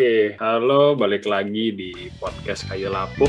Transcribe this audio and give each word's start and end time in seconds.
Oke, 0.00 0.32
halo, 0.40 0.96
balik 0.96 1.28
lagi 1.28 1.76
di 1.76 1.92
podcast 2.16 2.64
Kayu 2.72 2.88
Lapuk. 2.88 3.28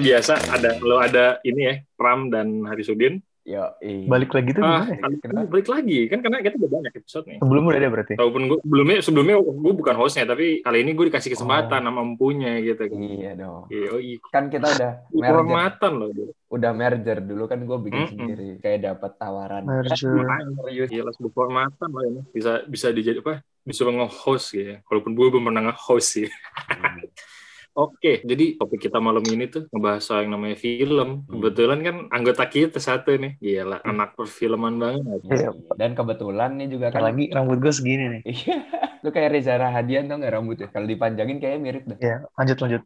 Seperti 0.00 0.08
biasa 0.08 0.34
ada 0.50 0.70
lo 0.80 0.96
ada 0.96 1.24
ini 1.44 1.60
ya, 1.62 1.74
Pram 1.94 2.32
dan 2.32 2.64
Harisudin. 2.64 3.20
Yo, 3.40 3.64
Balik 4.06 4.36
lagi 4.36 4.52
tuh 4.52 4.60
Ah, 4.62 4.84
gimana 4.84 5.42
ya? 5.42 5.48
balik 5.48 5.66
lagi 5.66 6.06
kan 6.06 6.20
karena 6.20 6.44
kita 6.44 6.60
udah 6.60 6.70
banyak 6.70 6.92
episode 6.92 7.24
nih. 7.24 7.38
Sebelum 7.40 7.62
udah 7.66 7.78
ada 7.80 7.88
berarti? 7.88 8.14
Walaupun 8.14 8.42
gue 8.46 8.58
sebelumnya 8.62 8.96
sebelumnya 9.00 9.36
gue 9.40 9.72
bukan 9.74 9.94
hostnya 9.96 10.24
tapi 10.28 10.60
kali 10.60 10.84
ini 10.84 10.92
gue 10.92 11.08
dikasih 11.08 11.32
kesempatan 11.34 11.80
sama 11.82 12.00
empunya 12.04 12.60
gitu. 12.60 12.84
Iya 12.86 13.32
dong. 13.34 13.64
Iya, 13.72 13.86
oh, 13.90 13.98
iya. 13.98 14.16
Kan 14.28 14.52
kita 14.52 14.68
udah 14.70 14.92
merger, 15.08 15.24
Kehormatan 15.24 15.92
loh. 15.96 16.08
udah 16.50 16.70
merger 16.76 17.18
dulu 17.24 17.44
kan 17.48 17.58
gue 17.64 17.78
bikin 17.80 17.98
Mm-mm. 17.98 18.12
sendiri. 18.12 18.48
Kayak 18.60 18.80
dapat 18.86 19.12
tawaran. 19.16 19.62
Merger. 19.64 20.14
Gila, 20.86 21.10
sebuah 21.10 21.32
kehormatan 21.32 21.88
loh 21.90 22.04
ini. 22.06 22.20
Bisa 22.30 22.60
bisa 22.68 22.92
dijadi 22.92 23.18
apa? 23.18 23.40
Disuruh 23.60 23.92
nge-host 23.94 24.46
gitu 24.52 24.68
ya. 24.68 24.76
Walaupun 24.84 25.16
gue 25.16 25.26
belum 25.26 25.44
pernah 25.48 25.72
nge-host 25.72 26.06
sih. 26.12 26.28
Oke, 27.80 28.20
jadi 28.20 28.60
topik 28.60 28.76
kita 28.76 29.00
malam 29.00 29.24
ini 29.24 29.48
tuh 29.48 29.64
ngebahas 29.72 30.04
soal 30.04 30.28
yang 30.28 30.36
namanya 30.36 30.60
film. 30.60 31.24
Kebetulan 31.24 31.80
kan 31.80 31.96
anggota 32.12 32.44
kita 32.44 32.76
satu 32.76 33.16
nih. 33.16 33.40
Gila, 33.40 33.80
anak 33.88 34.20
perfilman 34.20 34.76
banget. 34.76 35.24
Iya. 35.24 35.56
Dan 35.80 35.96
kebetulan 35.96 36.60
nih 36.60 36.68
juga 36.68 36.92
kan. 36.92 37.08
lagi 37.08 37.32
rambut 37.32 37.56
gue 37.56 37.72
segini 37.72 38.20
nih. 38.20 38.22
Iya. 38.28 38.56
Lu 39.00 39.08
kayak 39.08 39.32
Reza 39.32 39.56
Rahadian 39.56 40.12
tau 40.12 40.20
gak 40.20 40.32
rambutnya? 40.36 40.68
Kalau 40.68 40.84
dipanjangin 40.84 41.40
kayaknya 41.40 41.60
mirip 41.64 41.84
dah. 41.88 41.98
Ya, 42.04 42.16
lanjut 42.36 42.56
lanjut. 42.60 42.82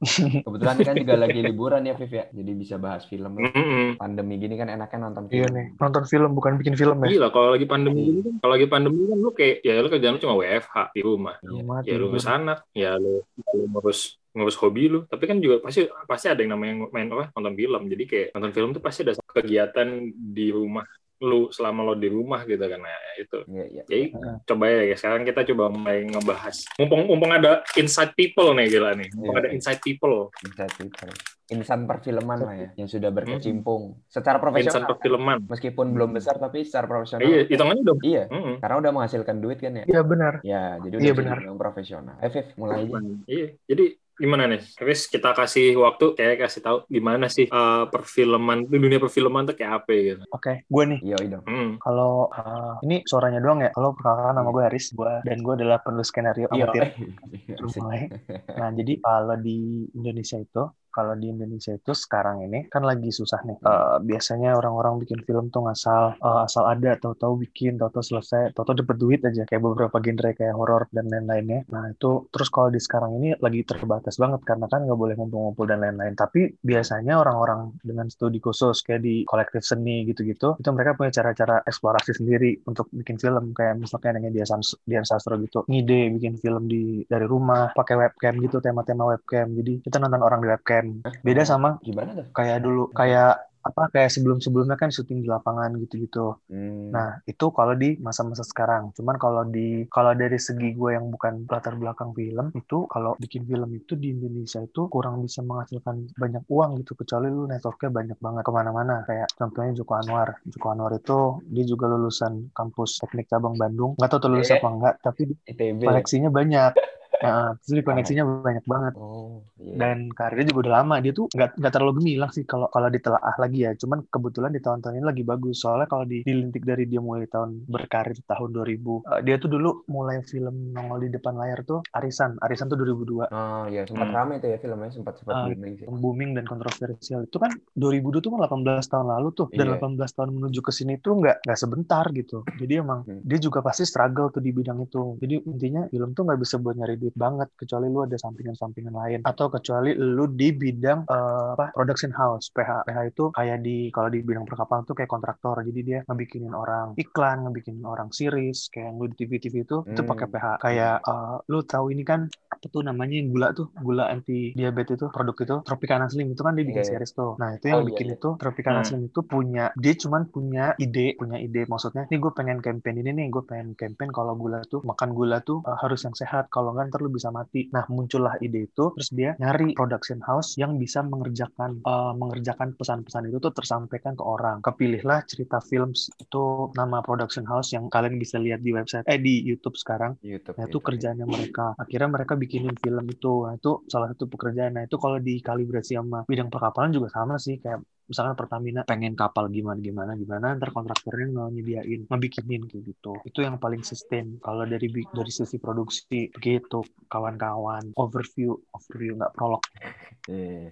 Kebetulan 0.46 0.76
kan 0.78 0.94
juga 0.94 1.14
lagi 1.26 1.40
liburan 1.42 1.82
ya 1.82 1.94
Viv 1.98 2.12
ya. 2.14 2.24
Jadi 2.30 2.52
bisa 2.54 2.78
bahas 2.78 3.02
film. 3.10 3.34
Mm-mm. 3.34 3.98
Pandemi 3.98 4.38
gini 4.38 4.54
kan 4.54 4.70
enaknya 4.70 5.10
nonton 5.10 5.26
iya 5.34 5.50
film. 5.50 5.58
nih, 5.58 5.66
nonton 5.74 6.04
film 6.06 6.30
bukan 6.38 6.54
bikin 6.54 6.78
film 6.78 7.02
ya. 7.02 7.18
Gila, 7.18 7.28
kalau 7.34 7.50
lagi 7.58 7.66
pandemi 7.66 8.00
gini 8.06 8.20
kan, 8.22 8.34
kalau 8.46 8.52
lagi 8.54 8.66
pandemi 8.70 9.02
kan 9.10 9.18
lu 9.18 9.30
kayak, 9.34 9.56
ya 9.66 9.72
lu 9.82 9.90
kerjaan 9.90 10.14
lu 10.14 10.20
cuma 10.22 10.34
WFH 10.38 10.76
di 10.94 11.00
rumah. 11.02 11.34
Iya. 11.42 11.50
Rumah 11.50 11.78
Ya 11.82 11.94
lu 11.98 12.06
ngurus 12.14 12.28
anak, 12.30 12.58
ya 12.70 12.90
lu, 12.94 13.26
lu 13.50 13.64
ngurus 13.74 14.00
ngurus 14.34 14.58
hobi 14.58 14.90
lu. 14.90 15.06
Tapi 15.06 15.24
kan 15.24 15.38
juga 15.38 15.62
pasti 15.62 15.86
pasti 16.04 16.26
ada 16.26 16.42
yang 16.42 16.58
namanya 16.58 16.90
main 16.90 17.06
apa 17.08 17.30
nonton 17.32 17.54
film. 17.54 17.82
Jadi 17.86 18.04
kayak 18.04 18.28
nonton 18.34 18.52
film 18.52 18.68
tuh 18.74 18.82
pasti 18.82 19.00
ada 19.02 19.14
kegiatan 19.24 19.88
di 20.12 20.50
rumah 20.50 20.84
lu 21.14 21.48
selama 21.48 21.86
lo 21.86 21.94
di 21.94 22.10
rumah 22.10 22.42
gitu 22.42 22.60
kan. 22.60 22.82
Nah, 22.82 22.98
itu. 23.16 23.38
Iya, 23.48 23.64
iya. 23.70 23.82
Jadi 23.86 24.04
Heeh. 24.12 24.34
coba 24.44 24.64
ya 24.66 24.82
guys, 24.84 24.98
sekarang 24.98 25.22
kita 25.22 25.40
coba 25.46 25.64
mulai 25.70 26.04
ngebahas. 26.04 26.56
Mumpung 26.76 27.06
mumpung 27.06 27.32
ada 27.32 27.62
inside 27.78 28.12
people 28.12 28.50
nih 28.52 28.66
gila 28.68 28.92
nih. 28.92 29.08
Mumpung 29.14 29.32
Iya. 29.32 29.40
ada 29.40 29.50
inside 29.54 29.80
people. 29.80 30.28
Bisa 30.42 30.66
Twitter. 30.68 31.08
Insan 31.44 31.84
perfilman 31.84 32.40
lah 32.40 32.54
ya. 32.56 32.68
Yang 32.74 32.98
sudah 32.98 33.12
berkecimpung. 33.12 34.00
Secara 34.10 34.36
Insan 34.36 34.44
profesional. 34.44 34.88
perfilman. 34.90 35.38
Meskipun 35.46 35.86
belum 35.92 36.10
besar 36.12 36.36
tapi 36.36 36.66
secara 36.66 36.90
profesional. 36.90 37.24
Iya, 37.24 37.40
hitungannya 37.46 37.82
udah. 37.84 37.96
Iya. 38.02 38.22
Mm-mm. 38.28 38.54
Karena 38.60 38.76
udah 38.80 38.90
menghasilkan 38.92 39.36
duit 39.38 39.58
kan 39.62 39.72
ya. 39.80 39.84
Iya 39.86 40.00
benar. 40.02 40.32
Ya, 40.42 40.76
jadi 40.82 40.94
udah 40.98 41.04
Iya, 41.04 41.14
benar. 41.14 41.36
dibilang 41.40 41.56
profesional. 41.56 42.16
Eh, 42.20 42.28
Viv, 42.28 42.46
mulai 42.58 42.84
aja. 42.84 42.98
Iya, 43.24 43.46
jadi 43.64 43.84
gimana 44.14 44.46
nih? 44.50 44.62
Chris, 44.74 45.06
kita 45.10 45.34
kasih 45.34 45.74
waktu 45.78 46.14
kayak 46.14 46.46
kasih 46.46 46.60
tahu 46.62 46.78
gimana 46.86 47.26
sih 47.26 47.46
eh, 47.50 47.84
perfilman 47.90 48.66
dunia 48.66 49.02
perfilman 49.02 49.44
tuh 49.50 49.56
kayak 49.58 49.84
apa 49.84 49.92
gitu. 49.92 50.24
Oke, 50.30 50.64
gue 50.66 50.84
nih. 50.94 51.00
Iya, 51.02 51.16
dong. 51.38 51.44
Hmm. 51.44 51.70
Kalau 51.82 52.30
uh, 52.30 52.78
ini 52.86 53.02
suaranya 53.04 53.40
doang 53.42 53.60
ya. 53.62 53.70
Kalau 53.74 53.92
perkenalkan 53.96 54.34
nama 54.38 54.50
gue 54.50 54.62
Haris, 54.62 54.86
gue 54.94 55.12
dan 55.26 55.38
gue 55.42 55.54
adalah 55.54 55.78
penulis 55.82 56.08
skenario 56.08 56.46
amatir. 56.50 56.94
Iya, 56.94 57.56
Terus 57.58 57.74
mulai. 57.82 58.08
Nah, 58.54 58.68
jadi 58.72 58.92
kalau 59.02 59.36
di 59.38 59.88
Indonesia 59.94 60.38
itu, 60.38 60.62
kalau 60.94 61.18
di 61.18 61.34
Indonesia 61.34 61.74
itu 61.74 61.90
sekarang 61.90 62.46
ini 62.46 62.70
kan 62.70 62.86
lagi 62.86 63.10
susah 63.10 63.42
nih. 63.42 63.58
Eh, 63.58 63.96
biasanya 64.06 64.54
orang-orang 64.54 65.02
bikin 65.02 65.20
film 65.26 65.50
tuh 65.50 65.66
ngasal 65.66 66.14
eh, 66.22 66.46
asal 66.46 66.64
ada, 66.70 66.94
tahu-tahu 67.02 67.42
bikin, 67.42 67.76
tahu-tahu 67.82 68.04
selesai, 68.14 68.54
tahu-tahu 68.54 68.86
dapat 68.86 68.96
duit 69.02 69.20
aja. 69.26 69.42
Kayak 69.44 69.62
beberapa 69.66 69.96
genre 69.98 70.30
kayak 70.38 70.54
horor 70.54 70.82
dan 70.94 71.10
lain-lainnya. 71.10 71.66
Nah 71.74 71.90
itu 71.90 72.30
terus 72.30 72.48
kalau 72.54 72.70
di 72.70 72.78
sekarang 72.78 73.18
ini 73.18 73.34
lagi 73.42 73.66
terbatas 73.66 74.14
banget 74.22 74.40
karena 74.46 74.70
kan 74.70 74.86
nggak 74.86 74.98
boleh 74.98 75.14
ngumpul-ngumpul 75.18 75.66
dan 75.66 75.82
lain-lain. 75.82 76.14
Tapi 76.14 76.54
biasanya 76.62 77.18
orang-orang 77.18 77.74
dengan 77.82 78.06
studi 78.06 78.38
khusus 78.38 78.80
kayak 78.86 79.02
di 79.02 79.26
kolektif 79.26 79.66
seni 79.66 80.06
gitu-gitu, 80.06 80.56
itu 80.60 80.68
mereka 80.70 80.94
punya 80.94 81.10
cara-cara 81.10 81.64
eksplorasi 81.66 82.14
sendiri 82.14 82.62
untuk 82.68 82.86
bikin 82.94 83.18
film. 83.18 83.50
Kayak 83.56 83.82
misalnya 83.82 84.20
yang 84.20 84.34
dia 84.34 84.46
Dian 84.84 85.04
Sastro 85.06 85.40
gitu, 85.40 85.64
ngide 85.66 86.12
bikin 86.14 86.38
film 86.38 86.68
di 86.70 87.02
dari 87.08 87.26
rumah, 87.26 87.72
pakai 87.72 87.96
webcam 87.98 88.38
gitu, 88.38 88.60
tema-tema 88.60 89.08
webcam. 89.16 89.50
Jadi 89.56 89.82
kita 89.82 89.96
nonton 89.98 90.22
orang 90.22 90.40
di 90.44 90.48
webcam. 90.52 90.83
Beda 91.20 91.42
sama 91.42 91.78
Gimana 91.80 92.10
tuh? 92.14 92.26
kayak 92.32 92.58
dulu, 92.60 92.90
kayak 92.90 93.32
apa 93.64 93.88
kayak 93.88 94.12
sebelum-sebelumnya 94.12 94.76
kan 94.76 94.92
syuting 94.92 95.24
di 95.24 95.28
lapangan 95.32 95.72
gitu-gitu. 95.80 96.36
Hmm. 96.52 96.92
Nah, 96.92 97.16
itu 97.24 97.48
kalau 97.48 97.72
di 97.72 97.96
masa-masa 97.96 98.44
sekarang. 98.44 98.92
Cuman 98.92 99.16
kalau 99.16 99.40
di 99.48 99.88
kalau 99.88 100.12
dari 100.12 100.36
segi 100.36 100.76
gue 100.76 100.92
yang 100.92 101.08
bukan 101.08 101.48
latar 101.48 101.72
belakang 101.72 102.12
film 102.12 102.52
itu 102.52 102.84
kalau 102.92 103.16
bikin 103.16 103.48
film 103.48 103.72
itu 103.72 103.96
di 103.96 104.12
Indonesia 104.12 104.60
itu 104.60 104.84
kurang 104.92 105.24
bisa 105.24 105.40
menghasilkan 105.40 106.12
banyak 106.12 106.44
uang 106.44 106.84
gitu 106.84 106.92
kecuali 106.92 107.32
lu 107.32 107.48
networknya 107.48 107.88
banyak 107.88 108.18
banget 108.20 108.42
ke 108.44 108.52
mana-mana 108.52 108.94
kayak 109.08 109.32
contohnya 109.32 109.72
Joko 109.72 109.96
Anwar. 109.96 110.28
Joko 110.44 110.66
Anwar 110.68 110.92
itu 111.00 111.18
dia 111.48 111.64
juga 111.64 111.88
lulusan 111.88 112.52
kampus 112.52 113.00
teknik 113.00 113.32
cabang 113.32 113.56
Bandung. 113.56 113.96
Nggak 113.96 114.10
tahu 114.12 114.20
tuh 114.20 114.28
lulus 114.28 114.52
Eh. 114.52 114.60
apa 114.60 114.68
enggak, 114.68 114.94
tapi 115.00 115.32
koneksinya 115.80 116.28
banyak. 116.28 116.72
Nah, 117.22 117.54
terus 117.62 117.74
di 117.78 117.84
koneksinya 117.86 118.24
banyak 118.42 118.64
banget 118.66 118.94
Oh, 118.98 119.42
iya. 119.58 119.74
dan 119.80 120.10
karirnya 120.14 120.50
juga 120.50 120.60
udah 120.66 120.74
lama 120.82 120.94
dia 121.02 121.12
tuh 121.14 121.26
nggak 121.30 121.50
nggak 121.58 121.72
terlalu 121.74 121.92
gemilang 122.02 122.30
sih 122.30 122.44
kalau 122.46 122.66
kalau 122.70 122.88
ditelaah 122.90 123.34
lagi 123.42 123.58
ya 123.66 123.70
cuman 123.74 123.98
kebetulan 124.10 124.50
di 124.54 124.60
tahun-tahun 124.62 124.94
ini 124.98 125.06
lagi 125.06 125.22
bagus 125.26 125.56
soalnya 125.62 125.86
kalau 125.90 126.04
di, 126.06 126.22
dilintik 126.22 126.62
dari 126.62 126.84
dia 126.90 127.00
mulai 127.02 127.26
tahun 127.26 127.64
berkarir 127.66 128.18
tahun 128.26 128.48
2000 128.54 129.02
eh, 129.02 129.20
dia 129.26 129.36
tuh 129.42 129.50
dulu 129.50 129.86
mulai 129.90 130.22
film 130.26 130.74
nongol 130.74 130.98
di 131.06 131.10
depan 131.14 131.34
layar 131.38 131.62
tuh 131.66 131.80
Arisan 131.90 132.38
Arisan 132.38 132.66
tuh 132.70 132.76
2002 132.78 133.26
Oh, 133.34 133.64
iya, 133.66 133.82
sempat 133.88 134.06
Hmm. 134.10 134.16
rame 134.16 134.34
tuh 134.42 134.48
ya 134.52 134.58
filmnya, 134.62 134.90
sempat 134.94 135.14
sempat 135.18 135.34
Ah, 135.34 135.46
booming 135.50 135.74
sih. 135.80 135.86
booming 135.90 136.30
dan 136.38 136.44
kontroversial 136.46 137.20
itu 137.26 137.36
kan 137.42 137.50
2002 137.74 138.20
tuh 138.22 138.30
kan 138.34 138.40
18 138.46 138.86
tahun 138.86 139.06
lalu 139.10 139.28
tuh 139.34 139.46
dan 139.50 139.66
Iya. 139.66 139.72
18 139.74 140.10
tahun 140.14 140.30
menuju 140.36 140.60
ke 140.62 140.72
sini 140.74 140.92
tuh 141.02 141.12
nggak 141.18 141.36
nggak 141.46 141.58
sebentar 141.58 142.04
gitu 142.14 142.46
jadi 142.54 142.72
emang 142.84 143.00
Hmm. 143.04 143.20
dia 143.26 143.38
juga 143.42 143.58
pasti 143.64 143.82
struggle 143.82 144.30
tuh 144.30 144.42
di 144.44 144.50
bidang 144.54 144.78
itu 144.86 145.18
jadi 145.18 145.34
intinya 145.50 145.82
film 145.90 146.10
tuh 146.12 146.22
nggak 146.26 146.40
bisa 146.40 146.56
buat 146.62 146.74
nyari 146.78 146.94
duit 147.00 147.13
banget 147.14 147.48
kecuali 147.54 147.86
lu 147.88 148.02
ada 148.02 148.16
sampingan-sampingan 148.16 148.94
lain. 148.94 149.18
Atau 149.22 149.48
kecuali 149.48 149.94
lu 149.94 150.26
di 150.30 150.50
bidang 150.52 151.06
eh, 151.06 151.48
apa 151.54 151.70
production 151.72 152.12
house. 152.12 152.50
PH 152.50 152.84
PH 152.84 152.98
itu 153.08 153.24
kayak 153.32 153.58
di 153.62 153.88
kalau 153.88 154.08
di 154.08 154.20
bidang 154.20 154.44
perkapalan 154.44 154.84
tuh 154.84 154.94
kayak 154.94 155.10
kontraktor. 155.10 155.56
Jadi 155.62 155.80
dia 155.82 155.98
ngebikinin 156.04 156.52
orang 156.52 156.94
iklan 156.96 157.46
ngebikinin 157.46 157.84
orang 157.84 158.10
series. 158.10 158.68
Kayak 158.68 158.84
yang 158.84 158.96
lu 159.00 159.06
di 159.08 159.16
TV-TV 159.16 159.54
itu 159.64 159.76
itu 159.84 160.02
Hmm. 160.04 160.10
pakai 160.10 160.26
PH 160.28 160.46
kayak 160.60 160.96
eh, 161.02 161.36
lu 161.48 161.60
tahu 161.64 161.86
ini 161.90 162.02
kan 162.02 162.20
apa 162.50 162.66
tuh 162.68 162.82
namanya 162.82 163.18
gula 163.24 163.48
tuh? 163.52 163.70
Gula 163.76 164.08
anti 164.08 164.52
diabetes 164.52 164.96
itu 164.96 165.06
produk 165.10 165.36
itu. 165.36 165.56
Tropicana 165.64 166.06
Slim. 166.06 166.32
Itu 166.32 166.42
kan 166.42 166.54
dia 166.54 166.64
bikin 166.64 166.82
Iya, 166.82 166.86
iya. 166.86 166.92
series 166.98 167.12
tuh. 167.12 167.32
Nah 167.38 167.54
itu 167.54 167.64
yang 167.70 167.78
Oh, 167.78 167.82
iya, 167.82 167.88
bikin 167.90 168.06
iya. 168.10 168.16
itu 168.16 168.30
Tropicana 168.36 168.80
Hmm. 168.80 168.86
Slim 168.86 169.02
itu 169.08 169.20
punya 169.24 169.64
dia 169.74 169.94
cuman 169.94 170.22
punya 170.28 170.64
ide 170.78 171.14
punya 171.16 171.38
ide. 171.38 171.64
Maksudnya 171.66 172.06
nih 172.06 172.18
gue 172.18 172.32
pengen 172.32 172.58
campaign 172.60 172.96
ini 173.00 173.10
nih. 173.12 173.26
Gue 173.30 173.42
pengen 173.44 173.74
campaign 173.74 174.10
kalau 174.10 174.34
gula 174.34 174.60
tuh 174.64 174.80
makan 174.82 175.10
gula 175.12 175.40
tuh 175.40 175.60
uh, 175.62 175.76
harus 175.78 176.00
yang 176.02 176.14
sehat. 176.14 176.48
Kalau 176.48 176.72
nggak 176.72 176.93
ntar 176.94 177.02
lu 177.02 177.10
bisa 177.10 177.34
mati 177.34 177.66
nah 177.74 177.82
muncullah 177.90 178.38
ide 178.38 178.70
itu 178.70 178.94
terus 178.94 179.10
dia 179.10 179.34
nyari 179.42 179.74
production 179.74 180.22
house 180.22 180.54
yang 180.54 180.78
bisa 180.78 181.02
mengerjakan 181.02 181.82
uh, 181.82 182.14
mengerjakan 182.14 182.78
pesan-pesan 182.78 183.34
itu 183.34 183.42
tuh 183.42 183.50
tersampaikan 183.50 184.14
ke 184.14 184.22
orang 184.22 184.62
kepilihlah 184.62 185.26
cerita 185.26 185.58
films 185.58 186.14
itu 186.22 186.70
nama 186.78 187.02
production 187.02 187.42
house 187.42 187.74
yang 187.74 187.90
kalian 187.90 188.14
bisa 188.22 188.38
lihat 188.38 188.62
di 188.62 188.70
website 188.70 189.02
eh 189.10 189.18
di 189.18 189.42
YouTube 189.42 189.74
sekarang 189.74 190.14
YouTube. 190.22 190.54
Nah 190.60 190.64
itu 190.68 190.78
YouTube. 190.78 190.86
kerjaannya 190.86 191.26
mereka. 191.26 191.66
Akhirnya 191.80 192.08
mereka 192.12 192.32
bikinin 192.36 192.76
film 192.78 193.04
itu. 193.08 193.32
Nah 193.48 193.54
itu 193.56 193.72
salah 193.88 194.12
satu 194.12 194.28
pekerjaan. 194.28 194.76
Nah 194.76 194.84
itu 194.84 194.96
kalau 195.00 195.18
dikalibrasi 195.18 195.96
sama 195.96 196.22
bidang 196.28 196.52
perkapalan 196.52 196.92
juga 196.92 197.08
sama 197.10 197.40
sih. 197.40 197.58
Kayak 197.58 197.82
misalkan 198.08 198.36
Pertamina 198.36 198.82
pengen 198.84 199.16
kapal 199.16 199.48
gimana 199.48 199.80
gimana 199.80 200.12
gimana, 200.14 200.56
ntar 200.56 200.70
kontraktornya 200.70 201.32
mau 201.32 201.48
nyediain, 201.48 202.06
ngebikinin 202.08 202.68
kayak 202.68 202.82
gitu. 202.94 203.12
Itu 203.24 203.44
yang 203.44 203.56
paling 203.56 203.82
sustain. 203.84 204.38
Kalau 204.40 204.64
dari 204.68 204.88
dari 204.90 205.32
sisi 205.32 205.56
produksi 205.60 206.28
begitu, 206.30 206.84
kawan-kawan. 207.08 207.96
Overview, 207.96 208.54
overview 208.72 209.16
nggak 209.18 209.32
prolog. 209.32 209.62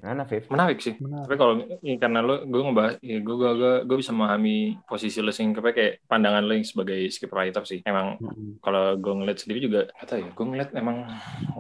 Mana, 0.00 0.24
Viv? 0.24 0.48
Menarik 0.48 0.80
sih. 0.80 0.96
Benar. 0.96 1.28
Tapi 1.28 1.36
kalau 1.36 1.54
ini 1.84 2.00
karena 2.00 2.24
lo 2.24 2.44
gue 2.48 2.60
ngebahas, 2.60 2.94
ya 3.04 3.18
gue, 3.20 3.36
gue, 3.36 3.50
gue, 3.52 3.74
gue 3.84 3.96
bisa 4.00 4.12
memahami 4.16 4.80
posisi 4.88 5.20
lo 5.20 5.28
sih, 5.28 5.44
kayak 5.52 6.08
pandangan 6.08 6.44
lo 6.44 6.52
yang 6.56 6.64
sebagai 6.64 7.04
script 7.12 7.36
writer 7.36 7.64
sih. 7.68 7.84
Emang 7.84 8.16
Mm-mm. 8.16 8.60
kalau 8.64 8.96
gue 8.96 9.12
ngeliat 9.12 9.38
sendiri 9.40 9.60
juga, 9.60 9.80
nggak 9.92 10.08
tahu 10.08 10.18
ya, 10.24 10.30
gue 10.32 10.46
ngeliat 10.48 10.70
emang 10.72 10.96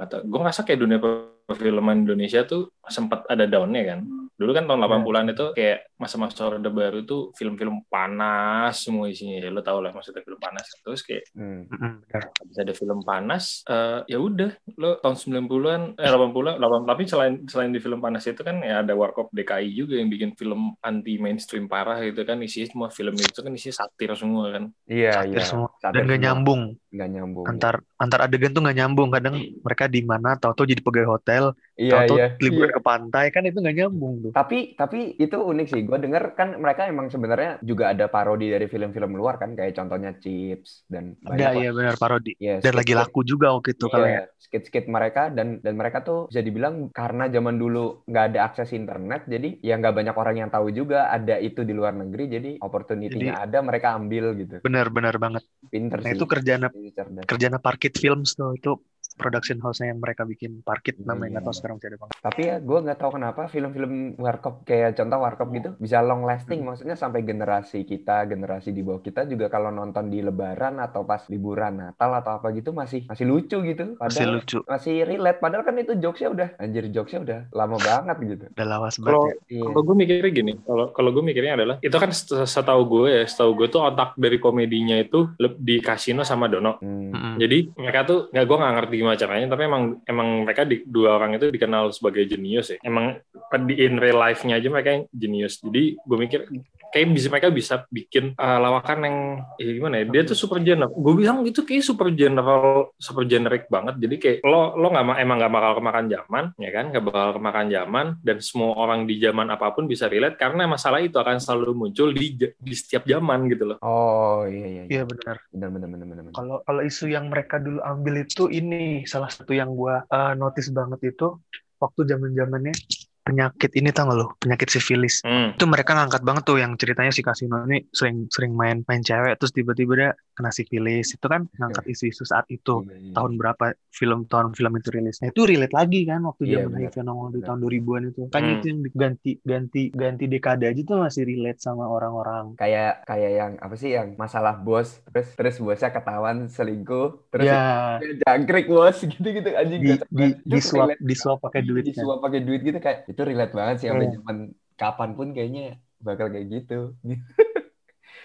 nggak 0.00 0.08
tahu. 0.08 0.20
Gue 0.24 0.38
ngerasa 0.40 0.60
kayak 0.64 0.80
dunia 0.80 0.98
per- 1.00 1.32
perfilman 1.42 2.06
Indonesia 2.06 2.46
tuh 2.46 2.70
sempat 2.88 3.26
ada 3.28 3.44
downnya 3.44 3.82
kan. 3.84 4.00
Dulu 4.42 4.50
kan 4.50 4.66
tahun 4.66 4.82
80-an 4.82 5.26
itu 5.30 5.46
kayak 5.54 5.78
masa-masa 5.94 6.50
Orde 6.50 6.66
Baru 6.66 7.06
itu 7.06 7.30
film-film 7.38 7.86
panas 7.86 8.82
semua 8.82 9.06
isinya. 9.06 9.38
Ya, 9.38 9.54
lo 9.54 9.62
tau 9.62 9.78
lah 9.78 9.94
maksudnya 9.94 10.26
film 10.26 10.42
panas. 10.42 10.66
Terus 10.82 11.06
kayak 11.06 11.24
Hmm. 11.32 11.64
Habis 12.10 12.58
ada 12.58 12.74
film 12.74 13.00
panas, 13.06 13.62
eh, 13.70 14.04
ya 14.10 14.18
udah 14.20 14.52
lo 14.76 14.98
tahun 15.00 15.16
90-an, 15.16 15.82
eh 15.96 16.10
80-an, 16.10 16.58
80 16.58 16.90
tapi 16.90 17.02
selain 17.08 17.34
selain 17.46 17.70
di 17.72 17.80
film 17.80 18.02
panas 18.02 18.26
itu 18.26 18.42
kan 18.42 18.60
ya 18.60 18.82
ada 18.82 18.92
Warkop 18.92 19.30
DKI 19.32 19.70
juga 19.72 19.96
yang 19.96 20.10
bikin 20.10 20.34
film 20.34 20.74
anti 20.82 21.16
mainstream 21.16 21.70
parah 21.70 22.02
gitu 22.02 22.26
kan 22.26 22.42
isinya 22.42 22.68
semua 22.68 22.88
film 22.90 23.14
itu 23.14 23.38
kan 23.40 23.52
isinya 23.54 23.86
satir 23.86 24.10
semua 24.18 24.50
kan. 24.52 24.64
Iya, 24.90 25.24
Satir 25.24 25.38
iya. 25.38 25.46
semua. 25.46 25.68
Satir 25.78 26.02
Dan 26.02 26.10
gak 26.10 26.20
nyambung. 26.20 26.62
Nggak 26.92 27.08
nyambung. 27.08 27.44
Antar 27.48 27.74
antar 27.96 28.20
adegan 28.26 28.52
tuh 28.52 28.62
nggak 28.66 28.76
nyambung. 28.76 29.08
Kadang 29.08 29.34
mereka 29.40 29.84
di 29.88 30.00
mana, 30.04 30.36
tahu-tahu 30.36 30.68
jadi 30.68 30.82
pegawai 30.84 31.10
hotel, 31.16 31.56
Iya, 31.80 31.94
tahu-tahu 31.94 32.18
iya. 32.18 32.26
liburan 32.44 32.68
Iya. 32.70 32.76
ke 32.76 32.82
pantai, 32.84 33.24
kan 33.34 33.42
itu 33.48 33.58
nggak 33.62 33.76
nyambung 33.78 34.14
tuh. 34.24 34.32
Tapi 34.36 34.56
tapi 34.80 34.98
itu 35.20 35.36
unik 35.36 35.66
sih. 35.72 35.80
Gue 35.88 35.98
denger 36.00 36.22
kan 36.38 36.48
mereka 36.56 36.82
emang 36.88 37.06
sebenarnya 37.12 37.50
juga 37.60 37.84
ada 37.92 38.04
parodi 38.08 38.48
dari 38.48 38.64
film-film 38.72 39.12
luar 39.20 39.34
kan, 39.42 39.50
kayak 39.58 39.72
contohnya 39.76 40.10
Chips 40.22 40.88
dan 40.88 41.04
Ada 41.20 41.32
banyak 41.32 41.50
lah. 41.56 41.64
ya 41.64 41.70
benar 41.78 41.94
parodi. 42.02 42.32
Iya, 42.42 42.52
Dan 42.64 42.72
lagi 42.78 42.92
laku 42.96 43.20
juga 43.24 43.46
waktu 43.56 43.68
itu 43.76 43.86
kalau 43.92 44.06
ya. 44.08 44.20
Iya, 44.20 44.22
skit-skit 44.44 44.86
mereka 44.96 45.20
dan 45.36 45.60
dan 45.64 45.74
mereka 45.80 45.98
tuh 46.08 46.18
bisa 46.30 46.40
dibilang 46.46 46.74
karena 46.92 47.24
zaman 47.34 47.56
dulu 47.62 47.78
nggak 48.08 48.24
ada 48.32 48.38
akses 48.48 48.70
internet, 48.72 49.20
jadi 49.28 49.48
ya 49.68 49.72
nggak 49.80 49.94
banyak 49.98 50.16
orang 50.16 50.36
yang 50.40 50.50
tahu 50.54 50.68
juga 50.78 51.08
ada 51.16 51.34
itu 51.48 51.60
di 51.68 51.72
luar 51.78 51.92
negeri, 52.02 52.24
jadi 52.34 52.48
opportunity-nya 52.66 53.32
ada 53.44 53.58
mereka 53.68 53.88
ambil 53.98 54.24
gitu. 54.40 54.56
Benar-benar 54.66 55.14
banget. 55.24 55.42
Pinter 55.72 56.00
Nah 56.02 56.10
sih. 56.10 56.16
itu 56.16 56.24
kerjaan 56.32 56.62
Jadi 56.72 57.28
kerjaan 57.30 57.56
Parkit 57.62 57.94
Films 58.02 58.30
tuh 58.38 58.50
itu 58.58 58.70
production 59.14 59.58
house-nya 59.58 59.90
yang 59.90 59.98
mereka 59.98 60.22
bikin 60.22 60.60
Parkit 60.60 60.96
namanya 61.00 61.38
nggak 61.38 61.44
tahu 61.44 61.50
Iya. 61.50 61.58
sekarang 61.58 61.74
masih 61.76 61.88
ada 61.88 61.98
bang. 61.98 62.10
Tapi 62.14 62.40
ya 62.42 62.56
gue 62.58 62.78
nggak 62.80 62.98
tahu 62.98 63.10
kenapa 63.12 63.42
film-film 63.46 63.92
warkop 64.16 64.54
kayak 64.62 64.94
contoh 64.94 65.18
warkop 65.18 65.48
gitu 65.50 65.70
bisa 65.76 66.00
long 66.00 66.22
lasting, 66.22 66.60
Hmm. 66.60 66.68
maksudnya 66.68 66.94
sampai 66.94 67.20
generasi 67.22 67.82
kita, 67.82 68.24
generasi 68.24 68.70
di 68.70 68.80
bawah 68.80 68.98
kita 68.98 69.24
juga 69.24 69.46
kalau 69.46 69.68
nonton 69.68 70.06
di 70.06 70.20
Lebaran 70.20 70.78
atau 70.78 71.02
pas 71.02 71.22
liburan 71.26 71.50
Natal 71.74 72.10
atau 72.14 72.32
apa 72.34 72.48
gitu 72.50 72.70
masih 72.70 73.04
masih 73.04 73.24
lucu 73.24 73.58
gitu. 73.62 73.94
Masih 73.94 74.22
Padahal 74.22 74.32
lucu. 74.34 74.58
masih 74.64 74.94
relate. 75.02 75.38
Padahal 75.38 75.62
kan 75.62 75.76
itu 75.76 75.92
jokesnya 75.94 76.30
udah 76.30 76.48
anjir 76.56 76.84
jokesnya 76.88 77.20
udah 77.20 77.38
lama 77.52 77.76
banget 77.78 78.16
gitu. 78.22 78.44
Udah 78.50 78.66
lawas 78.68 78.94
Kalau 78.96 79.24
banget 79.24 79.36
ya. 79.42 79.52
Iya. 79.52 79.62
Kalau 79.66 79.82
gue 79.82 79.96
mikirnya 79.96 80.30
gini, 80.30 80.52
kalau 80.62 80.86
kalau 80.90 81.10
gue 81.10 81.22
mikirnya 81.22 81.52
adalah 81.54 81.76
itu 81.78 81.94
kan 81.94 82.10
set- 82.10 82.44
setahu 82.44 82.82
gue 82.84 83.06
ya, 83.10 83.22
setahu 83.24 83.50
gue 83.54 83.68
tuh 83.68 83.82
otak 83.82 84.14
dari 84.14 84.38
komedinya 84.38 84.96
itu 84.96 85.28
di 85.54 85.78
Kasino 85.78 86.22
sama 86.22 86.46
Dono. 86.46 86.78
Hmm. 86.78 87.36
Jadi 87.36 87.72
mereka 87.74 88.00
tuh 88.04 88.18
nggak 88.28 88.44
gue 88.44 88.56
nggak 88.56 88.74
ngerti 88.74 88.96
gimana 89.02 89.18
caranya, 89.18 89.46
tapi 89.50 89.66
emang 89.66 89.82
emang 90.06 90.28
mereka 90.46 90.62
di, 90.62 90.86
dua 90.86 91.18
orang 91.18 91.34
itu 91.34 91.50
dikenal 91.50 91.90
sebagai 91.90 92.22
jenius 92.30 92.72
ya. 92.72 92.78
Emang 92.86 93.18
di 93.66 93.74
in 93.82 93.98
real 93.98 94.22
life-nya 94.22 94.62
aja 94.62 94.68
mereka 94.70 95.02
jenius. 95.10 95.58
Jadi 95.58 95.98
gue 95.98 96.18
mikir 96.18 96.46
kayak 96.92 97.08
bisa 97.16 97.26
mereka 97.32 97.48
bisa 97.48 97.74
bikin 97.88 98.36
uh, 98.36 98.58
lawakan 98.60 98.98
yang 99.02 99.16
ya 99.56 99.70
gimana 99.80 99.94
ya? 100.00 100.04
Dia 100.12 100.22
tuh 100.28 100.36
super 100.36 100.60
general. 100.60 100.92
Gue 100.92 101.14
bilang 101.16 101.40
itu 101.48 101.64
kayak 101.64 101.82
super 101.82 102.12
general, 102.12 102.92
super 103.00 103.24
generic 103.24 103.66
banget. 103.72 103.96
Jadi 103.96 104.16
kayak 104.20 104.38
lo 104.44 104.76
lo 104.76 104.92
nggak 104.92 105.06
ma- 105.08 105.18
emang 105.18 105.40
nggak 105.40 105.52
bakal 105.52 105.72
kemakan 105.80 106.06
zaman, 106.12 106.44
ya 106.60 106.70
kan? 106.70 106.84
Nggak 106.92 107.04
bakal 107.08 107.28
kemakan 107.40 107.66
zaman 107.72 108.06
dan 108.20 108.36
semua 108.44 108.70
orang 108.76 109.08
di 109.08 109.16
zaman 109.16 109.48
apa 109.48 109.72
pun 109.72 109.88
bisa 109.88 110.06
relate 110.06 110.36
karena 110.36 110.68
masalah 110.68 111.00
itu 111.00 111.16
akan 111.16 111.40
selalu 111.40 111.72
muncul 111.72 112.12
di 112.12 112.36
di 112.36 112.74
setiap 112.76 113.08
zaman 113.08 113.48
gitu 113.48 113.72
loh. 113.72 113.78
Oh 113.80 114.44
iya 114.44 114.66
iya. 114.68 114.82
iya. 114.86 114.92
Iya 115.00 115.02
benar. 115.08 115.36
Benar 115.48 115.68
benar 115.72 115.88
benar 115.88 116.06
benar. 116.12 116.32
Kalau 116.36 116.56
kalau 116.62 116.82
isu 116.84 117.08
yang 117.08 117.32
mereka 117.32 117.56
dulu 117.56 117.80
ambil 117.80 118.14
itu 118.20 118.52
ini 118.52 119.08
salah 119.08 119.32
satu 119.32 119.56
yang 119.56 119.72
gua 119.72 120.04
uh, 120.12 120.36
notice 120.36 120.68
banget 120.68 121.16
itu 121.16 121.40
waktu 121.80 122.00
zaman 122.06 122.30
zamannya 122.36 122.74
penyakit 123.22 123.70
ini 123.78 123.88
tau 123.94 124.10
gak 124.10 124.18
lo 124.18 124.26
penyakit 124.42 124.68
sifilis 124.68 125.22
Hmm. 125.22 125.54
itu 125.54 125.64
mereka 125.70 125.94
ngangkat 125.94 126.22
banget 126.26 126.42
tuh 126.42 126.58
yang 126.58 126.74
ceritanya 126.74 127.12
si 127.14 127.22
Kasino 127.22 127.62
ini 127.70 127.86
sering 127.94 128.26
sering 128.34 128.52
main 128.58 128.82
main 128.88 129.02
cewek 129.02 129.38
terus 129.38 129.54
tiba-tiba 129.54 129.92
dia 129.94 130.10
kena 130.32 130.50
sifilis 130.50 131.06
itu 131.12 131.26
kan 131.28 131.44
ngangkat 131.56 131.84
isu-isu 131.92 132.24
saat 132.24 132.46
itu 132.48 132.84
Iya, 132.88 132.96
iya. 132.98 133.12
tahun 133.16 133.32
berapa 133.40 133.64
film 133.92 134.18
tahun 134.26 134.56
film 134.56 134.72
itu 134.80 134.88
rilis. 134.90 135.16
Nah, 135.20 135.28
itu 135.28 135.42
relate 135.44 135.74
lagi 135.76 136.00
kan 136.08 136.20
waktu 136.24 136.42
Iya, 136.48 136.64
zaman. 136.64 136.80
HIV 136.80 136.96
nongol 137.04 137.28
di 137.36 137.40
tahun 137.44 137.58
2000-an 137.60 138.02
itu. 138.10 138.22
Kan 138.32 138.42
Hmm. 138.42 138.54
itu 138.56 138.64
yang 138.72 138.80
ganti 138.92 139.30
ganti 139.44 139.82
ganti 139.92 140.24
dekade 140.26 140.64
aja 140.66 140.80
tuh 140.82 140.96
masih 141.04 141.22
relate 141.28 141.60
sama 141.60 141.84
orang-orang. 141.86 142.44
Kayak 142.56 143.04
kayak 143.04 143.30
yang 143.38 143.52
apa 143.60 143.74
sih 143.76 143.90
yang 143.92 144.08
masalah 144.16 144.54
bos 144.56 144.88
terus 145.12 145.28
terus 145.36 145.54
bosnya 145.60 145.90
ketahuan 145.92 146.48
selingkuh 146.48 147.28
terus 147.28 147.46
dia 147.48 148.10
jangkrik 148.24 148.66
bos 148.66 148.96
gitu-gitu 149.12 149.48
anjing 149.52 149.80
di 149.84 149.92
di 150.10 150.26
di 150.42 150.58
swap 150.60 150.88
di 150.96 151.14
swap 151.14 151.38
pakai 151.44 151.60
duit 151.62 151.84
kan. 151.84 151.92
disuap 151.92 152.18
pakai 152.24 152.40
duit 152.46 152.60
gitu 152.64 152.78
kayak 152.80 152.98
itu 153.10 153.20
relate 153.22 153.52
banget 153.52 153.76
sih 153.80 153.88
Iya. 153.92 154.16
zaman 154.16 154.36
kapan 154.80 155.10
pun 155.18 155.26
kayaknya 155.36 155.62
bakal 156.02 156.26
kayak 156.32 156.46
gitu 156.50 156.74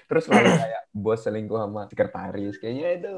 terus 0.08 0.26
lalu 0.32 0.48
kayak 0.64 0.82
bos 0.96 1.20
selingkuh 1.22 1.60
sama 1.60 1.82
sekretaris 1.92 2.56
kayaknya 2.58 2.88
itu 2.98 3.14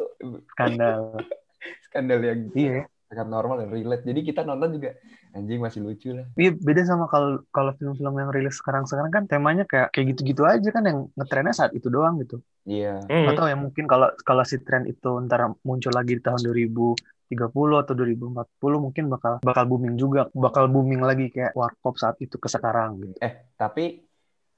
Skandal. 0.53 1.15
skandal 1.85 2.19
yang 2.23 2.39
iya. 2.55 2.83
sangat 3.09 3.27
normal 3.29 3.61
dan 3.61 3.69
relate 3.73 4.05
jadi 4.05 4.19
kita 4.21 4.41
nonton 4.45 4.79
juga 4.79 4.95
anjing 5.33 5.61
masih 5.61 5.81
lucu 5.85 6.09
lah 6.13 6.25
Iya 6.37 6.57
beda 6.57 6.81
sama 6.85 7.05
kalau 7.05 7.41
kalau 7.53 7.73
film-film 7.77 8.13
yang 8.17 8.29
rilis 8.33 8.57
sekarang-sekarang 8.57 9.13
kan 9.13 9.23
temanya 9.29 9.65
kayak 9.65 9.93
kayak 9.93 10.13
gitu-gitu 10.15 10.41
aja 10.45 10.69
kan 10.73 10.83
yang 10.85 10.99
ngetrennya 11.13 11.53
saat 11.53 11.71
itu 11.77 11.89
doang 11.89 12.17
gitu. 12.21 12.41
iya 12.65 13.01
Hmm. 13.05 13.29
Atau 13.29 13.45
ya 13.45 13.57
mungkin 13.57 13.85
kalau 13.85 14.09
kalau 14.25 14.41
si 14.45 14.57
tren 14.61 14.89
itu 14.89 15.09
ntar 15.25 15.53
muncul 15.61 15.93
lagi 15.93 16.17
di 16.17 16.23
tahun 16.25 16.41
2030 16.41 17.81
atau 17.85 17.93
2040 17.93 18.85
mungkin 18.85 19.03
bakal 19.09 19.33
bakal 19.45 19.63
booming 19.69 19.95
juga, 20.01 20.29
bakal 20.33 20.65
booming 20.69 21.01
lagi 21.01 21.29
kayak 21.29 21.53
Warkop 21.53 21.97
saat 21.97 22.17
itu 22.21 22.41
ke 22.41 22.49
sekarang 22.49 22.97
gitu. 23.05 23.17
eh 23.21 23.53
tapi 23.53 24.08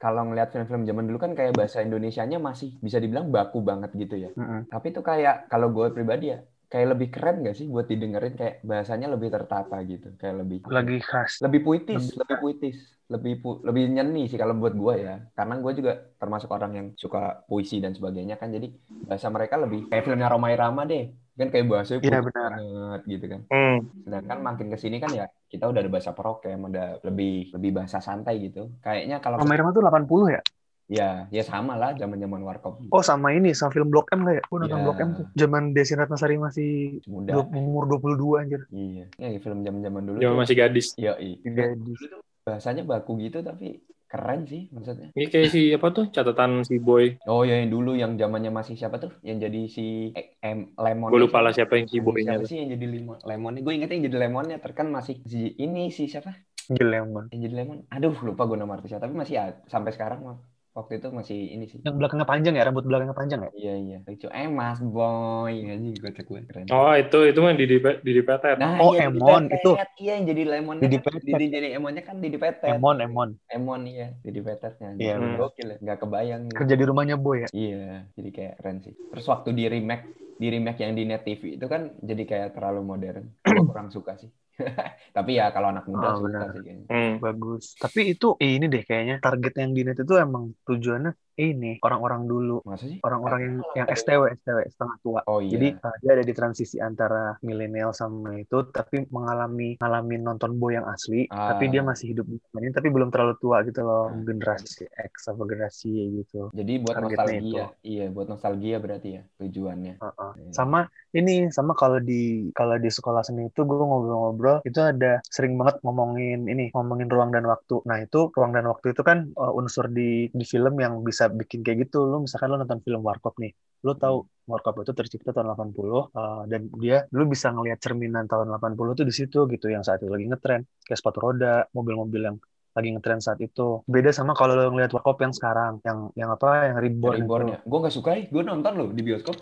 kalau 0.02 0.22
ngeliat 0.28 0.50
film-film 0.54 0.84
zaman 0.90 1.04
dulu 1.08 1.20
kan 1.26 1.32
kayak 1.38 1.54
bahasa 1.60 1.78
Indonesianya 1.86 2.38
masih 2.48 2.70
bisa 2.86 2.98
dibilang 3.04 3.28
baku 3.36 3.60
banget 3.70 3.92
gitu 4.02 4.16
ya 4.26 4.30
Mm-mm. 4.40 4.60
tapi 4.74 4.86
itu 4.92 5.02
kayak 5.10 5.36
kalau 5.52 5.68
gue 5.76 5.86
pribadi 5.96 6.26
ya 6.34 6.38
kayak 6.72 6.88
lebih 6.96 7.08
keren 7.14 7.36
gak 7.46 7.56
sih 7.60 7.68
buat 7.74 7.86
didengerin 7.92 8.34
kayak 8.40 8.56
bahasanya 8.70 9.08
lebih 9.14 9.30
tertata 9.36 9.76
gitu 9.92 10.08
kayak 10.20 10.36
lebih 10.42 10.58
Lagi 10.78 10.98
khas. 11.10 11.32
lebih 11.46 11.60
puitis 11.66 12.02
Lebih- 12.02 12.18
lebih 12.22 12.38
puitis 12.44 12.78
lebih 13.14 13.34
pu- 13.44 13.60
lebih 13.68 13.84
nyeni 13.96 14.24
sih 14.32 14.40
kalau 14.42 14.56
buat 14.62 14.72
gue 14.82 14.94
ya 15.06 15.14
karena 15.38 15.54
gue 15.64 15.72
juga 15.80 15.92
termasuk 16.22 16.50
orang 16.58 16.72
yang 16.80 16.88
suka 17.04 17.44
puisi 17.50 17.76
dan 17.84 17.92
sebagainya 17.92 18.36
kan 18.42 18.50
jadi 18.56 18.68
bahasa 19.10 19.28
mereka 19.36 19.56
lebih 19.64 19.80
kayak 19.92 20.04
filmnya 20.08 20.28
Roma 20.32 20.48
Irama 20.56 20.82
deh 20.88 21.04
kan 21.42 21.50
kayak 21.50 21.66
bahasanya 21.66 22.00
Iya, 22.00 22.06
puitis 22.14 22.28
benar. 22.28 22.52
banget 22.54 23.02
gitu 23.08 23.26
kan 23.28 23.42
Hmm. 23.48 23.78
sedangkan 24.00 24.38
makin 24.40 24.68
ke 24.70 24.78
sini 24.78 24.98
kan 24.98 25.12
ya 25.12 25.26
kita 25.46 25.66
udah 25.66 25.80
ada 25.80 25.90
bahasa 25.90 26.12
prokem 26.12 26.60
udah 26.62 27.02
lebih 27.02 27.50
lebih 27.52 27.72
bahasa 27.74 27.98
santai 27.98 28.38
gitu 28.42 28.70
kayaknya 28.80 29.18
kalau 29.18 29.38
Roma 29.38 29.52
Irama 29.52 29.72
tuh 29.72 29.82
80 29.82 30.30
ya? 30.30 30.42
ya 30.88 31.10
ya 31.30 31.40
sama 31.42 31.74
lah 31.74 31.92
zaman 31.94 32.16
zaman 32.16 32.42
warkop 32.42 32.84
Oh 32.88 33.00
sama 33.00 33.32
ini 33.32 33.52
sama 33.52 33.72
film 33.72 33.88
Blok 33.88 34.12
M 34.12 34.22
kayak. 34.22 34.44
Gue 34.46 34.60
nonton 34.60 34.76
Iya. 34.76 34.86
Blok 34.86 35.00
M 35.00 35.10
tuh. 35.14 35.26
Zaman 35.34 35.64
Desi 35.72 35.94
Ratnasari 35.94 36.36
masih 36.36 36.72
muda 37.06 37.32
dua- 37.34 37.48
umur 37.50 37.84
22 37.88 38.36
anjir. 38.38 38.62
iya 38.70 39.08
ya 39.18 39.40
film 39.40 39.64
zaman 39.64 39.80
zaman 39.80 40.02
dulu 40.04 40.18
tuh, 40.20 40.36
masih 40.36 40.52
gadis. 40.54 40.92
iya 40.96 41.16
iya. 41.16 41.40
Gadis. 41.42 41.96
dulu 41.96 42.06
tuh 42.12 42.22
bahasanya 42.42 42.84
baku 42.84 43.16
gitu 43.18 43.40
tapi 43.40 43.80
keren 44.12 44.44
sih 44.44 44.68
maksudnya 44.76 45.08
Ini 45.16 45.26
kayak 45.32 45.48
si 45.48 45.62
apa 45.72 45.88
tuh 45.96 46.12
catatan 46.12 46.68
si 46.68 46.76
boy. 46.78 47.16
Oh 47.32 47.48
ya 47.48 47.56
yang 47.64 47.72
dulu 47.72 47.96
yang 47.96 48.20
zamannya 48.20 48.52
masih 48.52 48.76
siapa 48.76 49.00
tuh? 49.00 49.12
Yang 49.24 49.38
jadi 49.48 49.62
si 49.72 49.86
eh, 50.12 50.36
em, 50.44 50.76
Lemon. 50.76 51.08
Gue 51.08 51.24
lupa 51.24 51.40
lah 51.40 51.56
siapa 51.56 51.80
yang 51.80 51.88
si 51.88 51.98
Siapa 51.98 52.06
boynya. 52.12 52.36
tuh. 52.44 52.52
sih 52.52 52.60
yang 52.60 52.70
jadi 52.76 52.86
lemon? 52.92 53.18
Lemonnya 53.24 53.62
gue 53.64 53.74
inget 53.74 53.90
yang 53.96 54.04
jadi 54.12 54.18
lemonnya 54.28 54.58
terkan 54.60 54.92
masih 54.92 55.16
si 55.24 55.56
ini 55.56 55.88
si 55.96 56.12
siapa? 56.12 56.36
Gilemon. 56.68 57.32
Yang 57.32 57.42
jadi 57.48 57.56
lemon. 57.64 57.78
Aduh 57.88 58.16
lupa 58.22 58.44
gue 58.44 58.58
nama 58.60 58.76
artisnya 58.76 59.00
tapi 59.00 59.16
masih 59.16 59.36
ada 59.40 59.54
sampai 59.72 59.92
sekarang 59.96 60.20
mah. 60.28 60.38
Waktu 60.72 61.04
itu 61.04 61.08
masih 61.12 61.40
ini 61.52 61.66
sih. 61.68 61.84
Yang 61.84 61.96
belakangnya 62.00 62.24
panjang 62.24 62.54
ya, 62.56 62.64
rambut 62.64 62.88
belakangnya 62.88 63.12
panjang 63.12 63.40
ya? 63.44 63.50
Iya 63.52 63.74
iya. 63.76 63.98
Lucu. 64.08 64.28
Eh 64.32 64.48
Mas 64.48 64.80
Boy 64.80 65.68
anjing 65.68 66.00
gue 66.00 66.12
cek 66.16 66.26
gue 66.32 66.42
keren. 66.48 66.66
Oh 66.72 66.96
itu 66.96 67.28
itu 67.28 67.40
mah 67.44 67.52
di 67.60 67.66
di 67.68 67.78
di 67.84 68.22
Petet. 68.24 68.56
Nah, 68.56 68.80
Oh, 68.80 68.96
iya, 68.96 69.12
Emon, 69.12 69.52
itu. 69.52 69.72
Iya 70.00 70.12
yang 70.16 70.26
jadi 70.32 70.42
lemonnya. 70.48 70.88
Didi 70.88 70.98
kan. 71.04 71.04
Petet. 71.12 71.28
Didi 71.28 71.46
jadi 71.52 71.68
emonnya 71.76 72.04
kan 72.08 72.16
Didi 72.24 72.38
Petet. 72.40 72.72
Emon, 72.72 73.04
Emon. 73.04 73.30
Emon 73.52 73.82
iya, 73.84 74.16
Didi 74.24 74.40
Petetnya. 74.40 74.96
Iya, 74.96 75.20
bener. 75.20 75.38
Gokil 75.44 75.68
ya. 75.76 75.78
Gak 75.84 75.98
kebayang. 76.08 76.42
Kerja 76.56 76.76
di 76.80 76.86
rumahnya 76.88 77.16
Boy 77.20 77.44
ya? 77.44 77.50
Iya, 77.52 78.08
jadi 78.16 78.30
kayak 78.32 78.54
keren 78.64 78.78
sih. 78.80 78.96
Terus 78.96 79.26
waktu 79.28 79.52
di 79.52 79.68
remake, 79.68 80.04
di 80.40 80.48
remake 80.48 80.80
yang 80.80 80.96
di 80.96 81.04
net 81.04 81.28
TV 81.28 81.60
itu 81.60 81.66
kan 81.68 81.92
jadi 82.00 82.24
kayak 82.24 82.50
terlalu 82.56 82.80
modern. 82.88 83.28
Gue 83.44 83.68
kurang 83.68 83.92
suka 83.92 84.16
sih. 84.16 84.32
Tapi 85.16 85.32
ya 85.40 85.44
kalau 85.54 85.68
anak 85.72 85.86
muda 85.92 86.08
Oh, 86.08 86.16
suka 86.22 86.44
sih. 86.54 86.62
Hmm. 86.90 87.10
Bagus. 87.26 87.64
Tapi 87.82 88.00
itu 88.12 88.26
eh, 88.44 88.52
ini 88.56 88.66
deh 88.74 88.82
kayaknya 88.88 89.16
target 89.26 89.54
yang 89.62 89.72
di 89.76 89.82
net 89.88 89.98
itu 90.04 90.14
emang 90.26 90.44
tujuannya 90.68 91.12
ini 91.38 91.80
orang-orang 91.80 92.26
dulu 92.26 92.60
Masa 92.64 92.88
sih? 92.88 93.00
orang-orang 93.02 93.40
yang 93.42 93.56
yang 93.76 93.88
STW 93.90 94.22
STW 94.36 94.58
setengah 94.68 94.98
tua 95.00 95.20
Oh 95.26 95.40
iya. 95.40 95.52
jadi 95.54 95.68
uh, 95.78 95.96
dia 96.00 96.12
ada 96.16 96.24
di 96.24 96.34
transisi 96.34 96.78
antara 96.78 97.36
milenial 97.42 97.92
sama 97.92 98.36
itu 98.36 98.68
tapi 98.70 99.08
mengalami 99.08 99.78
mengalami 99.78 100.16
nonton 100.18 100.52
boy 100.56 100.74
yang 100.74 100.86
asli 100.86 101.24
Ah. 101.28 101.54
tapi 101.54 101.68
dia 101.68 101.82
masih 101.82 102.12
hidup 102.12 102.26
di 102.26 102.38
zaman 102.42 102.62
ini 102.66 102.74
tapi 102.74 102.88
belum 102.88 103.10
terlalu 103.10 103.36
tua 103.38 103.62
gitu 103.62 103.82
loh 103.82 104.08
Ah. 104.08 104.18
generasi 104.18 104.88
X 104.88 105.28
apa 105.28 105.42
generasi 105.46 105.88
Y 105.88 106.00
gitu 106.22 106.50
Jadi 106.52 106.74
buat 106.80 106.96
Targetnya 106.96 107.18
nostalgia. 107.22 107.66
Iya, 107.82 108.06
buat 108.10 108.28
nostalgia 108.28 108.78
berarti 108.78 109.10
ya 109.12 109.22
tujuannya. 109.38 109.94
Uh-uh. 109.98 110.32
Iya. 110.34 110.52
sama 110.52 110.80
ini 111.12 111.50
sama 111.50 111.74
kalau 111.74 112.00
di 112.00 112.50
kalau 112.52 112.76
di 112.76 112.88
sekolah 112.88 113.22
seni 113.22 113.48
itu 113.48 113.62
gue 113.62 113.78
ngobrol-ngobrol 113.78 114.64
itu 114.64 114.80
ada 114.80 115.20
sering 115.28 115.56
banget 115.56 115.84
ngomongin 115.84 116.48
ini 116.48 116.72
ngomongin 116.72 117.08
ruang 117.08 117.30
dan 117.30 117.44
waktu 117.44 117.84
nah 117.84 118.00
itu 118.00 118.32
ruang 118.32 118.52
dan 118.52 118.66
waktu 118.66 118.96
itu 118.96 119.02
kan 119.02 119.28
uh, 119.36 119.52
unsur 119.52 119.88
di 119.88 120.32
di 120.32 120.46
film 120.46 120.80
yang 120.80 121.04
bisa 121.04 121.21
bikin 121.30 121.62
kayak 121.62 121.86
gitu 121.86 122.08
lu 122.08 122.24
misalkan 122.24 122.50
lu 122.50 122.58
nonton 122.58 122.82
film 122.82 123.06
Warkop 123.06 123.38
nih 123.38 123.52
lu 123.84 123.94
tahu 123.94 124.26
Warkop 124.48 124.82
itu 124.82 124.94
tercipta 124.94 125.30
tahun 125.30 125.54
80 125.54 125.78
uh, 125.78 126.46
dan 126.48 126.70
dia 126.80 127.06
lu 127.14 127.28
bisa 127.28 127.54
ngelihat 127.54 127.78
cerminan 127.78 128.26
tahun 128.26 128.50
80 128.50 128.98
tuh 128.98 129.06
di 129.06 129.14
situ 129.14 129.40
gitu 129.46 129.68
yang 129.70 129.86
saat 129.86 130.02
itu 130.02 130.10
lagi 130.10 130.26
ngetren 130.26 130.66
kayak 130.86 130.98
sepatu 130.98 131.20
roda 131.20 131.66
mobil-mobil 131.74 132.22
yang 132.24 132.38
lagi 132.72 132.88
ngetren 132.88 133.20
saat 133.20 133.36
itu 133.44 133.84
beda 133.84 134.16
sama 134.16 134.32
kalau 134.32 134.56
lu 134.56 134.72
ngelihat 134.72 134.96
Warkop 134.96 135.20
yang 135.20 135.36
sekarang 135.36 135.84
yang 135.84 136.08
yang 136.16 136.30
apa 136.32 136.72
yang 136.72 136.78
reborn, 136.80 137.16
Reborn 137.20 137.44
itu. 137.44 137.52
ya. 137.52 137.60
Gue 137.68 137.80
nggak 137.84 137.96
suka 138.00 138.10
ya. 138.16 138.22
Gue 138.32 138.44
nonton 138.48 138.72
loh 138.80 138.88
di 138.96 139.02
bioskop. 139.04 139.36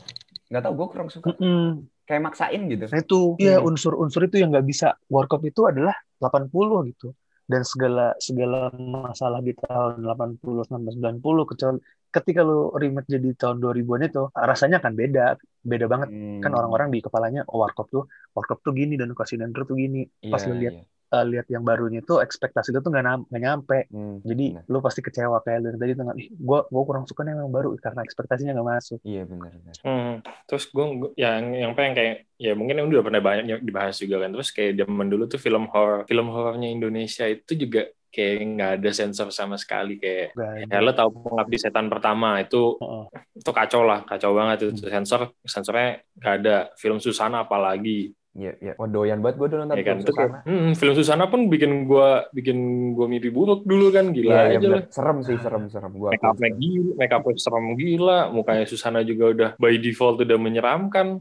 Nggak 0.50 0.62
tahu, 0.66 0.74
gue 0.74 0.88
kurang 0.90 1.10
suka. 1.14 1.26
Mm-mm. 1.38 1.86
Kayak 2.10 2.22
maksain 2.26 2.62
gitu. 2.66 2.90
Nah 2.90 3.02
itu, 3.06 3.20
ya 3.38 3.62
Hmm. 3.62 3.70
unsur-unsur 3.70 4.26
itu 4.26 4.42
yang 4.42 4.50
nggak 4.50 4.66
bisa. 4.66 4.98
Warkop 5.14 5.46
itu 5.46 5.62
adalah 5.70 5.94
80 6.18 6.90
gitu. 6.90 7.14
Dan 7.50 7.66
segala 7.66 8.14
segala 8.22 8.70
masalah 8.78 9.42
di 9.42 9.58
tahun 9.58 10.06
80, 10.06 10.70
1990, 10.70 11.50
kecuali 11.50 11.78
ketika 12.10 12.42
lu 12.46 12.70
remake 12.74 13.10
jadi 13.10 13.30
tahun 13.38 13.58
2000-an 13.58 14.02
itu, 14.06 14.24
rasanya 14.34 14.78
akan 14.78 14.94
beda. 14.94 15.26
Beda 15.66 15.86
banget. 15.90 16.10
Hmm. 16.14 16.42
Kan 16.46 16.52
orang-orang 16.54 16.94
di 16.94 17.02
kepalanya, 17.02 17.42
oh 17.50 17.66
Warkop 17.66 17.90
tuh, 17.90 18.04
Warkop 18.38 18.62
tuh 18.62 18.74
gini, 18.78 18.98
dan 19.02 19.14
Kasino 19.18 19.50
tuh 19.50 19.78
gini. 19.78 20.06
Pas 20.30 20.42
Iya, 20.46 20.50
lu 20.50 20.56
lihat 20.62 20.76
iya. 20.78 20.99
Eh, 21.10 21.26
lihat 21.26 21.48
yang 21.50 21.66
barunya 21.66 22.00
itu, 22.06 22.22
ekspektasi 22.22 22.70
lu 22.70 22.80
tuh 22.86 22.94
nggak 22.94 23.06
nam- 23.06 23.28
nyampe. 23.34 23.90
Hmm, 23.90 24.22
Jadi 24.22 24.46
benar. 24.56 24.64
lu 24.70 24.78
pasti 24.80 25.02
kecewa 25.02 25.42
kayak 25.42 25.60
lu 25.62 25.68
yang 25.74 25.80
tadi 25.82 25.92
tuh, 25.98 26.06
ih, 26.16 26.28
gua, 26.38 26.60
gua 26.70 26.84
kurang 26.86 27.06
suka 27.10 27.26
nih 27.26 27.34
yang 27.36 27.52
baru, 27.52 27.74
karena 27.82 28.02
ekspektasinya 28.06 28.54
nggak 28.56 28.70
masuk. 28.70 29.00
Iya 29.02 29.24
benar 29.26 29.52
benar. 29.54 29.76
Hmm. 29.82 30.14
Terus 30.46 30.64
gue 30.70 30.86
yang 31.18 31.44
yang 31.54 31.72
pengen 31.74 31.94
kayak 31.98 32.16
ya 32.40 32.54
mungkin 32.56 32.80
yang 32.80 32.88
udah 32.88 33.04
pernah 33.04 33.22
banyak 33.22 33.46
yang 33.50 33.62
dibahas 33.66 33.98
juga 33.98 34.22
kan. 34.22 34.30
Terus 34.32 34.50
kayak 34.54 34.72
zaman 34.86 35.08
dulu 35.10 35.24
tuh 35.26 35.40
film 35.42 35.66
horor, 35.70 36.06
film 36.06 36.28
horornya 36.30 36.70
Indonesia 36.70 37.26
itu 37.26 37.54
juga 37.58 37.90
kayak 38.10 38.38
nggak 38.58 38.72
ada 38.82 38.90
sensor 38.90 39.30
sama 39.30 39.54
sekali 39.54 40.02
kayak 40.02 40.34
ya 40.66 40.82
lo 40.82 40.92
tau 40.98 41.14
pengabdi 41.14 41.62
setan 41.62 41.94
pertama 41.94 42.42
itu 42.42 42.74
Heeh. 42.82 43.06
itu 43.38 43.52
kacau 43.54 43.86
lah 43.86 44.02
kacau 44.02 44.34
banget 44.34 44.66
itu 44.66 44.90
sensor 44.90 45.30
sensornya 45.46 46.02
nggak 46.18 46.34
ada 46.42 46.56
film 46.74 46.98
Susana 46.98 47.46
apalagi 47.46 48.10
Iya 48.40 48.52
iya. 48.58 48.74
Wah 48.74 48.88
doyan 48.88 49.20
banget 49.20 49.36
gue 49.36 49.48
udah 49.48 49.60
nonton 49.60 49.76
ya 49.76 49.84
kan 49.84 49.98
film 49.98 50.08
kayak, 50.08 50.16
Susana. 50.32 50.40
hmm, 50.48 50.72
film 50.74 50.94
Susana 50.96 51.24
pun 51.28 51.42
bikin 51.46 51.72
gua 51.84 52.08
bikin 52.32 52.58
gua 52.94 53.06
mimpi 53.06 53.28
buruk 53.28 53.62
dulu 53.62 53.92
kan 53.92 54.10
gila 54.10 54.32
iya 54.48 54.56
aja 54.56 54.68
lah 54.70 54.80
benar. 54.80 54.84
Serem 54.90 55.18
sih 55.20 55.36
serem 55.38 55.64
serem. 55.68 55.92
Gue 55.92 56.10
make 56.10 56.24
upnya 56.24 56.50
gila 56.50 56.92
make 56.96 57.12
upnya 57.12 57.36
serem 57.36 57.66
gila 57.76 58.20
mukanya 58.30 58.64
Susana 58.64 59.00
juga 59.02 59.26
udah 59.28 59.50
by 59.56 59.76
default 59.76 60.18
udah 60.18 60.38
menyeramkan 60.38 61.20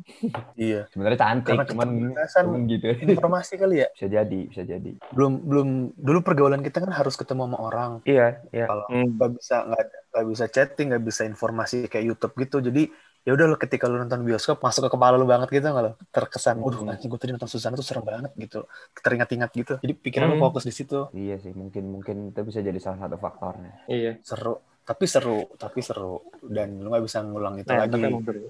Iya. 0.54 0.86
Sebenarnya 0.88 1.18
cantik, 1.18 1.52
Karena 1.52 1.66
cuman 1.66 1.88
cuman 2.22 2.60
gitu. 2.68 2.86
informasi 3.04 3.52
kali 3.56 3.76
ya. 3.78 3.88
bisa 3.90 4.06
jadi 4.06 4.40
bisa 4.46 4.62
jadi. 4.62 4.90
belum 5.10 5.32
belum 5.42 5.68
dulu 5.96 6.18
pergaulan 6.20 6.60
kita 6.60 6.78
kan 6.78 6.92
harus 6.92 7.14
ketemu 7.14 7.44
sama 7.44 7.58
orang 7.58 7.90
Iya 8.04 8.38
iya. 8.48 8.66
kalau 8.66 8.86
Hmm. 8.86 9.10
nggak 9.12 9.30
bisa 9.34 9.56
nggak 9.64 9.80
ada- 9.80 10.02
nggak 10.08 10.26
bisa 10.28 10.44
chatting 10.46 10.86
nggak 10.88 11.04
bisa 11.04 11.22
informasi 11.24 11.76
kayak 11.84 12.04
YouTube 12.06 12.34
gitu 12.36 12.56
jadi 12.60 12.82
ya 13.26 13.30
udah 13.36 13.46
lo 13.50 13.56
ketika 13.58 13.84
lo 13.90 13.96
nonton 14.02 14.20
bioskop 14.26 14.56
masuk 14.64 14.82
ke 14.86 14.90
kepala 14.94 15.14
lo 15.20 15.26
banget 15.28 15.48
gitu 15.52 15.66
nggak 15.68 15.84
lo 15.86 15.92
terkesan 16.14 16.56
waduh 16.64 16.80
Hmm. 16.80 16.88
nanti 16.90 17.04
gue 17.10 17.18
tadi 17.20 17.32
nonton 17.34 17.50
Susana 17.50 17.74
tuh 17.80 17.86
serem 17.86 18.04
banget 18.06 18.32
gitu 18.38 18.58
teringat-ingat 19.04 19.50
gitu 19.60 19.74
jadi 19.84 19.94
pikiran 20.04 20.26
lo 20.32 20.36
Hmm. 20.36 20.44
fokus 20.48 20.64
di 20.68 20.74
situ 20.74 20.98
Iya 21.14 21.34
sih 21.42 21.52
mungkin 21.54 21.84
mungkin 21.94 22.16
itu 22.32 22.40
bisa 22.48 22.60
jadi 22.64 22.78
salah 22.80 22.98
satu 23.06 23.16
faktornya. 23.18 23.72
iya 23.88 24.12
seru 24.22 24.58
tapi 24.88 25.04
seru 25.04 25.44
tapi 25.60 25.84
seru 25.84 26.32
dan 26.40 26.80
lo 26.80 26.88
nggak 26.88 27.04
bisa 27.04 27.20
ngulang 27.20 27.60
itu 27.60 27.68
Nah, 27.68 27.84
lagi. 27.84 28.00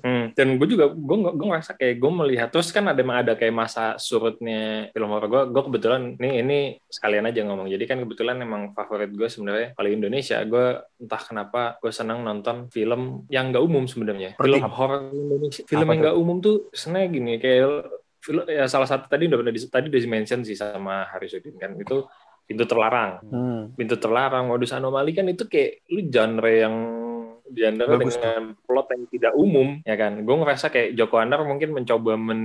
Hmm, 0.07 0.31
Dan 0.39 0.55
gue 0.55 0.69
juga, 0.71 0.95
gue 0.95 1.17
gue 1.35 1.47
ngerasa 1.51 1.75
kayak 1.75 1.99
gue 1.99 2.13
melihat 2.15 2.49
terus 2.55 2.71
kan 2.71 2.87
ada 2.87 3.01
emang 3.03 3.27
ada 3.27 3.35
kayak 3.35 3.51
masa 3.51 3.99
surutnya 3.99 4.95
film 4.95 5.11
horor 5.11 5.27
gue. 5.27 5.43
Gue 5.51 5.63
kebetulan 5.67 6.15
nih 6.15 6.33
ini 6.47 6.59
sekalian 6.87 7.27
aja 7.27 7.43
ngomong. 7.43 7.67
Jadi 7.67 7.85
kan 7.91 7.99
kebetulan 8.07 8.39
emang 8.39 8.71
favorit 8.71 9.11
gue 9.11 9.27
sebenarnya 9.27 9.75
kalau 9.75 9.91
Indonesia. 9.91 10.39
Gue 10.47 10.79
entah 11.03 11.23
kenapa 11.27 11.63
gue 11.83 11.91
senang 11.91 12.23
nonton 12.23 12.71
film 12.71 13.27
yang 13.27 13.51
nggak 13.51 13.65
umum 13.65 13.91
sebenarnya. 13.91 14.39
Film 14.39 14.63
horor 14.63 15.11
Indonesia. 15.11 15.67
Film 15.67 15.83
Apa 15.83 15.91
yang 15.91 16.01
nggak 16.07 16.17
umum 16.23 16.37
tuh 16.39 16.71
sebenarnya 16.71 17.09
gini 17.11 17.33
kayak 17.43 17.67
film 18.23 18.45
ya 18.47 18.67
salah 18.67 18.87
satu 18.87 19.07
tadi 19.07 19.31
udah 19.31 19.39
pernah 19.41 19.55
di, 19.55 19.61
tadi 19.67 19.87
udah 19.91 20.01
mention 20.11 20.41
sih 20.43 20.59
sama 20.59 21.07
Harisudin 21.07 21.55
kan 21.55 21.73
itu 21.79 22.03
pintu 22.49 22.65
terlarang. 22.65 23.21
Hmm. 23.29 23.77
pintu 23.77 24.01
terlarang 24.01 24.49
modus 24.49 24.73
anomali 24.73 25.13
kan 25.13 25.29
itu 25.29 25.45
kayak 25.45 25.85
lu 25.93 26.01
genre 26.09 26.49
yang 26.49 26.77
genre 27.49 27.97
Bagus. 27.97 28.21
dengan 28.21 28.53
plot 28.69 28.87
yang 28.93 29.03
tidak 29.09 29.33
umum 29.37 29.69
ya 29.85 29.97
kan? 29.97 30.21
Gue 30.25 30.37
ngerasa 30.37 30.69
kayak 30.69 30.97
Joko 30.97 31.17
Andar 31.17 31.45
mungkin 31.45 31.73
mencoba 31.73 32.17
men 32.17 32.41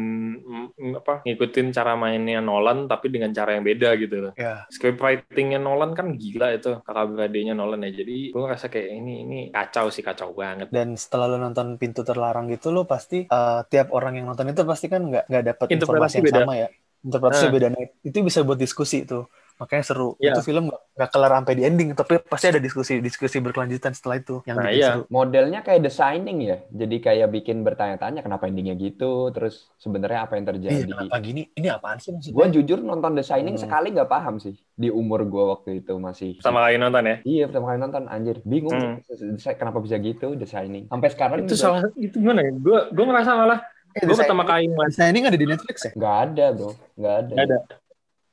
apa 0.96 1.24
ngikutin 1.28 1.76
cara 1.76 1.94
mainnya 2.00 2.40
Nolan 2.40 2.88
tapi 2.88 3.12
dengan 3.12 3.32
cara 3.36 3.56
yang 3.56 3.64
beda 3.68 3.96
gitu 4.00 4.16
loh. 4.30 4.34
Ya. 4.40 4.64
Script 4.72 5.00
writingnya 5.00 5.60
Nolan 5.60 5.92
kan 5.96 6.16
gila 6.16 6.56
itu 6.56 6.80
kakak 6.84 7.06
beradiknya 7.16 7.54
Nolan 7.56 7.84
ya. 7.84 7.92
Jadi 8.04 8.32
gue 8.32 8.42
ngerasa 8.44 8.68
kayak 8.72 8.90
ini 8.92 9.14
ini 9.28 9.40
kacau 9.52 9.92
sih 9.92 10.04
kacau 10.04 10.32
banget. 10.32 10.72
Dan 10.72 10.96
setelah 10.96 11.32
lo 11.32 11.38
nonton 11.40 11.76
pintu 11.76 12.04
terlarang 12.08 12.48
gitu 12.48 12.72
lo 12.72 12.88
pasti 12.88 13.28
eh, 13.28 13.60
tiap 13.68 13.92
orang 13.92 14.20
yang 14.20 14.32
nonton 14.32 14.52
itu 14.52 14.64
pasti 14.64 14.88
kan 14.88 15.04
nggak 15.04 15.28
nggak 15.28 15.44
dapat 15.56 15.68
informasi 15.76 16.16
yang 16.20 16.28
beda. 16.32 16.40
sama 16.44 16.54
ya? 16.60 16.68
Interpretasi 17.04 17.46
Nah. 17.48 17.52
beda. 17.52 17.68
Nah, 17.76 17.84
itu 18.08 18.18
bisa 18.24 18.40
buat 18.48 18.56
diskusi 18.60 19.04
tuh 19.04 19.28
makanya 19.56 19.84
seru 19.84 20.10
Iya. 20.16 20.32
itu 20.32 20.42
film 20.44 20.64
nggak 20.66 20.82
nggak 20.94 21.10
kelar 21.10 21.32
sampai 21.34 21.54
di 21.54 21.64
ending 21.64 21.90
tapi 21.92 22.14
pasti 22.22 22.46
ada 22.48 22.58
diskusi 22.58 22.94
diskusi 23.00 23.38
berkelanjutan 23.38 23.92
setelah 23.92 24.18
itu 24.18 24.42
yang 24.44 24.58
Nah, 24.58 24.66
bikin 24.68 24.78
iya. 24.78 24.90
seru 24.92 25.02
Modelnya 25.08 25.60
kayak 25.60 25.82
The 25.82 25.92
Shining 25.92 26.38
ya. 26.40 26.58
Jadi 26.68 26.96
kayak 27.00 27.28
bikin 27.30 27.58
bertanya-tanya 27.62 28.22
kenapa 28.22 28.46
endingnya 28.46 28.76
gitu, 28.76 29.30
terus 29.30 29.70
sebenarnya 29.76 30.24
apa 30.24 30.34
yang 30.34 30.44
iya 30.44 30.52
terjadi. 30.52 30.90
kenapa 30.92 31.18
gini 31.20 31.42
ini 31.52 31.68
apaan 31.68 31.98
sih 31.98 32.10
maksudnya 32.10 32.36
Gue 32.36 32.48
jujur 32.52 32.80
nonton 32.80 33.12
The 33.14 33.24
Shining 33.24 33.56
Hmm. 33.56 33.64
sekali 33.64 33.88
nggak 33.90 34.08
paham 34.08 34.36
sih 34.38 34.54
di 34.72 34.90
umur 34.90 35.24
gue 35.24 35.44
waktu 35.48 35.70
itu 35.80 35.94
masih. 35.96 36.38
sama 36.40 36.62
kali 36.62 36.78
nonton 36.78 37.04
ya 37.04 37.16
Iya 37.24 37.44
pertama 37.46 37.66
kali 37.68 37.80
nonton 37.80 38.04
anjir 38.08 38.38
bingung 38.44 38.74
Hmm. 38.74 39.38
saya 39.38 39.54
kenapa 39.54 39.78
bisa 39.78 39.98
gitu 39.98 40.34
The 40.34 40.46
Shining 40.46 40.88
sampai 40.88 41.10
sekarang 41.10 41.38
itu 41.42 41.54
juga 41.54 41.62
salah 41.64 41.82
itu 41.96 42.16
gimana 42.16 42.42
ya 42.42 42.52
gue 42.52 42.80
gue 42.90 43.06
ngerasa 43.06 43.32
malah 43.34 43.60
eh, 43.92 44.02
gue 44.02 44.16
pertama 44.16 44.44
kali 44.44 44.66
Shining 44.90 45.24
ada 45.24 45.36
di 45.36 45.46
Netflix 45.46 45.78
ya 45.84 45.92
nggak 45.92 46.16
ada 46.24 46.46
bro 46.52 46.72
nggak 46.94 47.16
ada. 47.16 47.34
Nggak 47.34 47.46
ada. 47.46 47.58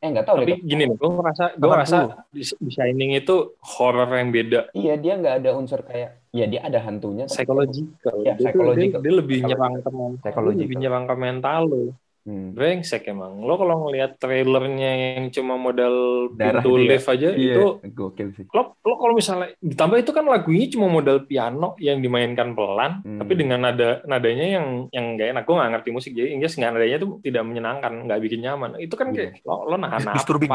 Eh 0.01 0.09
nggak 0.09 0.27
tahu 0.27 0.37
tapi 0.41 0.49
deh 0.49 0.59
gini 0.65 0.83
nih 0.89 0.97
gue 0.97 1.11
ngerasa 1.13 1.45
gue 1.61 1.69
80. 1.69 1.73
ngerasa 1.77 1.97
di, 2.33 2.43
Shining 2.73 3.11
itu 3.21 3.37
horror 3.61 4.09
yang 4.17 4.33
beda 4.33 4.61
iya 4.73 4.97
dia 4.97 5.21
nggak 5.21 5.35
ada 5.45 5.51
unsur 5.53 5.85
kayak 5.85 6.21
ya 6.31 6.47
dia 6.47 6.61
ada 6.63 6.79
hantunya 6.87 7.27
psychological. 7.27 8.17
Ya, 8.23 8.39
psychological. 8.39 9.03
dia, 9.03 9.11
dia 9.11 9.15
lebih 9.19 9.39
nyerang 9.51 9.83
ke 9.83 9.91
mental, 9.91 10.23
Psychological. 10.23 10.63
lebih 10.63 10.77
nyerang 10.79 11.05
ke 11.11 11.15
mental 11.19 11.61
lo. 11.67 11.83
Hmm. 12.21 12.53
Brengsek 12.53 13.09
emang. 13.09 13.41
Lo 13.41 13.57
kalau 13.57 13.89
ngelihat 13.89 14.21
trailernya 14.21 14.91
yang 15.17 15.33
cuma 15.33 15.57
modal 15.57 16.29
Darah 16.37 16.61
pintu 16.61 16.77
lift 16.77 17.09
aja 17.09 17.33
Iya, 17.33 17.55
itu 17.57 17.67
gokil 17.91 18.29
sih. 18.37 18.45
lo 18.53 18.77
lo 18.77 18.95
kalau 19.01 19.17
misalnya 19.17 19.57
ditambah 19.59 19.99
itu 19.99 20.13
kan 20.13 20.25
lagunya 20.29 20.67
cuma 20.69 20.93
modal 20.93 21.25
piano 21.25 21.75
yang 21.81 21.99
dimainkan 21.99 22.53
pelan 22.53 23.01
Hmm. 23.01 23.19
tapi 23.19 23.33
dengan 23.35 23.65
nada 23.65 24.05
nadanya 24.05 24.47
yang 24.61 24.67
yang 24.93 25.17
gak 25.17 25.29
enak. 25.33 25.43
Gue 25.49 25.57
nggak 25.57 25.71
ngerti 25.77 25.91
musik 25.91 26.13
jadi 26.13 26.29
enggak 26.37 26.53
nggak 26.53 26.73
nadanya 26.77 26.99
tuh 27.01 27.11
tidak 27.25 27.43
menyenangkan 27.47 27.93
nggak 28.05 28.21
bikin 28.21 28.41
nyaman. 28.45 28.71
Itu 28.77 28.95
kan 29.01 29.17
kayak 29.17 29.41
lo 29.45 29.65
lo 29.65 29.77
nahan 29.81 30.13
Disturbing 30.13 30.51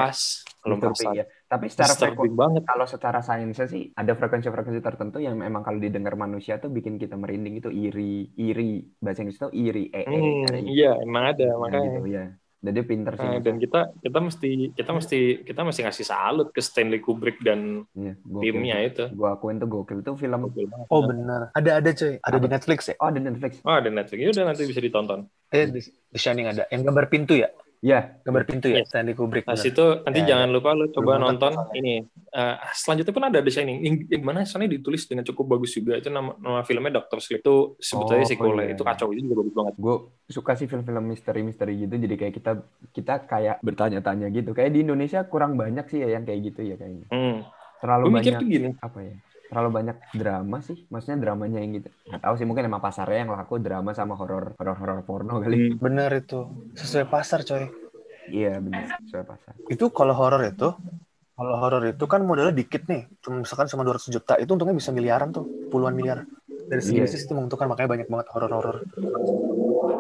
ya? 0.66 0.74
Disturbing, 0.74 1.06
merasa 1.06 1.10
ya. 1.14 1.26
tapi 1.46 1.66
secara 1.70 1.94
banget. 2.34 2.64
kalau 2.66 2.86
secara 2.90 3.20
sainsnya 3.22 3.68
sih 3.70 3.84
ada 3.94 4.12
frekuensi-frekuensi 4.18 4.82
tertentu 4.82 5.18
yang 5.22 5.36
memang 5.38 5.62
kalau 5.62 5.78
didengar 5.78 6.18
manusia 6.18 6.58
tuh 6.58 6.74
bikin 6.74 6.98
kita 6.98 7.14
merinding. 7.14 7.62
Itu 7.62 7.70
iri 7.70 8.34
iri. 8.36 8.82
Bahasa 8.98 9.22
Inggris 9.22 9.38
itu 9.38 9.50
iri 9.54 9.84
e, 9.94 10.02
e, 10.02 10.06
Hmm, 10.06 10.46
ada 10.50 10.58
iya 10.66 10.92
emang 11.00 11.24
ada 11.32 11.46
Nah, 11.46 11.58
makanya. 11.62 11.86
gitu 11.86 12.02
ya 12.10 12.26
jadi 12.66 12.82
pinter 12.82 13.14
sih 13.14 13.30
Nah, 13.30 13.38
dan 13.46 13.56
kita 13.62 13.80
kita 14.02 14.20
mesti 14.26 14.50
kita 14.74 14.90
mesti 14.90 15.20
kita 15.46 15.62
mesti 15.62 15.82
ngasih 15.86 16.06
salut 16.10 16.48
ke 16.50 16.62
Stanley 16.66 16.98
Kubrick 16.98 17.38
dan 17.46 17.86
Iya, 17.94 18.18
gokil 18.26 18.42
timnya 18.42 18.78
itu. 18.82 19.06
gua 19.14 19.38
akuin 19.38 19.62
tuh 19.62 19.70
gokil. 19.70 20.02
Itu 20.02 20.18
film 20.18 20.50
Gokil 20.50 20.66
banget. 20.74 20.88
oh 20.90 21.02
benar. 21.06 21.42
Ada 21.54 21.70
ada 21.78 21.90
cuy 21.94 22.14
ada 22.18 22.38
di 22.42 22.48
Netflix 22.50 22.80
ya? 22.90 22.96
Oh 22.98 23.08
ada 23.14 23.20
Netflix. 23.22 23.52
Oh, 23.62 23.76
ada 23.78 23.90
Netflix. 23.94 24.18
Ya 24.18 24.30
udah 24.34 24.44
nanti 24.50 24.64
bisa 24.66 24.82
ditonton. 24.82 25.20
eh 25.54 25.66
The 25.70 25.82
The 26.10 26.18
Shining 26.18 26.48
ada. 26.50 26.64
Yang 26.74 26.82
gambar 26.90 27.06
pintu 27.14 27.38
ya 27.38 27.54
ya 27.80 28.00
gambar 28.20 28.44
pintu 28.44 28.68
ya 28.68 28.80
Iya. 28.80 28.86
Stanley 28.86 29.14
Kubrick 29.14 29.44
Nah, 29.44 29.56
situ 29.56 29.82
nanti 30.02 30.20
Ya, 30.20 30.28
jangan 30.32 30.50
lupa 30.50 30.72
lu 30.72 30.88
coba 30.88 31.16
Belum 31.16 31.24
nonton 31.28 31.52
soalnya. 31.52 31.76
ini. 31.76 31.96
Eh, 32.30 32.56
selanjutnya 32.74 33.12
pun 33.12 33.24
ada 33.24 33.40
The 33.40 33.50
Shining. 33.50 33.78
Yang, 33.80 33.96
yang 34.10 34.24
mana 34.24 34.40
soalnya 34.42 34.72
ditulis 34.72 35.04
dengan 35.04 35.24
cukup 35.24 35.46
bagus 35.50 35.72
juga. 35.72 35.96
Itu 35.96 36.08
nama, 36.08 36.36
nama 36.36 36.62
filmnya 36.62 36.92
Doctor 36.96 37.18
Sleep. 37.18 37.40
Itu 37.40 37.56
sebetulnya 37.78 38.22
Oh, 38.22 38.30
sequelnya. 38.30 38.64
iya. 38.64 38.74
Itu 38.74 38.84
kacau. 38.84 39.08
Itu 39.10 39.22
juga 39.22 39.36
bagus 39.40 39.54
banget. 39.54 39.74
gue 39.78 39.96
suka 40.28 40.52
sih 40.54 40.66
film-film 40.66 41.04
misteri-misteri 41.06 41.74
gitu 41.80 41.96
jadi 41.96 42.16
kayak 42.16 42.34
kita 42.34 42.52
kita 42.92 43.14
kayak 43.24 43.56
bertanya-tanya 43.62 44.28
gitu 44.30 44.52
kayak 44.52 44.70
di 44.70 44.82
Indonesia 44.82 45.22
kurang 45.24 45.54
banyak 45.54 45.86
sih 45.86 46.00
ya 46.00 46.12
yang 46.12 46.24
kayak 46.24 46.42
gitu 46.46 46.62
ya 46.64 46.76
kayaknya 46.76 47.06
Hmm. 47.08 47.46
terlalu 47.78 48.04
Gue 48.04 48.14
mikir 48.16 48.32
banyak 48.32 48.42
tuh 48.42 48.50
gini. 48.50 48.70
apa 48.76 49.00
ya 49.00 49.16
terlalu 49.50 49.70
banyak 49.72 49.98
drama 50.14 50.58
sih. 50.62 50.88
Maksudnya 50.90 51.18
dramanya 51.22 51.60
yang 51.62 51.78
gitu. 51.78 51.90
Nggak 52.10 52.22
tahu 52.22 52.34
sih 52.38 52.46
mungkin 52.46 52.64
emang 52.66 52.82
pasarnya 52.82 53.26
yang 53.26 53.32
laku 53.34 53.62
drama 53.62 53.92
sama 53.94 54.18
horor 54.18 54.58
horor 54.58 54.78
horor 54.78 55.00
porno 55.06 55.42
kali. 55.42 55.78
Bener 55.78 56.10
itu. 56.18 56.46
Sesuai 56.74 57.06
pasar 57.08 57.46
coy. 57.46 57.70
Iya 58.26 58.58
benar 58.58 58.98
sesuai 59.06 59.26
pasar. 59.26 59.54
Itu 59.70 59.94
kalau 59.94 60.18
horor 60.18 60.42
itu, 60.50 60.74
kalau 61.38 61.56
horor 61.62 61.84
itu 61.86 62.06
kan 62.10 62.26
modalnya 62.26 62.58
dikit 62.58 62.90
nih. 62.90 63.06
Cuma 63.22 63.46
misalkan 63.46 63.70
cuma 63.70 63.86
200 63.86 64.10
juta. 64.10 64.34
Itu 64.42 64.58
untungnya 64.58 64.74
bisa 64.74 64.90
miliaran 64.90 65.30
tuh. 65.30 65.46
Puluhan 65.70 65.94
miliar. 65.94 66.26
Dari 66.66 66.82
segi 66.82 66.98
Iya. 66.98 67.06
bisnis 67.06 67.30
itu 67.30 67.38
menguntungkan. 67.38 67.70
Makanya 67.70 67.90
banyak 67.94 68.08
banget 68.10 68.28
horor-horor. 68.34 68.82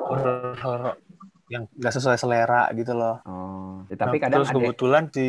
Horor-horor 0.10 0.98
yang 1.54 1.64
nggak 1.78 1.94
sesuai 1.94 2.18
selera 2.18 2.66
gitu 2.74 2.94
loh. 2.98 3.22
Oh, 3.26 3.86
ya, 3.92 3.96
tapi 4.02 4.18
Nah, 4.18 4.24
kadang 4.26 4.38
terus 4.42 4.50
ada 4.50 4.58
kebetulan 4.58 5.04
si 5.14 5.28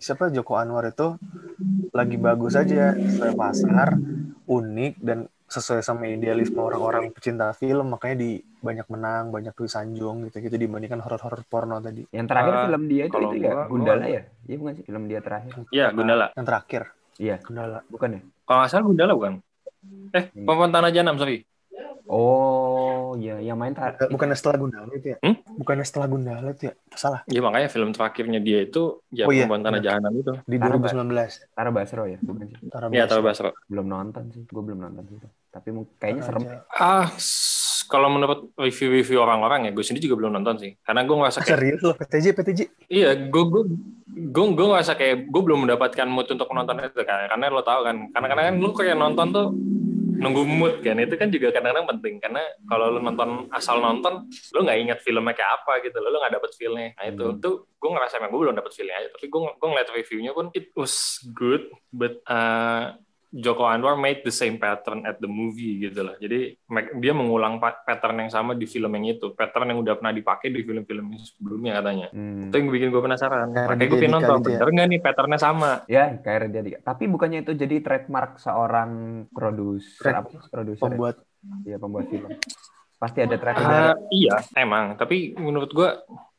siapa 0.00 0.32
Joko 0.32 0.56
Anwar 0.56 0.88
itu 0.88 1.16
lagi 1.94 2.16
bagus 2.18 2.54
aja 2.58 2.96
sesuai 2.96 3.32
pasar, 3.36 3.88
unik 4.48 4.94
dan 5.04 5.18
sesuai 5.44 5.84
sama 5.84 6.08
idealisme 6.08 6.58
orang-orang 6.58 7.12
pecinta 7.14 7.52
film 7.54 7.92
makanya 7.94 8.16
di 8.24 8.30
banyak 8.64 8.86
menang, 8.88 9.24
banyak 9.30 9.52
tuh 9.52 9.68
sanjung 9.68 10.24
gitu-gitu 10.26 10.56
dibandingkan 10.56 10.98
horor-horor 11.04 11.44
porno 11.46 11.78
tadi. 11.84 12.02
yang 12.10 12.24
terakhir 12.24 12.54
Ah, 12.56 12.64
film 12.66 12.82
dia 12.88 13.04
itu 13.06 13.18
itu 13.20 13.36
ya 13.44 13.52
Gundala 13.68 14.06
ya? 14.08 14.22
Iya 14.48 14.56
bukan 14.56 14.72
sih 14.80 14.84
film 14.88 15.04
dia 15.06 15.20
terakhir. 15.20 15.52
Iya, 15.70 15.86
Gundala. 15.92 16.26
Yang 16.34 16.46
terakhir, 16.48 16.82
Iya, 17.20 17.34
Gundala. 17.44 17.78
bukan 17.92 18.08
ya? 18.16 18.20
Kalau 18.48 18.58
nggak 18.58 18.70
salah 18.72 18.84
Gundala 18.88 19.12
bukan? 19.14 19.34
Eh, 20.16 20.24
Hmm. 20.32 20.46
Perempuan 20.48 20.72
Tanah 20.72 20.90
Jahanam, 20.90 21.16
sorry. 21.20 21.44
Oh, 22.08 22.73
iya 23.14 23.36
yang 23.38 23.54
main 23.54 23.70
tar 23.70 23.94
Eh, 23.94 24.06
Bukannya 24.06 24.32
setelah 24.32 24.56
Gundala 24.56 24.90
itu 24.90 25.08
ya? 25.08 25.18
Hmm? 25.18 25.36
Bukannya 25.54 25.82
setelah 25.82 26.06
Gundala 26.06 26.48
itu 26.50 26.64
ya? 26.66 26.74
Salah. 26.90 27.20
Ya 27.26 27.40
makanya 27.40 27.66
film 27.66 27.90
terakhirnya 27.90 28.38
dia 28.38 28.62
itu 28.62 29.02
ya 29.08 29.24
Oh, 29.24 29.32
iya, 29.32 29.44
Perempuan 29.44 29.62
Tanah. 29.62 29.80
Jahanam 29.80 30.12
itu. 30.14 30.32
Di 30.40 30.56
Tara 30.56 30.74
2019. 30.74 31.50
Tara 31.50 31.70
Basro 31.70 32.04
ya, 32.04 32.18
bukan 32.18 32.44
sih? 32.46 32.56
Tara 32.66 32.86
Iya, 32.86 33.02
Basro. 33.02 33.10
tahu 33.10 33.20
Basro. 33.22 33.50
Belum 33.66 33.86
nonton 33.86 34.22
sih, 34.30 34.42
gue 34.42 34.62
belum 34.62 34.78
nonton 34.80 35.02
sih. 35.06 35.16
Tapi 35.48 35.68
kayaknya 35.96 36.22
serem. 36.22 36.42
Aja. 36.42 36.56
Ah, 36.68 37.06
kalau 37.84 38.08
menurut 38.08 38.50
review-review 38.54 39.18
orang-orang 39.18 39.66
ya, 39.66 39.70
gue 39.70 39.82
sendiri 39.82 40.06
juga 40.06 40.18
belum 40.18 40.34
nonton 40.34 40.56
sih. 40.56 40.72
Karena 40.80 41.02
gue 41.02 41.14
ngerasa 41.14 41.38
Ah, 41.38 41.42
kayak, 41.42 41.54
serius 41.54 41.80
loh, 41.80 41.94
PTJ, 41.94 42.26
PTJ. 42.32 42.60
iya, 42.88 43.14
gue 43.14 43.44
gue 43.44 43.62
gue 44.14 44.44
gue 44.50 44.66
ngerasa 44.66 44.94
kayak 44.94 45.26
gue 45.26 45.42
belum 45.42 45.62
mendapatkan 45.62 46.06
mood 46.06 46.26
untuk 46.26 46.48
menonton 46.48 46.80
itu 46.80 47.02
kan. 47.02 47.28
Karena 47.28 47.44
lo 47.48 47.60
tahu 47.60 47.80
kan, 47.82 47.96
karena 48.10 48.26
kadang 48.28 48.44
kan 48.44 48.56
lu 48.56 48.70
kayak 48.72 48.96
nonton 48.96 49.26
tuh 49.30 49.46
nunggu 50.14 50.42
mood 50.46 50.74
kan. 50.80 50.96
Itu 50.96 51.14
kan 51.18 51.28
juga 51.28 51.50
kadang-kadang 51.50 51.86
penting. 51.96 52.14
Karena 52.22 52.42
kalau 52.64 52.94
lu 52.94 53.00
nonton 53.02 53.50
asal 53.50 53.78
nonton 53.78 54.30
lu 54.54 54.60
nggak 54.62 54.78
ingat 54.80 54.98
filmnya 55.02 55.34
kayak 55.34 55.52
apa 55.62 55.72
gitu. 55.82 55.96
Lo 55.98 56.08
lu 56.08 56.18
nggak 56.18 56.34
dapet 56.38 56.50
feelnya. 56.54 56.88
Nah 56.94 57.04
itu 57.10 57.24
Hmm. 57.26 57.40
tuh 57.42 57.54
gue 57.74 57.90
ngerasa 57.90 58.16
emang 58.16 58.30
gue 58.32 58.40
belum 58.40 58.56
dapet 58.56 58.72
feelnya 58.72 58.96
aja. 58.96 59.08
Tapi 59.12 59.26
gue 59.26 59.40
gue 59.44 59.68
ngeliat 59.68 59.88
reviewnya 59.90 60.32
pun 60.32 60.46
it 60.54 60.70
was 60.72 60.94
good 61.34 61.66
but 61.90 62.22
uh, 62.26 62.96
Joko 63.34 63.66
Anwar 63.66 63.94
made 63.94 64.22
the 64.22 64.30
same 64.30 64.56
pattern 64.56 65.02
at 65.02 65.18
the 65.18 65.26
movie 65.26 65.82
gitu 65.82 66.00
loh. 66.00 66.14
Jadi 66.14 66.54
dia 66.96 67.10
mengulang 67.10 67.58
pa- 67.58 67.74
pattern 67.76 68.14
yang 68.16 68.30
sama 68.30 68.54
di 68.54 68.62
film 68.64 68.94
yang 68.94 69.10
itu, 69.10 69.34
pattern 69.34 69.68
yang 69.68 69.82
udah 69.82 69.98
pernah 69.98 70.14
dipakai 70.14 70.48
di 70.48 70.62
film-film 70.62 71.10
sebelumnya 71.18 71.82
katanya. 71.82 72.08
Hmm. 72.08 72.46
Itu 72.46 72.54
yang 72.54 72.70
bikin 72.70 72.88
gue 72.88 73.02
penasaran. 73.02 73.50
Kayak 73.50 73.66
Makanya 73.66 73.84
gue 73.84 73.98
pengen 73.98 74.14
nonton, 74.14 74.36
gitu 74.38 74.48
ya? 74.48 74.58
bener 74.60 74.70
nggak 74.70 74.86
nih 74.86 75.00
patternnya 75.02 75.38
sama? 75.38 75.70
Ya, 75.86 76.04
kayak 76.14 76.46
dia 76.48 76.62
Dika. 76.62 76.78
Tapi 76.84 77.04
bukannya 77.04 77.42
itu 77.42 77.52
jadi 77.52 77.76
trademark 77.80 78.38
seorang 78.38 78.90
produser 79.28 80.14
apa? 80.14 80.30
Produser. 80.46 80.78
ya? 80.78 80.86
Pembuat 80.86 81.16
Iya, 81.60 81.76
pembuat 81.76 82.06
film. 82.06 82.30
Pasti 82.96 83.18
ada 83.20 83.36
track 83.36 83.56
Ah, 83.58 83.92
iya, 84.08 84.38
emang. 84.54 84.94
Tapi 84.94 85.34
menurut 85.34 85.68
gue 85.68 85.88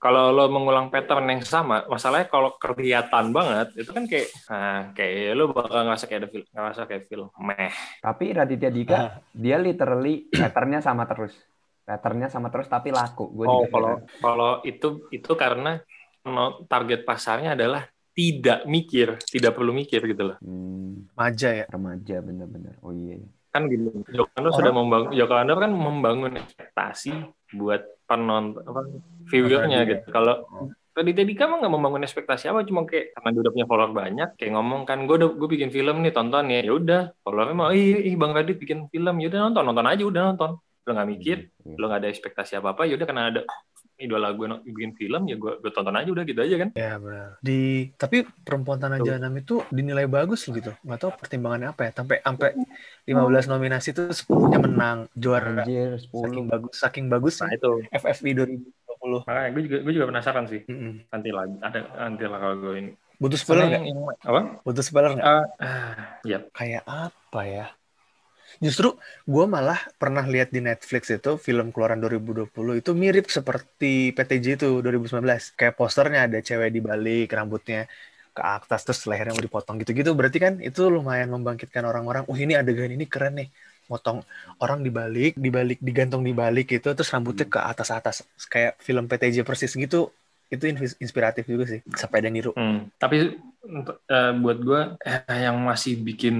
kalau 0.06 0.30
lo 0.30 0.46
mengulang 0.48 0.94
pattern 0.94 1.26
yang 1.28 1.42
sama, 1.42 1.82
masalahnya 1.90 2.30
kalau 2.30 2.54
kelihatan 2.56 3.34
banget 3.34 3.74
itu 3.74 3.90
kan 3.90 4.06
kayak, 4.06 4.30
ah, 4.46 4.94
kayak 4.94 5.34
lo 5.34 5.50
bakal 5.50 5.82
ngerasa 5.82 6.06
kayak 6.06 6.20
ada 6.22 6.30
film, 6.30 6.46
ngerasa 6.46 6.82
kayak 6.86 7.04
film 7.10 7.28
meh. 7.42 7.74
Tapi 7.98 8.26
Raditya 8.30 8.70
Dika 8.70 8.94
Ah. 8.94 9.10
dia 9.34 9.58
literally 9.58 10.30
patternnya 10.30 10.78
sama 10.78 11.10
terus. 11.10 11.34
Patternnya 11.82 12.30
sama 12.30 12.54
terus 12.54 12.70
tapi 12.70 12.94
laku. 12.94 13.34
Gue 13.34 13.50
Oh, 13.50 13.66
kalau 13.66 13.94
kalau 14.22 14.52
itu 14.62 15.10
itu 15.10 15.32
karena 15.34 15.82
no- 16.22 16.62
target 16.66 17.02
pasarnya 17.02 17.58
adalah 17.58 17.90
tidak 18.14 18.64
mikir, 18.64 19.18
tidak 19.26 19.54
perlu 19.54 19.74
mikir 19.74 20.06
gitu 20.06 20.34
loh. 20.34 20.38
Hmm, 20.40 21.10
Maja 21.14 21.50
ya. 21.52 21.66
remaja 21.66 22.22
bener-bener. 22.22 22.78
Oh 22.80 22.94
iya. 22.94 23.18
iya. 23.18 23.30
Kan 23.50 23.72
gini, 23.72 23.88
Joko 24.12 24.30
Anwar 24.36 24.52
sudah 24.54 24.70
membangun, 24.70 25.10
Joko 25.12 25.34
Anwar 25.34 25.60
kan 25.64 25.72
membangun 25.72 26.34
ekspektasi 26.36 27.12
buat 27.56 27.95
penonton, 28.06 28.62
apa, 28.64 28.82
viewernya 29.28 29.80
Iya. 29.84 29.90
gitu. 29.90 30.08
Kalau 30.14 30.46
Raditya 30.96 31.28
Dika 31.28 31.44
mah 31.52 31.60
nggak 31.60 31.74
membangun 31.76 32.08
ekspektasi 32.08 32.48
apa, 32.48 32.64
cuma 32.64 32.88
kayak 32.88 33.12
karena 33.20 33.30
dia 33.36 33.42
udah 33.44 33.52
punya 33.52 33.68
follower 33.68 33.92
banyak, 33.92 34.30
kayak 34.40 34.52
ngomong 34.56 34.82
kan, 34.88 35.04
gue 35.04 35.16
udah 35.20 35.30
gue 35.36 35.50
bikin 35.52 35.68
film 35.68 36.00
nih, 36.00 36.16
tonton 36.16 36.48
ya, 36.48 36.64
ya 36.64 36.72
udah, 36.72 37.02
followernya 37.20 37.52
mau, 37.52 37.68
ih, 37.76 38.00
ih 38.00 38.16
Bang 38.16 38.32
Radit 38.32 38.56
bikin 38.56 38.88
film, 38.88 39.16
ya 39.20 39.28
udah 39.28 39.40
nonton, 39.52 39.64
nonton 39.68 39.88
aja, 39.92 40.04
udah 40.08 40.22
nonton, 40.32 40.52
lo 40.56 40.90
nggak 40.96 41.10
mikir, 41.12 41.38
Iya. 41.68 41.76
lo 41.76 41.84
nggak 41.92 42.00
ada 42.00 42.10
ekspektasi 42.16 42.52
apa 42.64 42.72
apa, 42.72 42.88
ya 42.88 42.96
udah 42.96 43.08
karena 43.12 43.24
ada 43.28 43.42
idola 44.00 44.28
gue 44.38 44.46
no- 44.52 44.62
bikin 44.64 44.92
film, 45.00 45.22
ya 45.32 45.36
gue 45.40 45.52
gue 45.62 45.72
tonton 45.76 45.96
aja, 45.96 46.10
udah 46.12 46.24
gitu 46.28 46.40
aja 46.46 46.56
kan. 46.62 46.70
Ya 46.76 47.00
benar. 47.00 47.30
Di 47.40 47.88
tapi 47.96 48.18
perempuan 48.46 48.80
tanah 48.84 49.00
Tuh. 49.00 49.06
jahanam 49.08 49.34
itu 49.40 49.54
dinilai 49.72 50.06
bagus 50.12 50.40
loh 50.46 50.54
gitu. 50.60 50.72
Nggak 50.84 51.00
tahu 51.02 51.12
pertimbangannya 51.22 51.68
apa 51.72 51.82
ya. 51.88 51.92
Sampai 51.96 52.18
sampai 52.20 52.50
15 53.08 53.46
nominasi 53.48 53.88
itu 53.96 54.02
10-nya 54.12 54.60
menang 54.60 54.98
juara. 55.16 55.64
Anjir, 55.64 55.92
Saking 56.12 56.46
10. 56.46 56.52
bagus, 56.52 56.74
saking 56.84 57.06
bagus 57.14 57.34
Nah 57.40 57.52
itu, 57.56 57.72
FFI 57.92 58.32
2020. 58.36 59.22
makanya 59.28 59.50
gue 59.54 59.62
juga 59.68 59.78
gue 59.86 59.94
juga 59.98 60.08
penasaran 60.12 60.46
sih. 60.52 60.62
Mm-mm. 60.68 60.92
Nanti 61.12 61.30
lah, 61.36 61.44
ada 61.68 61.80
nanti 62.08 62.24
lah 62.32 62.38
kalau 62.44 62.56
gue 62.64 62.74
ini. 62.82 62.92
Butuh 63.22 63.40
spoiler 63.40 63.66
nggak? 63.72 63.84
apa? 64.28 64.42
Butuh 64.68 64.84
spoiler 64.84 65.12
nggak? 65.16 65.28
Ah, 65.28 65.44
ah, 65.64 65.92
ya. 66.28 66.38
Kayak 66.56 66.84
apa 66.88 67.42
ya? 67.48 67.66
Justru 68.64 68.96
gue 69.28 69.46
malah 69.46 69.80
pernah 70.00 70.24
lihat 70.24 70.52
di 70.52 70.64
Netflix 70.64 71.12
itu 71.12 71.36
film 71.40 71.72
keluaran 71.76 72.00
2020 72.00 72.52
itu 72.80 72.92
mirip 72.96 73.28
seperti 73.28 74.16
PTJ 74.16 74.46
itu 74.60 74.70
2019. 74.80 75.56
Kayak 75.60 75.74
posternya 75.76 76.28
ada 76.28 76.40
cewek 76.40 76.70
di 76.72 76.82
balik 76.84 77.32
rambutnya 77.36 77.90
ke 78.36 78.44
atas 78.44 78.84
terus 78.84 79.00
lehernya 79.08 79.32
mau 79.32 79.44
dipotong 79.44 79.80
gitu-gitu. 79.80 80.12
Berarti 80.12 80.38
kan 80.44 80.54
itu 80.60 80.92
lumayan 80.92 81.32
membangkitkan 81.32 81.88
orang-orang. 81.88 82.28
Oh 82.28 82.36
ini 82.36 82.60
adegan 82.60 82.92
ini 82.92 83.08
keren 83.08 83.40
nih. 83.40 83.50
Motong 83.86 84.26
orang 84.60 84.82
dibalik, 84.82 85.38
dibalik, 85.38 85.78
digantung 85.78 86.26
dibalik 86.26 86.66
gitu, 86.66 86.98
terus 86.98 87.14
rambutnya 87.14 87.46
ke 87.46 87.62
atas-atas. 87.62 88.26
Kayak 88.50 88.82
film 88.82 89.06
PTJ 89.06 89.46
persis 89.48 89.72
gitu. 89.72 90.12
Itu 90.50 90.66
inspiratif 91.00 91.46
juga 91.48 91.70
sih. 91.70 91.80
Sampai 91.94 92.26
ada 92.26 92.30
niru. 92.34 92.52
Hmm, 92.58 92.90
tapi 92.98 93.38
untuk 93.66 94.02
eh, 94.10 94.34
buat 94.36 94.58
gue 94.62 94.82
eh, 95.06 95.42
yang 95.48 95.58
masih 95.62 96.02
bikin 96.02 96.36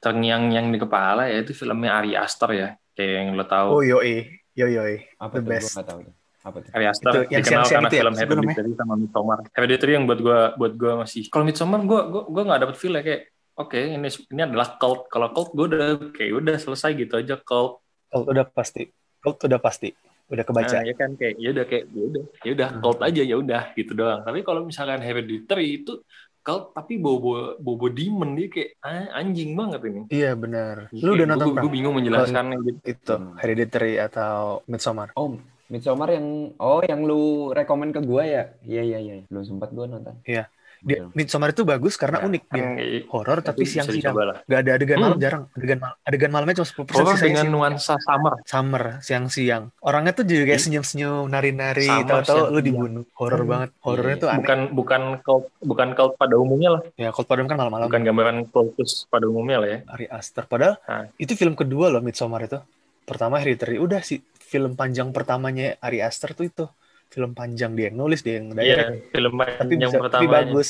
terngiang-ngiang 0.00 0.66
di 0.68 0.78
kepala 0.78 1.28
ya 1.28 1.40
itu 1.40 1.52
filmnya 1.52 1.92
Ari 1.94 2.12
Aster 2.16 2.50
ya 2.52 2.68
kayak 2.92 3.12
yang 3.14 3.28
lo 3.36 3.44
tahu 3.44 3.68
Oh 3.70 3.82
yoi, 3.84 4.26
yoi. 4.56 4.94
Apa 5.16 5.36
The 5.36 5.40
tuh? 5.40 5.50
Best. 5.52 5.70
nggak 5.72 5.86
tahu. 5.86 6.00
Apa 6.40 6.56
tuh? 6.58 6.70
Ari 6.72 6.86
Aster 6.88 7.12
Itu 7.12 7.20
yang 7.28 7.40
dikenal 7.44 7.64
karena 7.64 7.88
itu 7.88 7.94
ya, 7.94 8.00
film 8.00 8.12
namanya? 8.12 8.24
Hereditary 8.24 8.72
sama 8.74 8.94
Midsommar 8.96 9.38
Hereditary 9.52 9.92
yang 9.94 10.04
buat 10.04 10.20
gue 10.20 10.40
buat 10.56 10.72
gue 10.74 10.92
masih 10.98 11.22
kalau 11.28 11.44
Midsommar 11.44 11.80
gue 11.84 12.00
gue 12.08 12.22
gue 12.26 12.42
nggak 12.48 12.60
dapet 12.64 12.76
feel 12.76 12.94
ya 12.96 13.02
kayak 13.04 13.22
oke 13.54 13.76
ini 13.76 14.08
ini 14.08 14.40
adalah 14.40 14.68
cult 14.74 15.00
kalau 15.06 15.28
cult 15.30 15.52
gue 15.52 15.66
udah 15.68 15.86
kayak 16.10 16.32
udah 16.32 16.56
selesai 16.56 16.90
gitu 16.96 17.14
aja 17.14 17.36
cult 17.36 17.84
Cult 18.08 18.26
udah 18.26 18.42
pasti. 18.42 18.88
Cult 19.20 19.38
udah 19.44 19.60
pasti. 19.60 19.92
Udah 20.26 20.42
kebaca. 20.42 20.78
Nah, 20.78 20.82
ya 20.82 20.94
kan 20.94 21.14
kayak 21.14 21.34
ya 21.38 21.48
udah 21.50 21.64
kayak 21.66 21.84
ya 21.90 22.02
udah 22.08 22.22
ya 22.40 22.50
udah 22.54 22.68
Hmm. 22.70 22.80
cult 22.80 23.00
aja 23.02 23.22
ya 23.22 23.36
udah 23.36 23.62
gitu 23.74 23.92
doang 23.92 24.20
tapi 24.22 24.38
kalau 24.40 24.62
misalkan 24.62 24.98
Hereditary 24.98 25.82
itu 25.82 26.02
cult 26.50 26.74
tapi 26.74 26.98
bobo 26.98 27.54
bobo 27.62 27.86
demon 27.86 28.34
dia 28.34 28.50
kayak 28.50 28.70
ah, 28.82 29.06
anjing 29.22 29.54
banget 29.54 29.80
ini 29.86 30.00
Iya 30.10 30.34
benar. 30.34 30.90
Lu 30.90 31.14
udah 31.14 31.26
nonton 31.30 31.54
gue, 31.54 31.70
bingung 31.70 31.94
menjelaskannya 31.94 32.56
gitu 32.66 32.80
itu 32.90 33.14
Hmm. 33.14 33.38
Hereditary 33.38 34.02
atau 34.02 34.66
Midsommar? 34.66 35.14
Oh, 35.14 35.38
Midsommar 35.70 36.10
yang 36.10 36.26
oh 36.58 36.82
yang 36.82 37.06
lu 37.06 37.54
rekomen 37.54 37.94
ke 37.94 38.02
gua 38.02 38.26
ya? 38.26 38.42
Iya 38.66 38.82
iya 38.82 38.98
iya. 38.98 39.14
Belum 39.30 39.46
sempat 39.46 39.70
gua 39.70 39.86
nonton. 39.86 40.18
Iya. 40.26 40.50
Dia. 40.80 41.04
Midsommar 41.10 41.50
itu 41.50 41.62
bagus 41.62 41.94
karena 41.94 42.18
Ya, 42.18 42.26
unik 42.26 42.42
dia. 42.46 42.64
Kayak- 42.70 43.04
Horor 43.08 43.38
tapi 43.40 43.56
itu 43.56 43.62
bisa 43.62 43.72
siang-siang. 43.76 44.00
dicoba 44.02 44.22
lah. 44.24 44.36
Gak 44.42 44.58
ada 44.58 44.70
adegan 44.72 44.96
Hmm. 44.96 45.04
malam 45.04 45.18
jarang. 45.18 45.42
Adegan 45.52 45.78
mal 45.78 45.92
adegan 46.00 46.30
malamnya 46.30 46.54
cuma 46.56 46.66
10% 46.66 46.96
Horor 46.96 47.14
sisanya 47.14 47.28
dengan 47.30 47.42
siang. 47.42 47.52
nuansa 47.52 47.94
summer 47.98 48.34
Summer, 48.42 48.84
siang-siang. 49.00 49.64
Orangnya 49.80 50.12
tuh 50.12 50.24
juga 50.24 50.42
kayak 50.46 50.56
Hmm. 50.56 50.66
senyum-senyum, 50.66 51.24
nari-nari, 51.26 51.88
tahu-tahu 52.02 52.40
lu 52.48 52.60
dibunuh. 52.60 53.04
Horor 53.12 53.40
Hmm. 53.40 53.50
banget. 53.50 53.70
Horornya 53.80 54.08
Iya. 54.10 54.22
tuh 54.22 54.28
aneh. 54.28 54.38
bukan 54.40 54.58
bukan 54.72 55.02
cult 55.20 55.44
bukan 55.60 55.88
cult 55.92 56.12
pada 56.16 56.34
umumnya 56.34 56.70
lah 56.70 56.82
Ya, 56.94 57.08
Cold 57.10 57.26
Padam 57.26 57.44
kan 57.44 57.56
malam-malam. 57.56 57.86
bukan 57.86 58.02
gambaran 58.02 58.36
cultus 58.46 59.04
pada 59.06 59.24
umumnya 59.24 59.56
lah 59.56 59.68
ya 59.68 59.78
Ari 59.90 60.06
Aster. 60.06 60.44
Padahal 60.44 60.80
Ah. 60.82 61.06
itu 61.14 61.32
film 61.32 61.52
kedua 61.52 61.88
loh 61.88 62.00
Midsommar 62.00 62.40
itu. 62.42 62.56
Pertama 63.02 63.36
Hereditary. 63.36 63.76
Udah 63.76 64.00
sih 64.00 64.18
film 64.40 64.74
panjang 64.74 65.10
pertamanya 65.10 65.76
Ari 65.78 65.98
Aster 65.98 66.30
tuh 66.30 66.44
itu. 66.44 66.64
Film 67.10 67.34
panjang 67.34 67.74
dia 67.74 67.90
yang 67.90 67.98
nulis 67.98 68.22
dia 68.22 68.38
yang 68.38 68.54
iya 68.54 68.86
direct. 68.86 69.10
film 69.10 69.32
Tapi 69.34 69.74
yang 69.74 69.90
bisa, 69.90 69.98
tapi 69.98 70.02
pertamanya 70.06 70.30
bagus. 70.46 70.68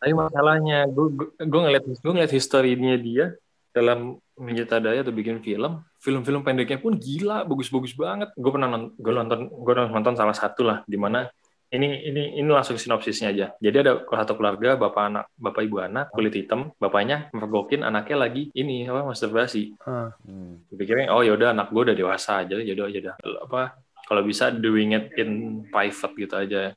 tapi 0.00 0.12
masalahnya 0.16 0.78
gue 0.88 1.06
gue 1.36 1.60
ngeliat 1.60 1.84
gue 1.84 2.12
ngeliat 2.14 2.32
historinya 2.32 2.94
dia 2.96 3.26
dalam 3.70 4.16
menyutradara 4.38 5.02
atau 5.02 5.12
bikin 5.12 5.44
film 5.44 5.84
film-film 6.00 6.40
pendeknya 6.40 6.80
pun 6.80 6.96
gila 6.96 7.44
bagus-bagus 7.44 7.92
banget 7.98 8.32
gue 8.32 8.50
pernah 8.50 8.70
nonton 8.70 8.96
gue 8.96 9.12
nonton 9.12 9.40
gue 9.50 9.74
nonton 9.76 10.14
salah 10.16 10.32
satu 10.32 10.64
lah 10.64 10.80
di 10.88 10.96
mana 10.96 11.28
ini 11.70 12.02
ini 12.02 12.22
ini 12.42 12.50
langsung 12.50 12.74
sinopsisnya 12.74 13.30
aja. 13.30 13.46
Jadi 13.62 13.76
ada 13.78 14.02
satu 14.02 14.34
keluarga 14.34 14.74
bapak 14.74 15.02
anak 15.06 15.24
bapak 15.38 15.62
ibu 15.62 15.78
anak 15.78 16.10
kulit 16.10 16.34
hitam, 16.34 16.74
bapaknya 16.82 17.30
mergokin 17.30 17.86
anaknya 17.86 18.26
lagi 18.26 18.50
ini 18.58 18.90
apa 18.90 19.06
masturbasi. 19.06 19.78
Ah. 19.86 20.10
Hmm. 20.26 20.66
Dipikirnya 20.66 21.14
oh 21.14 21.22
yaudah 21.22 21.54
anak 21.54 21.70
gue 21.70 21.82
udah 21.86 21.96
dewasa 21.96 22.42
aja, 22.42 22.58
jadi 22.58 22.74
aja 22.74 23.14
dah 23.14 23.16
apa 23.46 23.78
kalau 24.10 24.26
bisa 24.26 24.50
doing 24.50 24.98
it 24.98 25.14
in 25.14 25.62
private 25.70 26.14
gitu 26.18 26.34
aja. 26.34 26.74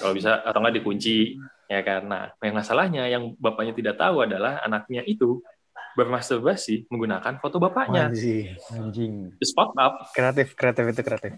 Kalau 0.00 0.16
bisa 0.16 0.40
atau 0.40 0.58
nggak 0.64 0.80
dikunci 0.80 1.36
ya 1.68 1.84
karena 1.84 2.32
yang 2.40 2.56
masalahnya 2.56 3.04
yang 3.12 3.36
bapaknya 3.36 3.76
tidak 3.76 4.00
tahu 4.00 4.24
adalah 4.24 4.64
anaknya 4.64 5.04
itu 5.04 5.44
bermasturbasi 5.92 6.88
menggunakan 6.88 7.36
foto 7.44 7.60
bapaknya. 7.60 8.08
Anjing. 8.08 8.56
Anjing. 8.72 9.14
Up. 9.76 10.08
Kreatif, 10.16 10.56
kreatif 10.56 10.84
itu 10.88 11.02
kreatif. 11.04 11.32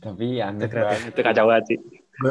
Tapi 0.00 0.40
aneh 0.40 0.64
Itu 0.64 0.72
kreatif. 0.72 0.96
banget. 0.96 1.12
Itu 1.12 1.20
kacau 1.20 1.44
banget 1.52 1.64
sih. 1.68 1.78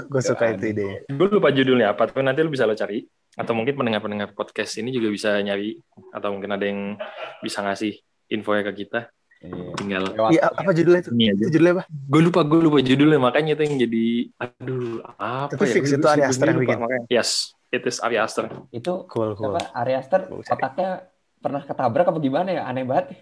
Gue 0.10 0.22
suka 0.26 0.46
itu 0.58 0.66
ide. 0.74 0.90
Gue 1.06 1.28
lupa 1.30 1.54
judulnya 1.54 1.94
apa, 1.94 2.10
tapi 2.10 2.26
nanti 2.26 2.42
lu 2.42 2.50
bisa 2.50 2.66
lo 2.66 2.74
cari. 2.74 3.06
Atau 3.34 3.54
mungkin 3.58 3.78
pendengar-pendengar 3.78 4.34
podcast 4.34 4.78
ini 4.82 4.90
juga 4.90 5.14
bisa 5.14 5.38
nyari. 5.42 5.78
Atau 6.10 6.34
mungkin 6.34 6.58
ada 6.58 6.66
yang 6.66 6.98
bisa 7.42 7.62
ngasih 7.62 8.02
info 8.34 8.58
ke 8.58 8.74
kita. 8.74 9.14
Iya. 9.44 9.76
Tinggal 9.76 10.04
Iya, 10.32 10.42
apa 10.48 10.72
judulnya 10.72 11.02
itu? 11.04 11.12
ini 11.12 11.26
aja. 11.30 11.44
Itu 11.44 11.52
judulnya 11.52 11.74
apa? 11.76 11.84
Gue 11.92 12.22
lupa, 12.24 12.40
gue 12.42 12.60
lupa 12.64 12.78
judulnya. 12.80 13.20
Makanya 13.20 13.52
itu 13.54 13.64
yang 13.68 13.76
jadi, 13.78 14.06
aduh, 14.40 15.04
apa 15.04 15.52
Tapi 15.52 15.64
ya? 15.68 15.74
fix 15.76 15.86
itu 15.92 16.08
Ari 16.08 16.24
Aster 16.24 16.48
yang 16.48 16.60
bikin. 16.64 16.80
makanya. 16.80 17.06
Yes, 17.12 17.30
it 17.70 17.84
is 17.84 18.00
Ari 18.00 18.16
Aster. 18.16 18.48
Itu 18.70 19.04
Cool, 19.12 19.36
cool. 19.36 19.52
apa 19.52 19.68
Ari 19.76 19.94
Aster 19.94 20.32
otaknya 20.32 21.12
pernah 21.38 21.60
ketabrak 21.60 22.08
apa 22.08 22.20
gimana 22.20 22.50
ya? 22.50 22.64
Aneh 22.64 22.84
banget. 22.84 23.20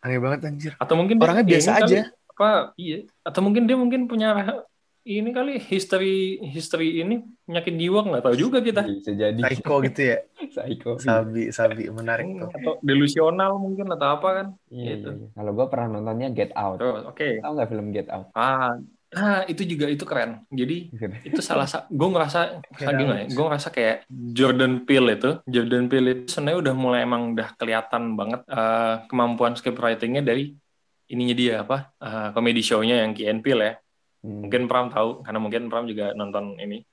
Aneh 0.00 0.16
banget 0.16 0.40
anjir. 0.44 0.72
Atau 0.76 0.96
mungkin 0.96 1.16
dia- 1.16 1.24
Orangnya 1.24 1.44
biasa 1.44 1.70
kali, 1.76 1.84
aja. 1.84 2.00
Apa, 2.30 2.50
iya. 2.76 2.98
Atau 3.20 3.40
mungkin 3.40 3.64
dia 3.64 3.76
mungkin 3.76 4.04
punya 4.04 4.32
ini 5.12 5.30
kali 5.30 5.58
history 5.58 6.14
history 6.44 7.00
ini 7.00 7.18
penyakit 7.42 7.74
jiwa 7.74 8.00
nggak 8.04 8.22
tahu 8.22 8.36
juga 8.36 8.58
kita 8.58 8.82
Bisa 8.84 9.10
jadi 9.12 9.40
Psycho 9.40 9.74
gitu 9.82 10.00
ya. 10.06 10.18
psycho. 10.52 10.90
Sabi, 10.96 11.50
sabi 11.50 11.82
menarik 11.88 12.26
tuh. 12.28 12.48
atau 12.48 12.72
delusional 12.80 13.56
mungkin 13.56 13.86
atau 13.88 14.08
apa 14.14 14.28
kan 14.32 14.46
Iya, 14.68 14.86
Gitu. 14.94 15.08
iya. 15.10 15.26
Kalau 15.32 15.50
gue 15.52 15.66
pernah 15.66 15.86
nontonnya 15.90 16.28
Get 16.30 16.54
Out. 16.54 16.78
Terus, 16.78 17.02
oke 17.04 17.28
Tahu 17.38 17.52
nggak 17.52 17.68
film 17.68 17.86
Get 17.90 18.08
Out? 18.08 18.30
ah 18.32 18.78
ah 19.10 19.42
itu 19.44 19.66
juga 19.66 19.86
itu 19.86 20.06
keren 20.06 20.46
jadi 20.46 20.86
itu 21.26 21.40
salah 21.40 21.66
satu 21.66 21.90
gue 21.90 22.08
ngerasa 22.08 22.62
Kira- 22.70 22.94
gimana 22.94 23.18
ya 23.20 23.28
gue 23.28 23.44
ngerasa 23.44 23.68
kayak 23.68 23.96
Jordan 24.06 24.86
Peele 24.86 25.10
itu 25.12 25.30
Jordan 25.44 25.84
Peele 25.86 26.08
itu 26.14 26.30
sebenarnya 26.30 26.58
udah 26.62 26.74
mulai 26.76 27.00
emang 27.02 27.34
udah 27.34 27.48
kelihatan 27.54 28.14
banget 28.14 28.46
eh, 28.46 28.94
kemampuan 29.04 29.52
script 29.52 29.76
writingnya 29.76 30.22
dari 30.22 30.54
ininya 31.06 31.34
dia 31.34 31.54
apa 31.60 31.90
eh, 31.98 32.28
comedy 32.30 32.62
show-nya 32.62 33.02
yang 33.02 33.10
Key 33.10 33.26
and 33.26 33.42
Peele 33.42 33.62
ya 33.64 33.74
Hmm, 34.20 34.44
mungkin 34.44 34.68
Pram 34.68 34.92
tahu 34.92 35.24
karena 35.24 35.40
mungkin 35.40 35.72
Pram 35.72 35.88
juga 35.88 36.12
nonton 36.12 36.60
ini 36.60 36.84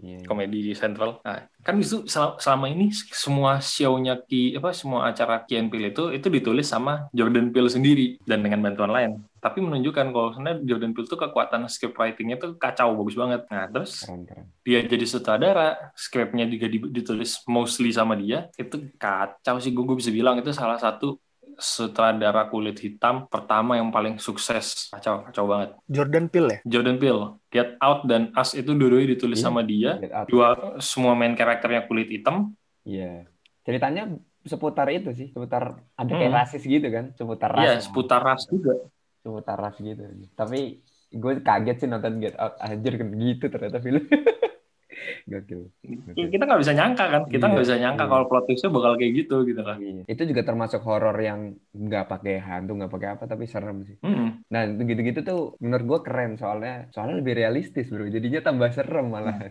iya. 0.00 0.24
komedi 0.24 0.72
Central. 0.72 1.20
Nah, 1.20 1.44
kan 1.60 1.76
itu 1.76 2.08
sel- 2.08 2.36
selama 2.40 2.72
ini 2.72 2.88
semua 3.12 3.60
show-nya 3.60 4.16
Ki 4.24 4.56
apa 4.56 4.72
semua 4.72 5.12
acara 5.12 5.44
Ki 5.44 5.60
and 5.60 5.68
Peele 5.68 5.92
itu 5.92 6.10
itu 6.10 6.26
ditulis 6.32 6.66
sama 6.66 7.08
Jordan 7.12 7.52
Peele 7.52 7.68
sendiri 7.68 8.06
dan 8.24 8.40
dengan 8.40 8.64
bantuan 8.64 8.90
lain. 8.90 9.20
Tapi 9.44 9.60
menunjukkan 9.60 10.08
kalau 10.08 10.32
sebenarnya 10.32 10.64
Jordan 10.64 10.92
Peele 10.96 11.08
tuh 11.08 11.20
kekuatan 11.20 11.68
script 11.68 12.00
writing-nya 12.00 12.40
tuh 12.40 12.56
kacau 12.56 12.96
bagus 12.96 13.16
banget. 13.16 13.44
Nah, 13.52 13.68
terus 13.68 14.00
Keren, 14.00 14.24
keren. 14.24 14.46
dia 14.64 14.78
jadi 14.88 15.04
sutradara, 15.04 15.92
skripnya 15.92 16.48
juga 16.48 16.66
di- 16.66 16.88
ditulis 16.88 17.44
mostly 17.44 17.92
sama 17.92 18.16
dia. 18.16 18.48
Itu 18.56 18.88
kacau 18.96 19.60
sih 19.60 19.68
gue 19.68 19.96
bisa 19.96 20.08
bilang 20.08 20.40
itu 20.40 20.48
salah 20.56 20.80
satu 20.80 21.20
sutradara 21.56 22.46
kulit 22.46 22.76
hitam 22.76 23.26
pertama 23.26 23.74
yang 23.74 23.88
paling 23.88 24.16
sukses. 24.16 24.88
Kacau, 24.88 25.24
kacau 25.24 25.44
banget. 25.44 25.70
Jordan 25.86 26.26
Peele 26.26 26.48
ya? 26.48 26.58
Jordan 26.64 26.96
Peele, 26.96 27.24
Get 27.48 27.74
Out 27.78 28.04
dan 28.04 28.32
Us 28.32 28.52
itu 28.52 28.70
dua-duanya 28.70 29.12
ditulis 29.12 29.38
Iya. 29.38 29.44
sama 29.44 29.60
dia 29.60 29.98
dua 30.26 30.46
semua 30.78 31.12
main 31.12 31.32
karakternya 31.32 31.84
kulit 31.84 32.08
hitam 32.08 32.52
Iya. 32.82 33.24
Ceritanya 33.62 34.12
seputar 34.44 34.86
itu 34.88 35.08
sih, 35.10 35.32
seputar 35.32 35.80
ada 35.94 36.10
kayak 36.10 36.28
Hmm. 36.28 36.38
rasis 36.38 36.62
gitu 36.62 36.84
kan, 36.86 37.16
seputar 37.16 37.48
ras. 37.48 37.64
iya 37.64 37.74
seputar 37.80 38.20
ras 38.20 38.44
juga 38.44 38.76
seputar 39.18 39.56
ras 39.56 39.76
gitu. 39.78 40.04
Tapi 40.36 40.84
gue 41.08 41.32
kaget 41.40 41.76
sih 41.78 41.88
nonton 41.88 42.20
Get 42.20 42.36
Out, 42.36 42.60
anjir 42.60 42.98
kan 42.98 43.08
gitu 43.08 43.46
ternyata 43.48 43.78
film. 43.78 44.04
Gokil. 45.24 45.72
Gokil. 45.80 46.26
kita 46.28 46.44
nggak 46.44 46.60
bisa 46.60 46.72
nyangka 46.76 47.04
kan 47.08 47.22
kita 47.24 47.44
Iya, 47.44 47.50
nggak 47.56 47.64
bisa 47.64 47.76
nyangka 47.80 48.04
iya. 48.04 48.10
kalau 48.12 48.24
plot 48.28 48.44
twistnya 48.44 48.70
bakal 48.70 48.92
kayak 49.00 49.12
gitu 49.24 49.36
gitu 49.48 49.62
kan 49.64 49.76
Iya. 49.80 50.02
Itu 50.04 50.22
juga 50.28 50.42
termasuk 50.44 50.80
horor 50.84 51.16
yang 51.16 51.40
nggak 51.72 52.04
pakai 52.06 52.34
hantu, 52.38 52.72
nggak 52.76 52.92
pakai 52.92 53.08
apa, 53.16 53.24
tapi 53.24 53.44
serem 53.48 53.88
sih. 53.88 53.96
Hmm. 54.04 54.44
Nah, 54.52 54.62
gitu-gitu 54.68 55.20
tuh 55.24 55.40
menurut 55.64 55.84
gue 55.88 56.00
keren 56.04 56.36
soalnya, 56.36 56.92
soalnya 56.92 57.24
lebih 57.24 57.34
realistis 57.34 57.88
bro. 57.88 58.04
Jadinya 58.04 58.44
tambah 58.44 58.68
serem 58.70 59.08
malah. 59.08 59.48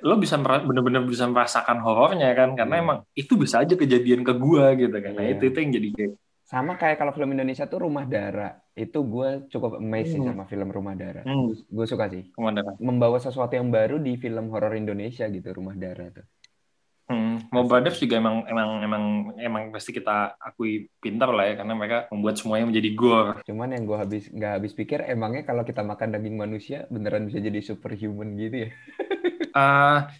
lo 0.00 0.16
bisa 0.16 0.40
bener-bener 0.40 1.04
bisa 1.04 1.28
merasakan 1.28 1.76
horornya 1.84 2.32
kan 2.32 2.56
karena 2.56 2.80
Iya. 2.80 2.82
emang 2.88 2.98
itu 3.12 3.36
bisa 3.36 3.60
aja 3.60 3.76
kejadian 3.76 4.24
ke 4.24 4.32
gua 4.32 4.72
gitu 4.72 4.96
kan 4.96 5.12
nah 5.12 5.20
Iya. 5.20 5.36
itu 5.36 5.52
itu 5.52 5.58
yang 5.60 5.72
jadi 5.76 5.88
kayak 5.92 6.12
Sama 6.44 6.76
kayak 6.80 6.96
kalau 7.00 7.12
film 7.16 7.32
Indonesia 7.32 7.64
tuh 7.64 7.88
Rumah 7.88 8.04
Dara. 8.04 8.48
Itu 8.76 8.98
gue 9.08 9.28
cukup 9.52 9.80
amazed 9.80 10.12
sih 10.12 10.20
Hmm. 10.20 10.28
sama 10.30 10.44
film 10.44 10.68
Rumah 10.68 10.94
Dara. 11.00 11.20
hmm, 11.24 11.44
Gue 11.72 11.86
suka 11.88 12.04
sih. 12.12 12.22
Membawa 12.88 13.16
sesuatu 13.16 13.52
yang 13.56 13.68
baru 13.72 13.96
di 13.96 14.12
film 14.20 14.52
horor 14.52 14.76
Indonesia 14.76 15.24
gitu, 15.26 15.48
Rumah 15.58 15.76
Dara 15.76 16.04
tuh. 16.12 16.26
hmm. 17.08 17.52
Mob 17.52 17.66
Brothers 17.68 18.00
juga 18.00 18.16
emang 18.16 18.36
emang 18.48 18.68
emang 18.80 19.02
emang 19.36 19.62
pasti 19.74 19.92
kita 19.92 20.36
akui 20.40 20.88
pintar 21.02 21.28
lah 21.36 21.44
ya 21.48 21.54
karena 21.60 21.74
mereka 21.76 21.98
membuat 22.12 22.34
semuanya 22.40 22.66
menjadi 22.68 22.90
gore 22.96 23.44
Cuman 23.44 23.68
yang 23.76 23.84
gue 23.84 23.98
habis 24.00 24.22
nggak 24.32 24.52
habis 24.60 24.72
pikir 24.72 25.04
emangnya 25.04 25.42
kalau 25.44 25.62
kita 25.68 25.84
makan 25.84 26.08
daging 26.16 26.36
manusia 26.36 26.88
beneran 26.88 27.28
bisa 27.28 27.40
jadi 27.44 27.60
superhuman 27.60 28.36
gitu 28.40 28.56
ya? 28.64 28.70
Ah, 29.54 30.10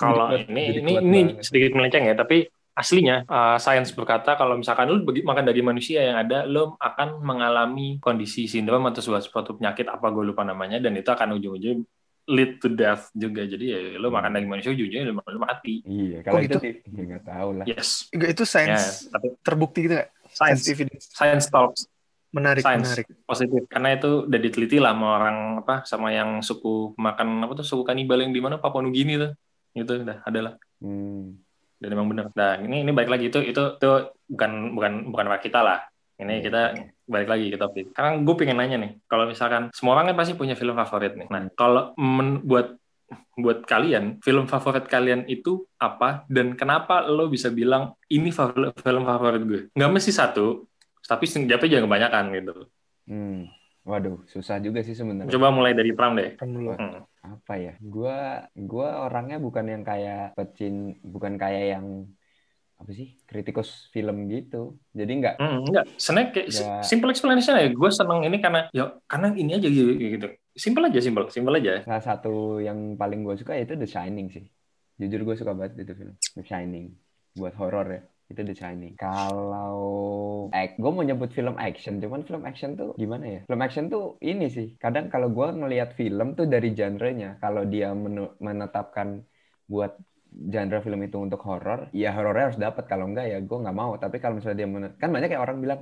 kalau 0.00 0.26
Jadi 0.34 0.50
ini 0.50 0.62
jadi 0.66 0.80
ini 0.82 0.92
ini 0.98 1.18
banget. 1.20 1.46
sedikit 1.46 1.70
melenceng 1.76 2.04
ya, 2.10 2.14
tapi 2.18 2.36
aslinya 2.74 3.22
uh, 3.24 3.56
sains 3.56 3.94
berkata 3.94 4.34
kalau 4.34 4.58
misalkan 4.58 4.90
lu 4.90 4.98
makan 5.00 5.46
dari 5.46 5.62
manusia 5.62 6.02
yang 6.02 6.18
ada, 6.18 6.42
lu 6.44 6.74
akan 6.76 7.22
mengalami 7.22 8.02
kondisi 8.02 8.44
sindrom 8.44 8.82
atau 8.86 8.98
suatu, 8.98 9.30
suatu 9.30 9.50
penyakit 9.54 9.86
apa 9.86 10.10
gue 10.10 10.26
lupa 10.26 10.42
namanya 10.42 10.82
dan 10.82 10.92
itu 10.94 11.06
akan 11.06 11.38
ujung-ujungnya 11.38 11.86
lead 12.24 12.56
to 12.56 12.72
death 12.72 13.12
juga. 13.12 13.44
Jadi 13.44 13.64
ya 13.68 13.78
lu 13.96 14.08
makan 14.08 14.32
Hmm. 14.32 14.36
dari 14.36 14.46
manusia 14.48 14.70
ujungnya 14.72 15.06
lu, 15.06 15.14
lu 15.14 15.38
mati. 15.38 15.84
Iya, 15.84 16.24
kalau 16.24 16.40
Kok 16.40 16.44
itu 16.44 16.50
gitu? 16.50 16.58
sih 16.64 16.74
ya 16.90 17.02
nggak 17.04 17.24
tahu 17.24 17.48
lah. 17.54 17.64
Yes. 17.68 17.88
Itu 18.10 18.42
Ya, 18.42 18.48
sains 18.48 18.84
tapi 19.08 19.26
terbukti 19.40 19.78
gitu 19.86 19.94
nggak? 19.94 20.10
science 20.34 20.34
Science 20.34 20.64
evidence. 20.66 21.04
science 21.14 21.46
talks 21.46 21.82
Menarik, 22.34 22.66
Science. 22.66 22.90
menarik. 22.90 23.06
positif 23.22 23.62
karena 23.70 23.94
itu 23.94 24.26
udah 24.26 24.40
diteliti 24.42 24.82
lah 24.82 24.90
sama 24.90 25.06
orang 25.14 25.36
apa 25.62 25.74
sama 25.86 26.10
yang 26.10 26.42
suku 26.42 26.90
makan 26.98 27.38
apa 27.38 27.52
tuh 27.54 27.62
suku 27.62 27.86
kanibal 27.86 28.18
yang 28.18 28.34
di 28.34 28.42
mana 28.42 28.58
Papua 28.58 28.82
Nugini 28.82 29.14
tuh. 29.14 29.30
Itu 29.70 30.02
udah 30.02 30.18
ada 30.26 30.40
lah. 30.42 30.54
Hmm. 30.82 31.43
Dan 31.78 31.88
emang 31.94 32.08
benar. 32.10 32.30
Nah 32.34 32.58
ini 32.62 32.82
ini 32.86 32.90
balik 32.94 33.10
lagi 33.10 33.24
itu 33.28 33.38
itu 33.42 33.62
itu 33.76 33.90
bukan 34.30 34.74
bukan 34.74 34.92
bukan 35.10 35.26
kita 35.42 35.60
lah. 35.60 35.80
Ini 36.14 36.30
Iya. 36.38 36.42
kita 36.46 36.60
balik 37.10 37.28
lagi 37.28 37.46
ke 37.50 37.58
topik. 37.58 37.86
Karena 37.90 38.22
gue 38.22 38.34
pengen 38.38 38.56
nanya 38.62 38.76
nih, 38.78 38.92
kalau 39.10 39.26
misalkan 39.26 39.74
semua 39.74 39.98
orang 39.98 40.14
kan 40.14 40.16
pasti 40.22 40.38
punya 40.38 40.54
film 40.54 40.78
favorit 40.78 41.18
nih. 41.18 41.26
Nah 41.26 41.50
kalau 41.58 41.90
men- 41.98 42.40
buat 42.46 42.78
buat 43.34 43.66
kalian 43.66 44.22
film 44.22 44.46
favorit 44.46 44.86
kalian 44.86 45.26
itu 45.26 45.66
apa 45.76 46.22
dan 46.30 46.54
kenapa 46.54 47.04
lo 47.04 47.26
bisa 47.26 47.50
bilang 47.50 47.98
ini 48.08 48.30
film 48.30 49.02
favorit 49.04 49.42
gue? 49.42 49.60
Nggak 49.74 49.90
mesti 49.90 50.10
satu, 50.14 50.64
tapi 51.02 51.26
jawabnya 51.26 51.68
jangan 51.68 51.84
kebanyakan 51.90 52.24
gitu. 52.32 52.54
Hmm. 53.10 53.50
Waduh, 53.84 54.24
susah 54.24 54.56
juga 54.58 54.80
sih 54.80 54.96
sebenarnya. 54.96 55.28
Coba 55.28 55.52
mulai 55.52 55.76
dari 55.76 55.92
Pram 55.92 56.16
deh. 56.16 56.40
Kan 56.40 56.56
dulu. 56.56 56.72
Hmm. 56.72 57.04
Apa 57.20 57.60
ya? 57.60 57.72
Gua 57.80 58.48
gua 58.56 59.04
orangnya 59.04 59.36
bukan 59.36 59.64
yang 59.68 59.84
kayak 59.84 60.32
pecin, 60.32 60.96
bukan 61.04 61.36
kayak 61.36 61.76
yang 61.76 62.08
apa 62.74 62.90
sih? 62.90 63.12
Kritikus 63.28 63.92
film 63.92 64.24
gitu. 64.28 64.80
Jadi 64.90 65.12
nggak 65.20 65.34
Hmm, 65.36 65.68
enggak, 65.68 65.84
sebenarnya 66.00 66.28
kayak 66.32 66.48
Ya. 66.48 66.72
simple 66.80 67.12
explanation 67.12 67.54
aja. 67.54 67.68
Gue 67.70 67.90
seneng 67.92 68.24
ini 68.24 68.40
karena 68.40 68.66
ya 68.72 68.98
karena 69.04 69.36
ini 69.36 69.52
aja 69.56 69.68
gitu. 69.68 69.92
gitu. 69.94 70.26
Simple 70.56 70.88
aja, 70.88 71.00
simple, 71.04 71.26
simple 71.28 71.54
aja. 71.54 71.82
salah 71.84 72.04
satu 72.04 72.64
yang 72.64 72.96
paling 72.96 73.20
gue 73.20 73.36
suka 73.36 73.52
itu 73.56 73.76
The 73.76 73.84
Shining 73.84 74.32
sih. 74.32 74.44
Jujur 74.96 75.28
gue 75.28 75.34
suka 75.36 75.52
banget 75.52 75.84
itu 75.84 75.92
film. 75.92 76.14
The 76.34 76.44
Shining. 76.44 76.94
Buat 77.34 77.54
horor 77.58 77.86
ya. 77.90 78.00
Itu 78.30 78.40
The 78.40 78.54
Shining. 78.56 78.94
Kalau 78.96 79.84
eh, 80.56 80.72
gue 80.80 80.90
mau 80.94 81.04
nyebut 81.04 81.30
film 81.32 81.54
action, 81.60 82.00
cuman 82.02 82.20
film 82.28 82.42
action 82.48 82.70
tuh 82.80 82.96
gimana 82.96 83.24
ya? 83.24 83.40
Film 83.48 83.60
action 83.60 83.84
tuh 83.92 84.16
ini 84.24 84.46
sih. 84.48 84.66
Kadang 84.80 85.12
kalau 85.12 85.28
gue 85.36 85.46
ngelihat 85.60 85.92
film 86.00 86.32
tuh 86.38 86.46
dari 86.48 86.72
genrenya. 86.72 87.36
Kalau 87.42 87.62
dia 87.68 87.92
menetapkan 88.46 89.20
buat 89.68 89.92
genre 90.34 90.78
film 90.82 91.00
itu 91.06 91.16
untuk 91.22 91.40
horor, 91.46 91.88
ya 91.94 92.10
horornya 92.16 92.44
harus 92.50 92.60
dapat. 92.60 92.84
Kalau 92.90 93.04
enggak 93.10 93.26
ya 93.32 93.38
gue 93.38 93.58
nggak 93.62 93.76
mau. 93.76 93.92
Tapi 94.02 94.16
kalau 94.22 94.34
misalnya 94.40 94.58
dia 94.60 94.68
kan 95.02 95.08
banyak 95.14 95.28
kayak 95.30 95.44
orang 95.46 95.58
bilang, 95.64 95.80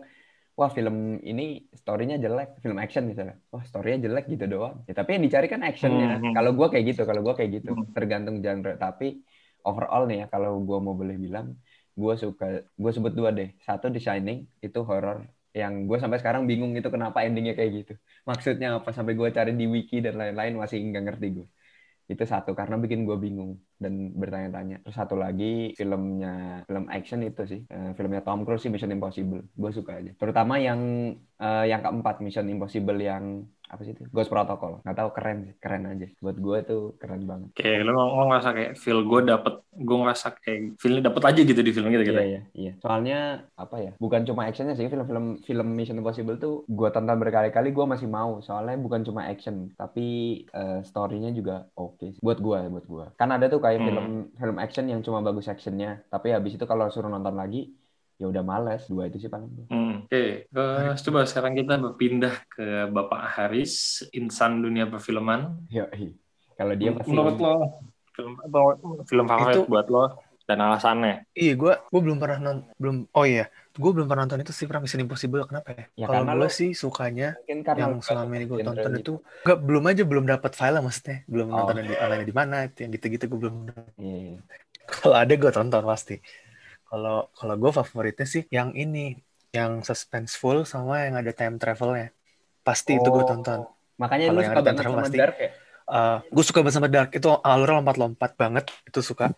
wah 0.59 0.71
film 0.77 0.97
ini 1.25 1.65
story-nya 1.73 2.17
jelek, 2.25 2.61
film 2.61 2.77
action 2.85 3.05
misalnya. 3.11 3.37
Wah 3.53 3.63
story-nya 3.65 3.99
jelek 4.07 4.25
gitu 4.29 4.45
doang. 4.53 4.85
Ya, 4.89 4.93
tapi 4.99 5.17
yang 5.17 5.25
dicari 5.27 5.47
kan 5.49 5.61
actionnya. 5.65 6.21
Hmm. 6.21 6.33
Kalau 6.37 6.51
gue 6.59 6.67
kayak 6.73 6.85
gitu, 6.93 7.03
kalau 7.09 7.21
gue 7.27 7.35
kayak 7.39 7.51
gitu, 7.63 7.71
Hmm. 7.73 7.87
tergantung 7.97 8.37
genre. 8.45 8.73
Tapi 8.77 9.07
overall 9.65 10.03
nih 10.11 10.17
ya, 10.23 10.27
kalau 10.35 10.51
gue 10.69 10.79
mau 10.85 10.95
boleh 11.01 11.17
bilang, 11.17 11.47
gue 12.01 12.15
suka, 12.17 12.45
gue 12.83 12.91
sebut 12.97 13.13
dua 13.13 13.31
deh. 13.39 13.49
Satu 13.67 13.87
The 13.95 14.01
Shining. 14.01 14.39
Itu 14.67 14.79
horor 14.89 15.27
yang 15.53 15.85
gue 15.89 15.99
sampai 16.01 16.19
sekarang 16.23 16.49
bingung 16.51 16.73
itu 16.79 16.89
kenapa 16.89 17.19
endingnya 17.27 17.55
kayak 17.59 17.71
gitu. 17.79 17.93
Maksudnya 18.29 18.69
apa? 18.79 18.91
Sampai 18.97 19.13
gue 19.21 19.29
cari 19.37 19.53
di 19.61 19.67
wiki 19.69 19.97
dan 20.05 20.15
lain-lain 20.21 20.55
masih 20.63 20.79
nggak 20.81 21.05
ngerti 21.09 21.27
gue 21.37 21.47
itu 22.11 22.25
satu 22.29 22.53
karena 22.53 22.77
bikin 22.77 23.09
gue 23.09 23.17
bingung 23.17 23.57
dan 23.81 24.13
bertanya-tanya. 24.13 24.85
Terus 24.85 24.97
satu 24.97 25.15
lagi 25.17 25.73
filmnya 25.79 26.63
film 26.69 26.85
action 26.93 27.21
itu 27.25 27.43
sih. 27.49 27.61
Uh, 27.71 27.97
filmnya 27.97 28.21
Tom 28.27 28.45
Cruise 28.45 28.69
Mission 28.69 28.93
Impossible. 28.93 29.43
Gue 29.55 29.71
suka 29.73 30.03
aja. 30.03 30.13
Terutama 30.19 30.61
yang 30.61 30.81
uh, 31.41 31.65
yang 31.65 31.81
keempat 31.81 32.21
Mission 32.21 32.47
Impossible 32.53 32.99
yang 33.01 33.47
apa 33.73 33.81
sih 33.89 33.97
itu? 33.97 34.05
Ghost 34.13 34.29
Protocol. 34.29 34.85
Nggak 34.85 34.97
tahu 35.01 35.11
keren 35.17 35.39
sih 35.49 35.55
keren 35.57 35.89
aja. 35.89 36.07
Buat 36.21 36.37
gue 36.37 36.59
tuh 36.69 36.83
keren 37.01 37.25
banget. 37.25 37.49
Kayak 37.57 37.89
lo, 37.89 38.05
lo 38.13 38.23
ngerasa 38.29 38.51
kayak 38.53 38.73
feel 38.77 39.01
gue 39.09 39.21
dapet 39.25 39.55
gue 39.73 39.97
ngerasa 39.97 40.27
kayak 40.37 40.77
feelnya 40.77 41.09
dapet 41.09 41.23
aja 41.25 41.41
gitu 41.49 41.61
di 41.65 41.73
film 41.73 41.89
gitu 41.89 42.05
gitu 42.05 42.21
iya 42.21 42.29
iya 42.29 42.43
iya. 42.53 42.73
Soalnya 42.85 43.49
apa 43.57 43.81
ya 43.81 43.93
bukan 43.97 44.29
cuma 44.29 44.45
actionnya 44.45 44.77
sih 44.77 44.93
film-film 44.93 45.41
film 45.41 45.69
Mission 45.73 45.97
Impossible 45.97 46.37
tuh 46.37 46.69
gue 46.69 46.89
tonton 46.93 47.17
berkali-kali 47.17 47.73
gue 47.73 47.87
masih 47.89 48.07
mau. 48.13 48.45
Soalnya 48.45 48.77
bukan 48.77 49.01
cuma 49.09 49.25
action 49.25 49.73
tapi 49.81 50.45
uh, 50.53 50.85
storynya 50.85 51.33
juga 51.33 51.65
oke 51.81 51.97
okay. 51.97 52.11
buat 52.21 52.39
gue 52.45 52.59
buat 52.69 52.85
gue 52.85 53.07
kan 53.17 53.33
ada 53.33 53.49
tuh 53.49 53.65
kayak 53.65 53.81
hmm. 53.81 53.89
film 53.89 54.07
film 54.37 54.57
action 54.61 54.85
yang 54.93 55.01
cuma 55.01 55.25
bagus 55.25 55.49
actionnya. 55.49 56.05
Tapi 56.13 56.37
habis 56.37 56.61
itu 56.61 56.65
kalau 56.69 56.93
suruh 56.93 57.09
nonton 57.09 57.33
lagi 57.33 57.73
ya 58.23 58.31
udah 58.31 58.45
males 58.47 58.87
dua 58.87 59.11
itu 59.11 59.19
sih 59.19 59.27
paling. 59.27 59.51
Hmm, 59.67 60.07
oke 60.07 60.15
okay. 60.15 60.47
uh, 60.55 60.95
coba 60.95 61.27
sekarang 61.27 61.59
kita 61.59 61.75
berpindah 61.83 62.35
ke 62.47 62.87
Bapak 62.87 63.35
Haris 63.35 64.07
insan 64.15 64.63
dunia 64.63 64.87
perfilman. 64.87 65.59
Ya 65.67 65.91
kalau 66.55 66.79
dia 66.79 66.95
pasti 66.95 67.11
menurut 67.11 67.37
lo 67.43 67.55
film 68.15 68.39
film 69.11 69.27
favorit 69.27 69.59
itu... 69.59 69.67
buat 69.67 69.91
lo 69.91 70.23
dan 70.47 70.63
alasannya? 70.63 71.27
Iya 71.35 71.59
gue 71.59 71.75
gue 71.75 72.01
belum 72.07 72.23
pernah 72.23 72.39
nonton 72.39 72.71
belum 72.79 72.97
oh 73.11 73.27
iya 73.27 73.51
gue 73.75 73.91
belum 73.91 74.07
pernah 74.07 74.23
nonton 74.29 74.45
itu 74.45 74.53
sih 74.55 74.71
pernah 74.71 74.87
Mission 74.87 75.03
Impossible 75.03 75.43
kenapa 75.49 75.75
ya, 75.75 75.85
ya 75.97 76.07
kalau 76.07 76.23
gue 76.29 76.51
sih 76.53 76.71
sukanya 76.77 77.35
yang 77.49 77.99
selama 78.05 78.39
ini 78.39 78.45
gue 78.45 78.59
tonton 78.63 78.93
itu 79.01 79.15
nggak 79.49 79.59
belum 79.65 79.85
aja 79.89 80.03
belum 80.05 80.25
dapat 80.29 80.53
file 80.53 80.79
maksudnya 80.85 81.25
belum 81.25 81.47
oh. 81.51 81.55
nonton 81.65 81.89
di 81.89 81.97
online 81.97 82.27
di 82.29 82.35
mana 82.37 82.57
yang 82.69 82.91
gitu-gitu 82.93 83.25
gue 83.33 83.39
belum 83.49 83.57
yeah. 83.97 84.37
kalau 84.93 85.17
ada 85.17 85.33
gue 85.33 85.51
tonton 85.51 85.83
pasti 85.89 86.21
kalau 86.93 87.33
kalau 87.33 87.55
gue 87.57 87.73
favoritnya 87.73 88.29
sih 88.29 88.45
yang 88.53 88.77
ini, 88.77 89.17
yang 89.49 89.81
suspenseful 89.81 90.69
sama 90.69 91.09
yang 91.09 91.17
ada 91.17 91.33
time 91.33 91.57
travelnya. 91.57 92.13
Pasti 92.61 92.93
oh. 92.93 93.01
itu 93.01 93.09
gue 93.09 93.25
tonton. 93.25 93.65
Makanya 93.97 94.29
lu 94.29 94.45
suka 94.45 94.61
banget 94.61 94.85
sama 94.85 95.01
pasti, 95.01 95.17
Dark 95.17 95.37
ya? 95.41 95.51
Uh, 95.83 95.97
eh, 95.97 96.19
gue 96.29 96.45
suka 96.45 96.59
banget 96.61 96.77
sama 96.77 96.89
Dark 96.93 97.11
itu 97.17 97.29
alurnya 97.33 97.81
lompat-lompat 97.81 98.31
banget 98.37 98.65
itu 98.85 99.01
suka 99.01 99.33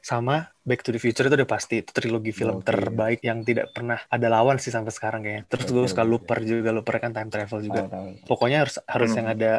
sama 0.00 0.54
Back 0.62 0.86
to 0.86 0.94
the 0.94 1.02
Future 1.02 1.26
itu 1.26 1.34
udah 1.34 1.50
pasti 1.50 1.82
itu 1.82 1.90
trilogi 1.90 2.30
film 2.30 2.62
okay. 2.62 2.72
terbaik 2.72 3.20
yang 3.26 3.42
tidak 3.42 3.74
pernah 3.74 3.98
ada 4.06 4.26
lawan 4.30 4.56
sih 4.62 4.72
sampai 4.72 4.94
sekarang 4.94 5.20
kayaknya 5.20 5.44
terus 5.50 5.68
okay, 5.68 5.76
gue 5.76 5.90
suka 5.92 6.04
Looper 6.08 6.38
juga 6.40 6.72
Looper 6.72 6.96
kan 7.04 7.12
time 7.12 7.28
travel 7.28 7.60
juga 7.60 7.84
oh, 7.92 8.16
pokoknya 8.24 8.64
harus 8.64 8.80
harus 8.88 9.10
hmm. 9.12 9.18
yang 9.20 9.28
ada 9.28 9.52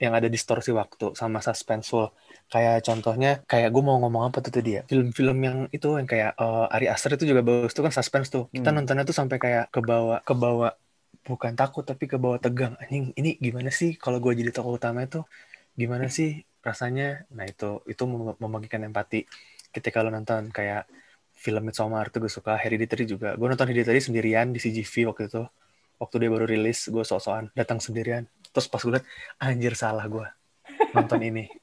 yang 0.00 0.12
ada 0.16 0.28
distorsi 0.32 0.72
waktu 0.72 1.12
sama 1.12 1.44
suspenseful 1.44 2.16
kayak 2.52 2.84
contohnya 2.84 3.30
kayak 3.48 3.72
gue 3.72 3.82
mau 3.82 3.96
ngomong 3.96 4.28
apa 4.28 4.44
tuh 4.44 4.52
tadi 4.52 4.76
ya? 4.76 4.82
Film-film 4.84 5.38
yang 5.40 5.58
itu 5.72 5.88
yang 5.96 6.04
kayak 6.04 6.36
uh, 6.36 6.68
Ari 6.68 6.86
Aster 6.92 7.16
itu 7.16 7.24
juga 7.24 7.40
bagus 7.40 7.72
tuh 7.72 7.80
kan 7.88 7.92
suspense 7.96 8.28
tuh. 8.28 8.44
Kita 8.52 8.68
hmm. 8.68 8.76
nontonnya 8.76 9.04
tuh 9.08 9.16
sampai 9.16 9.40
kayak 9.40 9.72
ke 9.72 9.80
bawah 9.80 10.20
ke 10.20 10.34
bawah 10.36 10.72
bukan 11.24 11.56
takut 11.56 11.80
tapi 11.88 12.04
ke 12.04 12.20
bawah 12.20 12.36
tegang. 12.36 12.76
Anjing 12.76 13.16
ini 13.16 13.40
gimana 13.40 13.72
sih 13.72 13.96
kalau 13.96 14.20
gue 14.20 14.36
jadi 14.36 14.52
tokoh 14.52 14.76
utama 14.76 15.00
itu? 15.08 15.24
Gimana 15.72 16.12
sih 16.12 16.44
rasanya? 16.60 17.24
Nah 17.32 17.48
itu 17.48 17.80
itu 17.88 18.02
mem 18.04 18.36
membagikan 18.36 18.84
empati 18.84 19.24
ketika 19.72 20.04
lo 20.04 20.12
nonton. 20.12 20.52
Kayak 20.52 20.84
film 21.32 21.64
Midsommar 21.64 22.12
tuh 22.12 22.28
gue 22.28 22.32
suka 22.32 22.60
Hereditary 22.60 23.08
juga. 23.08 23.32
Gue 23.40 23.48
nonton 23.48 23.64
Hereditary 23.64 24.04
sendirian 24.04 24.52
di 24.52 24.60
CGV 24.60 25.08
waktu 25.08 25.32
itu. 25.32 25.42
Waktu 25.96 26.14
dia 26.20 26.28
baru 26.28 26.44
rilis 26.44 26.92
gue 26.92 27.00
sok-sokan 27.00 27.48
datang 27.56 27.80
sendirian. 27.80 28.28
Terus 28.52 28.68
pas 28.68 28.84
gue 28.84 28.92
liat 28.92 29.06
anjir 29.40 29.72
salah 29.72 30.04
gue 30.04 30.28
nonton 30.92 31.20
ini 31.24 31.61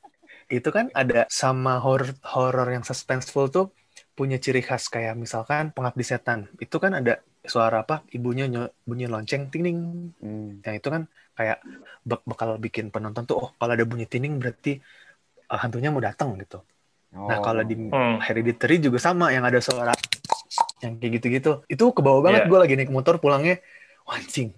itu 0.50 0.70
kan 0.74 0.90
ada 0.98 1.30
sama 1.30 1.78
horror 1.78 2.18
horror 2.26 2.66
yang 2.74 2.82
suspenseful 2.82 3.54
tuh 3.54 3.70
punya 4.18 4.42
ciri 4.42 4.66
khas 4.66 4.90
kayak 4.90 5.16
misalkan 5.16 5.72
pengabdi 5.72 6.04
setan 6.04 6.50
itu 6.58 6.76
kan 6.82 6.98
ada 6.98 7.22
suara 7.46 7.86
apa 7.86 8.04
ibunya 8.12 8.50
bunyi 8.84 9.08
lonceng 9.08 9.48
ting 9.48 9.64
hmm. 10.20 10.66
yang 10.66 10.76
itu 10.76 10.90
kan 10.92 11.08
kayak 11.38 11.64
bak 12.04 12.20
bakal 12.28 12.60
bikin 12.60 12.92
penonton 12.92 13.24
tuh 13.24 13.38
oh 13.40 13.50
kalau 13.56 13.78
ada 13.78 13.86
bunyi 13.88 14.10
tining 14.10 14.42
berarti 14.42 14.82
uh, 15.48 15.56
hantunya 15.56 15.88
mau 15.94 16.04
datang 16.04 16.36
gitu 16.36 16.60
oh. 17.16 17.30
nah 17.30 17.40
kalau 17.40 17.64
di 17.64 17.80
hmm. 17.80 18.20
Hereditary 18.20 18.84
juga 18.84 19.00
sama 19.00 19.32
yang 19.32 19.48
ada 19.48 19.64
suara 19.64 19.96
yang 20.84 21.00
kayak 21.00 21.22
gitu-gitu 21.22 21.64
itu 21.72 21.84
ke 21.96 22.02
bawah 22.04 22.26
banget 22.26 22.44
yeah. 22.44 22.50
gue 22.52 22.60
lagi 22.60 22.74
naik 22.76 22.92
motor 22.92 23.22
pulangnya 23.22 23.62
wancing 24.04 24.52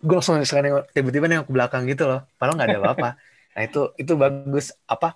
gue 0.00 0.16
langsung 0.16 0.40
sekarang 0.40 0.86
tiba-tiba 0.96 1.28
nengok 1.28 1.50
ke 1.50 1.52
belakang 1.52 1.84
gitu 1.90 2.08
loh 2.08 2.24
padahal 2.40 2.56
nggak 2.56 2.68
ada 2.70 2.78
apa-apa 2.80 3.10
Nah 3.54 3.62
itu 3.62 3.80
itu 3.96 4.12
bagus 4.18 4.74
apa 4.90 5.14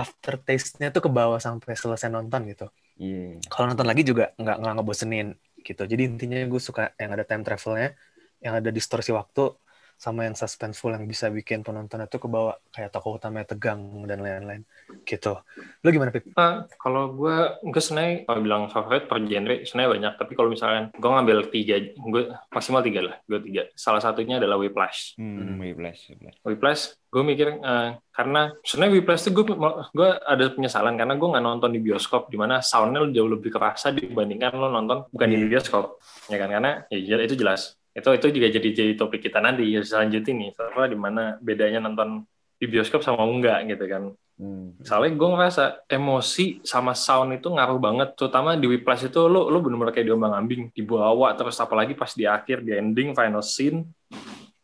aftertaste-nya 0.00 0.88
tuh 0.94 1.02
ke 1.06 1.10
bawah 1.12 1.36
sampai 1.36 1.76
selesai 1.76 2.08
nonton 2.08 2.48
gitu. 2.48 2.66
Yeah. 2.96 3.40
Kalau 3.52 3.72
nonton 3.72 3.86
lagi 3.88 4.02
juga 4.04 4.32
nggak 4.40 4.56
nggak 4.60 4.74
ngebosenin 4.80 5.28
gitu. 5.60 5.82
Jadi 5.84 6.02
intinya 6.08 6.38
gue 6.48 6.60
suka 6.60 6.96
yang 6.96 7.12
ada 7.12 7.24
time 7.28 7.44
travelnya, 7.44 7.92
yang 8.40 8.56
ada 8.56 8.72
distorsi 8.72 9.12
waktu, 9.12 9.59
sama 10.00 10.24
yang 10.24 10.32
suspenseful 10.32 10.96
yang 10.96 11.04
bisa 11.04 11.28
bikin 11.28 11.60
penonton 11.60 12.00
itu 12.00 12.16
kebawa 12.16 12.56
kayak 12.72 12.88
tokoh 12.88 13.20
utamanya 13.20 13.52
tegang 13.52 13.84
dan 14.08 14.24
lain-lain 14.24 14.64
gitu. 15.04 15.36
Lo 15.84 15.88
gimana 15.92 16.08
Pip? 16.08 16.32
Uh, 16.32 16.64
kalau 16.80 17.12
gue 17.12 17.60
gue 17.68 17.82
sebenarnya 17.84 18.24
kalau 18.24 18.40
bilang 18.40 18.62
favorit 18.72 19.04
per 19.04 19.20
genre 19.28 19.60
sebenarnya 19.60 19.90
banyak 19.92 20.12
tapi 20.16 20.32
kalau 20.32 20.48
misalnya 20.48 20.88
gue 20.96 21.10
ngambil 21.12 21.38
tiga 21.52 21.76
gue 21.92 22.22
maksimal 22.48 22.80
tiga 22.80 23.00
lah 23.12 23.16
gue 23.28 23.38
tiga 23.44 23.62
salah 23.76 24.00
satunya 24.00 24.40
adalah 24.40 24.56
Whiplash. 24.56 25.20
Hmm, 25.20 25.60
Whiplash. 25.60 26.16
Whiplash 26.48 26.96
gue 27.12 27.20
mikir 27.20 27.60
uh, 27.60 28.00
karena 28.08 28.56
sebenarnya 28.64 28.92
Whiplash 28.96 29.28
itu 29.28 29.36
gue 29.36 29.52
gue 29.92 30.10
ada 30.16 30.44
penyesalan 30.48 30.96
karena 30.96 31.12
gue 31.20 31.28
nggak 31.28 31.44
nonton 31.44 31.70
di 31.76 31.80
bioskop 31.84 32.32
di 32.32 32.40
mana 32.40 32.64
soundnya 32.64 33.04
jauh 33.12 33.28
lebih 33.28 33.52
kerasa 33.52 33.92
dibandingkan 33.92 34.56
lo 34.56 34.72
nonton 34.72 35.04
bukan 35.12 35.28
di 35.28 35.36
hmm. 35.36 35.50
bioskop 35.52 36.00
ya 36.32 36.40
kan 36.40 36.48
karena 36.48 36.88
ya 36.88 37.20
itu 37.20 37.36
jelas 37.36 37.79
itu 37.90 38.08
itu 38.14 38.26
juga 38.30 38.48
jadi 38.54 38.68
jadi 38.70 38.92
topik 38.94 39.20
kita 39.26 39.42
nanti 39.42 39.66
ya, 39.66 39.82
selanjutnya 39.82 40.30
nih 40.30 40.48
soalnya 40.54 40.90
di 40.94 40.98
mana 40.98 41.22
bedanya 41.42 41.82
nonton 41.82 42.22
di 42.60 42.66
bioskop 42.70 43.02
sama 43.02 43.24
enggak 43.26 43.66
gitu 43.66 43.86
kan. 43.90 44.04
Hmm. 44.40 44.72
soalnya 44.80 45.20
gue 45.20 45.28
ngerasa 45.36 45.84
emosi 45.84 46.64
sama 46.64 46.96
sound 46.96 47.36
itu 47.36 47.52
ngaruh 47.52 47.76
banget. 47.76 48.16
Terutama 48.16 48.56
di 48.56 48.64
Whiplash 48.72 49.12
itu 49.12 49.20
lo 49.28 49.52
lo 49.52 49.60
benar-benar 49.60 49.92
kayak 49.92 50.08
diombang 50.08 50.32
ambing 50.32 50.72
dibawa 50.72 51.36
terus 51.36 51.60
apalagi 51.60 51.92
pas 51.92 52.08
di 52.16 52.24
akhir 52.24 52.64
di 52.64 52.72
ending 52.72 53.12
final 53.12 53.44
scene 53.44 53.84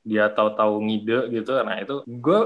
dia 0.00 0.32
tahu-tahu 0.32 0.80
ngide 0.80 1.28
gitu. 1.28 1.60
Nah 1.60 1.76
itu 1.76 2.00
gue 2.08 2.38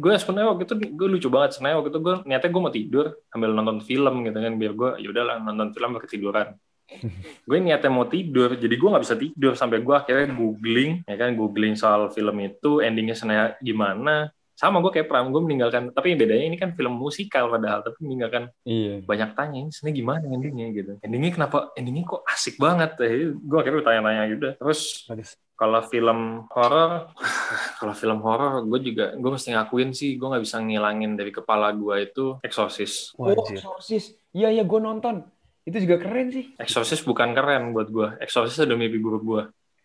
gue 0.00 0.14
sebenarnya 0.16 0.48
waktu 0.56 0.64
itu 0.64 0.74
gue 0.96 1.08
lucu 1.10 1.28
banget. 1.28 1.60
Sebenarnya 1.60 1.76
waktu 1.84 1.90
itu 1.92 2.00
gue 2.00 2.14
niatnya 2.24 2.48
gue 2.48 2.62
mau 2.64 2.72
tidur 2.72 3.06
sambil 3.28 3.50
nonton 3.52 3.78
film 3.84 4.14
gitu 4.24 4.38
kan. 4.40 4.52
Biar 4.56 4.72
gue 4.72 4.90
yaudahlah 5.04 5.36
nonton 5.44 5.68
film 5.76 5.90
ketiduran 6.00 6.56
gue 7.48 7.58
niatnya 7.58 7.90
mau 7.90 8.06
tidur 8.06 8.54
jadi 8.58 8.74
gue 8.74 8.88
nggak 8.88 9.04
bisa 9.04 9.16
tidur 9.16 9.52
sampai 9.54 9.80
gue 9.80 9.94
akhirnya 9.94 10.34
googling 10.34 11.06
ya 11.06 11.16
kan 11.16 11.32
googling 11.38 11.74
soal 11.78 12.10
film 12.12 12.36
itu 12.42 12.82
endingnya 12.82 13.16
sebenarnya 13.16 13.58
gimana. 13.62 14.30
Sama 14.60 14.76
gue 14.84 14.92
kayak 14.92 15.08
Pram 15.08 15.32
gue 15.32 15.40
meninggalkan 15.40 15.88
tapi 15.88 16.12
bedanya 16.20 16.44
ini 16.44 16.60
kan 16.60 16.76
film 16.76 17.00
musikal 17.00 17.48
padahal 17.48 17.80
tapi 17.80 17.96
meninggalkan 18.04 18.52
iya. 18.68 19.00
banyak 19.00 19.32
tanya 19.32 19.56
ini 19.56 19.70
sebenarnya 19.72 19.96
gimana 19.96 20.24
endingnya 20.28 20.66
gitu. 20.76 20.92
Endingnya 21.00 21.32
kenapa 21.32 21.72
endingnya 21.72 22.04
kok 22.04 22.22
asik 22.28 22.60
banget 22.60 22.92
eh, 23.00 23.32
gue 23.32 23.56
akhirnya 23.56 23.80
tanya-tanya 23.80 24.22
gitu 24.28 24.46
terus 24.60 25.08
kalau 25.56 25.80
film 25.88 26.44
horor 26.52 27.08
kalau 27.80 27.94
film 27.96 28.20
horor 28.20 28.60
gue 28.68 28.92
juga 28.92 29.16
gue 29.16 29.30
mesti 29.32 29.56
ngakuin 29.56 29.96
sih 29.96 30.20
gue 30.20 30.28
nggak 30.28 30.44
bisa 30.44 30.60
ngilangin 30.60 31.16
dari 31.16 31.32
kepala 31.32 31.72
gue 31.72 31.96
itu 32.04 32.24
Exorcist. 32.44 33.16
Oh 33.16 33.32
Exorcist. 33.32 34.20
Iya 34.36 34.52
iya 34.60 34.64
gue 34.68 34.76
nonton 34.76 35.24
itu 35.68 35.76
juga 35.84 35.96
keren 36.00 36.32
sih. 36.32 36.56
Exorcist 36.56 37.04
bukan 37.04 37.36
keren 37.36 37.76
buat 37.76 37.88
gue. 37.92 38.08
Exorcist 38.24 38.64
udah 38.64 38.78
mimpi 38.78 38.96
buruk 38.96 39.22
gue. 39.22 39.42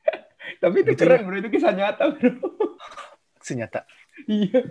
Tapi 0.64 0.76
itu 0.88 0.94
keren 0.96 1.28
bro, 1.28 1.36
itu 1.40 1.50
kisah 1.52 1.76
nyata 1.76 2.16
bro. 2.16 2.32
Kisah 3.44 3.56
nyata. 3.60 3.80
iya. 4.32 4.64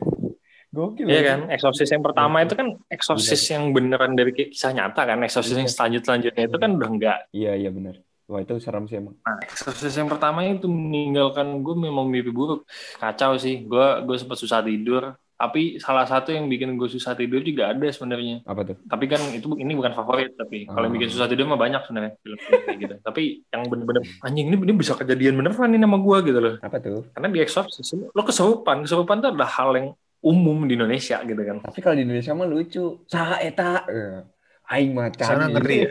Gokil. 0.74 1.06
Iya 1.06 1.22
kan, 1.22 1.40
Exorcist 1.54 1.94
yang 1.94 2.02
pertama 2.02 2.42
itu 2.42 2.58
kan 2.58 2.74
Exorcist 2.90 3.46
yang 3.46 3.70
beneran 3.70 4.18
dari 4.18 4.34
kisah 4.34 4.74
nyata 4.74 5.06
kan. 5.06 5.22
Exorcist 5.22 5.54
yang 5.54 5.70
selanjut 5.70 6.02
selanjutnya 6.02 6.50
itu 6.50 6.56
kan 6.58 6.70
udah 6.74 6.90
enggak. 6.90 7.18
Iya 7.30 7.52
iya 7.54 7.70
benar. 7.70 8.02
Wah 8.26 8.40
itu 8.42 8.56
serem 8.58 8.88
sih 8.90 8.98
emang. 8.98 9.14
Nah, 9.22 9.38
Exorcist 9.46 9.94
yang 9.94 10.10
pertama 10.10 10.42
itu 10.42 10.66
meninggalkan 10.66 11.62
gue 11.62 11.74
memang 11.78 12.10
mimpi 12.10 12.34
buruk. 12.34 12.66
Kacau 12.98 13.38
sih. 13.38 13.62
Gue 13.62 14.02
gue 14.02 14.16
sempat 14.18 14.40
susah 14.40 14.66
tidur 14.66 15.14
tapi 15.44 15.76
salah 15.76 16.08
satu 16.08 16.32
yang 16.32 16.48
bikin 16.48 16.72
gue 16.80 16.88
susah 16.88 17.12
tidur 17.12 17.44
juga 17.44 17.68
ada 17.68 17.84
sebenarnya. 17.92 18.40
Apa 18.48 18.64
tuh? 18.64 18.80
Tapi 18.88 19.04
kan 19.12 19.20
itu 19.36 19.52
ini 19.60 19.76
bukan 19.76 19.92
favorit 19.92 20.32
tapi 20.32 20.64
oh. 20.64 20.72
kalau 20.72 20.88
yang 20.88 20.96
bikin 20.96 21.12
susah 21.12 21.28
tidur 21.28 21.44
mah 21.44 21.60
banyak 21.60 21.84
sebenarnya 21.84 22.16
film-film 22.24 22.60
kayak 22.64 22.78
gitu. 22.80 22.94
Tapi 23.04 23.22
yang 23.52 23.62
bener-bener 23.68 24.02
anjing 24.24 24.48
ini 24.48 24.56
ini 24.56 24.72
bisa 24.72 24.96
kejadian 24.96 25.36
beneran 25.36 25.76
ini 25.76 25.84
sama 25.84 26.00
gue 26.00 26.18
gitu 26.32 26.38
loh. 26.40 26.54
Apa 26.64 26.80
tuh? 26.80 27.04
Karena 27.12 27.28
di 27.28 27.38
Exorcist 27.44 27.92
lo 27.92 28.22
kesurupan, 28.24 28.88
kesurupan 28.88 29.20
itu 29.20 29.28
adalah 29.36 29.50
hal 29.52 29.70
yang 29.76 29.88
umum 30.24 30.64
di 30.64 30.80
Indonesia 30.80 31.20
gitu 31.20 31.42
kan. 31.44 31.60
Tapi 31.60 31.78
kalau 31.84 31.94
di 32.00 32.08
Indonesia 32.08 32.32
mah 32.32 32.48
lucu. 32.48 33.04
Saha 33.04 33.44
eta. 33.44 33.84
Eh, 33.84 34.24
aing 34.72 34.96
macan. 34.96 35.28
Sana 35.28 35.52
ngeri 35.52 35.76
ya. 35.84 35.90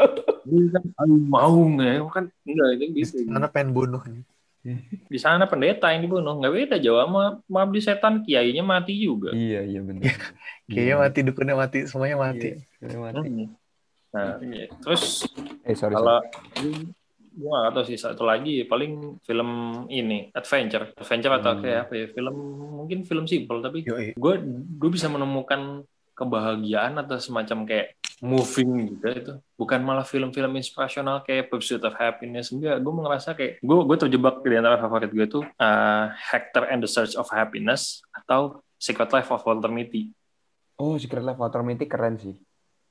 Ini 0.48 0.74
kan 0.74 0.84
aduh, 0.98 1.20
mau 1.22 1.54
nggak 1.54 1.90
ya? 1.92 2.00
Kan 2.10 2.24
enggak 2.42 2.68
itu 2.74 2.84
bisa. 2.98 3.14
Karena 3.22 3.46
pengen 3.46 3.70
bunuh 3.70 4.02
nih. 4.02 4.26
Di 5.06 5.18
sana 5.18 5.44
pendeta 5.44 5.88
yang 5.88 6.02
dibunuh. 6.02 6.36
Nggak 6.36 6.52
beda 6.54 6.76
jauh 6.78 6.98
sama 6.98 7.22
mengabdi 7.46 7.80
setan. 7.80 8.14
Kiainya 8.22 8.60
mati 8.60 8.94
juga. 8.94 9.30
Iya, 9.30 9.64
iya 9.64 9.80
benar. 9.80 10.04
Kayaknya 10.66 10.96
mati, 10.96 11.18
dukunnya 11.22 11.54
mati, 11.54 11.78
semuanya 11.84 12.16
mati. 12.16 12.48
Iya, 12.78 12.96
mati. 12.96 13.18
Hmm. 13.24 13.48
Nah, 14.08 14.40
iya. 14.40 14.66
terus 14.80 15.28
Eh, 15.68 15.76
sorry, 15.76 15.92
kalau 15.92 16.24
sorry. 16.56 16.88
gue 17.38 17.52
gak 17.54 17.70
tahu 17.70 17.84
sih 17.86 17.94
satu 17.94 18.24
lagi 18.24 18.64
paling 18.64 19.22
film 19.22 19.50
ini 19.86 20.32
adventure 20.32 20.90
adventure 20.90 21.34
atau 21.34 21.52
Hmm. 21.54 21.62
kayak 21.62 21.80
apa 21.86 21.92
ya 21.94 22.06
film 22.10 22.34
mungkin 22.74 22.98
film 23.04 23.24
simple 23.24 23.60
tapi 23.60 23.86
gue 23.86 24.34
gue 24.74 24.90
bisa 24.90 25.06
menemukan 25.06 25.86
kebahagiaan 26.18 26.98
atau 26.98 27.16
semacam 27.16 27.62
kayak 27.62 27.86
moving 28.18 28.98
gitu 28.98 29.06
itu 29.06 29.34
bukan 29.54 29.78
malah 29.78 30.02
film-film 30.02 30.50
inspirasional 30.52 31.22
kayak 31.22 31.46
Pursuit 31.46 31.78
of 31.80 31.94
Happiness 31.94 32.50
enggak 32.50 32.82
gue 32.82 32.92
ngerasa 32.92 33.30
kayak 33.32 33.62
gue 33.62 33.76
gue 33.86 33.96
terjebak 33.96 34.42
di 34.42 34.58
antara 34.58 34.74
favorit 34.76 35.08
gue 35.08 35.26
tuh 35.30 35.46
uh, 35.46 36.04
Hector 36.10 36.66
and 36.66 36.82
the 36.82 36.90
Search 36.90 37.14
of 37.14 37.30
Happiness 37.30 38.02
atau 38.10 38.58
Secret 38.74 39.08
Life 39.08 39.30
of 39.30 39.42
Walter 39.42 39.70
Mitty 39.70 40.10
Oh, 40.76 40.94
Secret 40.94 41.22
Life 41.22 41.34
of 41.34 41.42
Walter 41.42 41.62
Mitty 41.62 41.86
keren 41.86 42.14
sih. 42.14 42.38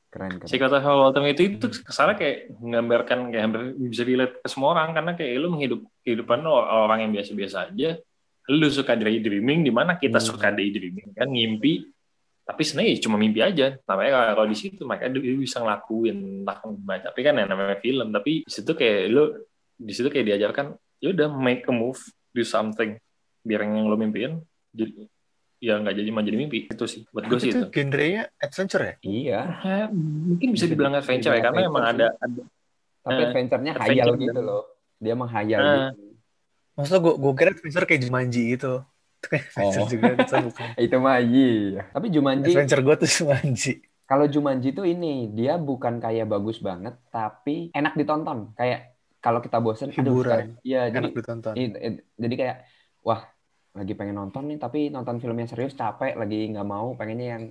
Keren, 0.07 0.39
keren. 0.39 0.47
Secret 0.47 0.67
Life 0.69 0.83
of 0.83 0.95
Walter 1.03 1.23
Mitty 1.23 1.55
itu 1.55 1.67
kesannya 1.83 2.15
kayak 2.15 2.37
menggambarkan 2.59 3.27
kayak 3.27 3.43
hampir 3.43 3.61
bisa 3.77 4.03
dilihat 4.03 4.39
ke 4.39 4.47
semua 4.47 4.75
orang 4.75 4.91
karena 4.91 5.11
kayak 5.15 5.31
lu 5.37 5.47
menghidup 5.51 5.79
kehidupan 6.03 6.43
orang 6.47 7.03
yang 7.03 7.11
biasa-biasa 7.11 7.71
aja 7.71 7.99
lu 8.47 8.67
suka 8.67 8.95
daydreaming 8.95 9.63
di 9.63 9.71
mana 9.71 9.95
kita 9.95 10.19
Hmm. 10.19 10.27
suka 10.27 10.51
daydreaming 10.51 11.11
kan 11.11 11.27
ngimpi 11.27 11.91
tapi 12.47 12.61
sebenarnya 12.63 12.91
ya 12.95 12.99
cuma 13.03 13.19
mimpi 13.19 13.39
aja 13.43 13.75
namanya 13.83 14.09
kalau- 14.15 14.35
kalau 14.39 14.47
di 14.47 14.57
situ 14.57 14.81
makanya 14.87 15.19
dia 15.19 15.35
bisa 15.35 15.59
ngelakuin 15.59 16.17
entah 16.41 16.57
gimana 16.63 17.01
tapi 17.03 17.19
kan 17.19 17.35
yang 17.35 17.49
namanya 17.51 17.77
film 17.77 18.07
tapi 18.09 18.47
di 18.47 18.51
situ 18.51 18.71
kayak 18.71 18.99
lu 19.11 19.23
di 19.75 19.91
situ 19.91 20.07
kayak 20.07 20.25
diajarkan 20.25 20.65
ya 20.97 21.11
udah 21.11 21.27
make 21.29 21.67
a 21.67 21.73
move 21.75 21.99
do 22.31 22.41
something 22.41 22.95
biar 23.43 23.67
yang 23.67 23.83
lo 23.83 23.99
mimpiin 23.99 24.39
jadi 24.71 25.11
ya 25.57 25.73
nggak 25.77 25.95
jadi 25.97 26.09
menjadi 26.09 26.37
mimpi 26.37 26.59
itu 26.69 26.85
sih 26.87 27.01
buat 27.09 27.27
gue 27.27 27.37
sih 27.37 27.49
itu 27.51 27.59
itu 27.59 27.67
genrenya 27.73 28.29
adventure 28.37 28.83
ya? 28.83 28.93
Iya, 29.01 29.41
Ya, 29.57 29.83
mungkin 29.91 30.47
bisa 30.53 30.69
dibilang 30.69 30.93
adventure 30.93 31.33
ya 31.33 31.41
karena 31.41 31.61
emang 31.65 31.83
ada 31.83 32.07
ada 32.15 32.41
tapi 33.01 33.17
Eh, 33.17 33.25
adventure-nya 33.25 33.71
adventure 33.73 34.13
hayal 34.13 34.21
gitu 34.21 34.39
loh. 34.39 34.63
Dia 35.01 35.15
menghayal 35.17 35.59
Eh. 35.59 35.73
gitu. 35.89 36.03
Maksudnya 36.77 36.99
gue 37.01 37.13
gue 37.17 37.33
kira 37.33 37.49
adventure 37.51 37.85
kayak 37.85 38.01
Jumanji 38.05 38.41
gitu. 38.53 38.73
Itu 39.27 39.29
kayak 39.29 39.45
adventure 39.45 39.83
Oh. 39.83 39.89
juga, 39.89 40.07
itu 40.09 40.35
bukan. 40.41 40.67
Itu 40.87 40.95
mah 40.97 41.17
iya. 41.19 41.81
Tapi 41.91 42.07
Jumanji, 42.07 42.49
Adventure 42.49 42.81
gue 42.81 42.95
tuh 42.97 43.09
Jumanji. 43.11 43.71
kalau 44.03 44.25
Jumanji 44.25 44.69
tuh 44.71 44.83
ini, 44.83 45.13
dia 45.29 45.55
bukan 45.55 45.99
kayak 45.99 46.25
bagus 46.25 46.57
banget, 46.57 46.95
tapi 47.09 47.69
enak 47.71 47.93
ditonton. 47.93 48.55
Kayak 48.55 48.95
kalau 49.17 49.39
kita 49.39 49.59
bosen, 49.59 49.91
Hiburan. 49.91 50.55
Iya, 50.61 50.87
jadi 50.87 51.11
Enak 51.11 51.17
ditonton. 51.17 51.53
i- 51.53 51.75
i- 51.75 52.03
jadi 52.15 52.35
kayak 52.35 52.57
wah, 53.01 53.27
lagi 53.73 53.93
pengen 53.93 54.15
nonton 54.15 54.47
nih, 54.47 54.57
tapi 54.57 54.87
nonton 54.87 55.19
film 55.19 55.35
yang 55.35 55.45
serius 55.45 55.75
capek, 55.75 56.15
lagi 56.15 56.47
nggak 56.47 56.63
mau, 56.63 56.95
pengennya 56.95 57.27
yang 57.35 57.43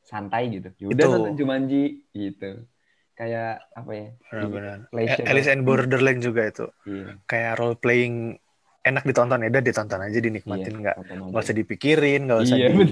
santai 0.00 0.50
gitu. 0.50 0.68
Yaudah 0.82 0.98
Itu. 0.98 1.12
nonton 1.14 1.34
Jumanji 1.36 1.84
gitu. 2.10 2.66
Kayak 3.12 3.68
apa 3.70 3.90
ya? 3.92 4.06
Benar-benar. 4.26 4.78
Alice 5.22 5.46
in 5.46 5.62
Borderland 5.62 6.20
juga 6.20 6.42
itu. 6.42 6.66
Iya. 6.84 7.20
Kayak 7.24 7.52
role 7.56 7.76
playing 7.76 8.40
enak 8.80 9.04
ditonton 9.04 9.40
ya, 9.40 9.48
udah 9.48 9.62
ditonton 9.62 10.00
aja 10.00 10.18
dinikmatin 10.18 10.74
nggak 10.78 10.96
nggak 11.30 11.42
usah 11.42 11.56
dipikirin, 11.56 12.20
nggak 12.24 12.40
usah 12.40 12.56
Iya, 12.56 12.68
di, 12.68 12.84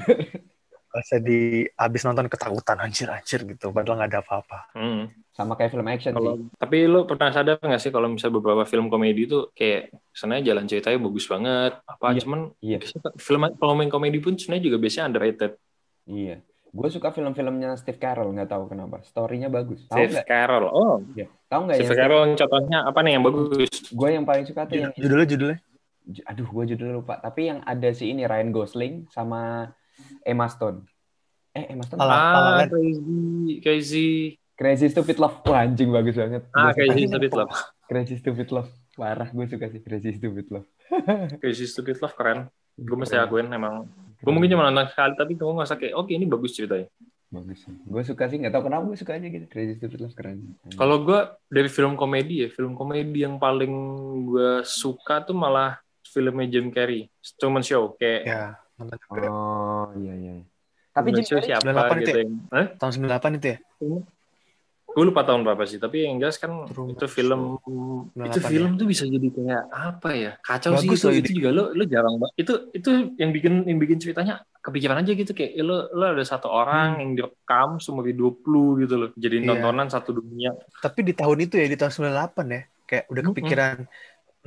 nggak 0.89 1.03
usah 1.03 1.19
di 1.19 1.41
abis 1.71 2.03
nonton 2.03 2.27
ketakutan 2.27 2.77
anjir 2.79 3.09
anjir 3.09 3.41
gitu, 3.45 3.71
padahal 3.71 3.97
nggak 3.99 4.11
ada 4.11 4.21
apa-apa. 4.21 4.59
Hmm. 4.73 5.09
Sama 5.31 5.55
kayak 5.55 5.71
film 5.71 5.87
action 5.87 6.11
Kalau 6.13 6.35
sih. 6.35 6.51
tapi 6.59 6.77
lu 6.85 7.07
pernah 7.07 7.31
sadar 7.31 7.57
nggak 7.57 7.79
sih 7.79 7.89
kalau 7.89 8.11
misalnya 8.11 8.35
beberapa 8.37 8.65
film 8.65 8.89
komedi 8.89 9.25
itu 9.25 9.47
kayak 9.53 9.95
sebenarnya 10.11 10.51
jalan 10.51 10.65
ceritanya 10.67 10.99
bagus 10.99 11.25
banget 11.25 11.73
apa 11.79 12.07
Iya, 12.11 12.21
cuman 12.21 12.41
iya. 12.59 12.79
film 13.15 13.41
kalau 13.55 13.73
main 13.73 13.87
komedi 13.87 14.19
pun 14.19 14.35
sebenarnya 14.35 14.65
juga 14.67 14.77
biasanya 14.77 15.05
underrated. 15.07 15.53
Iya. 16.05 16.37
Gue 16.69 16.89
suka 16.91 17.09
film-filmnya 17.09 17.81
Steve 17.81 17.97
Carell, 17.97 18.29
nggak 18.29 18.51
tahu 18.51 18.69
kenapa. 18.69 19.01
Story-nya 19.01 19.49
bagus. 19.49 19.89
Tahu 19.89 19.95
Steve 19.95 20.13
nggak? 20.13 20.27
Carell. 20.27 20.67
Oh, 20.69 21.01
Iya. 21.15 21.27
Tahu 21.47 21.61
nggak 21.65 21.77
Steve 21.81 21.97
Carell 21.97 22.23
contohnya 22.35 22.79
apa 22.85 22.99
nih 23.01 23.13
yang 23.15 23.25
bagus? 23.25 23.73
gue 23.89 24.09
yang 24.11 24.25
paling 24.27 24.45
suka 24.45 24.67
tuh 24.67 24.75
yang 24.77 24.93
Judulnya 24.93 25.27
judulnya 25.27 25.57
Ju- 25.57 25.68
aduh 26.25 26.49
gue 26.49 26.65
judulnya 26.75 27.01
lupa. 27.01 27.21
Tapi 27.21 27.53
yang 27.53 27.61
ada 27.65 27.89
si 27.93 28.09
ini 28.09 28.25
Ryan 28.25 28.51
Gosling 28.51 28.95
sama 29.13 29.73
Emma 30.25 30.47
Stone. 30.49 30.85
Eh 31.53 31.73
Emma 31.73 31.85
Stone? 31.85 32.01
Ah, 32.01 32.65
crazy, 32.69 33.61
crazy. 33.61 34.11
Crazy 34.59 34.91
Stupid 34.91 35.23
Love. 35.23 35.39
Wah 35.47 35.63
anjing 35.63 35.95
bagus 35.95 36.19
banget. 36.19 36.43
Ah, 36.51 36.75
Gua 36.75 36.75
suka 36.75 36.83
crazy 36.83 37.05
stupid 37.07 37.33
love. 37.39 37.53
Crazy 37.87 38.15
Stupid 38.19 38.49
Love. 38.51 38.71
Parah 38.99 39.31
gue 39.31 39.47
suka 39.47 39.71
sih 39.71 39.79
Crazy 39.79 40.11
Stupid 40.19 40.47
Love. 40.51 40.67
Crazy 41.41 41.71
stupid 41.71 42.03
love 42.03 42.15
keren. 42.19 42.51
Gue 42.75 42.97
mesti 42.99 43.15
akuin 43.15 43.47
emang. 43.55 43.87
Gue 44.19 44.33
mungkin 44.35 44.51
cuma 44.51 44.67
nonton 44.67 44.91
sekali 44.91 45.15
tapi 45.15 45.39
gue 45.39 45.47
nggak 45.47 45.71
kayak 45.79 45.95
oke 45.95 46.11
ini 46.11 46.27
bagus 46.27 46.59
ceritanya. 46.59 46.91
bagus 47.29 47.61
gue 47.69 48.03
suka 48.09 48.25
sih 48.25 48.41
nggak 48.41 48.57
tahu 48.57 48.73
kenapa 48.73 48.83
gue 48.89 48.99
suka 48.99 49.13
aja 49.15 49.29
gitu. 49.31 49.47
Crazy 49.47 49.79
Stupid 49.79 50.01
Love 50.03 50.17
keren. 50.19 50.59
Kalau 50.75 51.07
gue 51.07 51.21
dari 51.47 51.71
film 51.71 51.95
komedi 51.95 52.43
ya, 52.43 52.49
film 52.51 52.75
komedi 52.75 53.23
yang 53.23 53.39
paling 53.39 53.71
gue 54.27 54.67
suka 54.67 55.23
tuh 55.23 55.39
malah 55.39 55.79
filmnya 56.09 56.47
Jim 56.49 56.73
Carrey, 56.73 57.07
Truman 57.37 57.63
Show. 57.63 57.95
Kayak 58.01 58.21
ya 58.25 58.43
nonton 58.79 58.97
juga. 58.99 59.29
oh 59.29 59.87
iya 59.99 60.15
iya 60.15 60.33
tapi 60.95 61.09
Truman 61.15 61.23
Jim 61.23 61.27
Carrey 61.31 61.47
siapa 61.47 61.69
98 61.69 61.75
gitu 61.79 62.01
itu 62.01 62.11
ya? 62.11 62.23
yang, 62.25 62.33
Hah? 62.51 62.67
tahun 62.75 62.93
98 63.07 63.39
itu 63.39 63.47
ya? 63.47 63.59
Gue 64.89 65.05
lupa 65.05 65.21
tahun 65.23 65.45
berapa 65.45 65.63
sih, 65.69 65.79
tapi 65.79 66.09
yang 66.09 66.17
jelas 66.19 66.41
kan 66.41 66.65
Truman 66.67 66.97
itu 66.97 67.07
film 67.07 67.61
itu 68.19 68.41
98 68.41 68.51
film 68.51 68.71
tuh 68.81 68.87
bisa 68.89 69.05
jadi 69.05 69.29
kayak 69.31 69.63
apa 69.71 70.11
ya? 70.17 70.33
Kacau 70.43 70.75
Bagus 70.75 70.99
sih 70.99 71.13
itu, 71.13 71.23
itu 71.23 71.31
juga 71.39 71.49
lo 71.55 71.65
lo 71.77 71.85
jarang 71.87 72.19
banget. 72.19 72.35
Itu 72.41 72.53
itu 72.73 72.91
yang 73.21 73.31
bikin 73.31 73.69
yang 73.69 73.79
bikin 73.79 74.01
ceritanya 74.01 74.43
kepikiran 74.59 75.05
aja 75.05 75.13
gitu 75.13 75.31
kayak 75.37 75.55
lo 75.61 75.93
lo 75.93 76.05
ada 76.09 76.25
satu 76.25 76.51
orang 76.51 77.05
yang 77.05 77.11
direkam 77.15 77.79
seumur 77.79 78.09
hidup 78.11 78.43
lu 78.49 78.81
gitu 78.81 78.97
loh. 78.97 79.11
Jadi 79.15 79.45
Iya. 79.45 79.55
tontonan 79.55 79.87
satu 79.93 80.11
dunia. 80.19 80.57
Tapi 80.83 81.01
di 81.05 81.13
tahun 81.15 81.47
itu 81.47 81.55
ya, 81.61 81.67
di 81.69 81.77
tahun 81.79 81.93
98 81.95 82.57
ya, 82.57 82.63
kayak 82.89 83.05
udah 83.13 83.23
kepikiran 83.31 83.77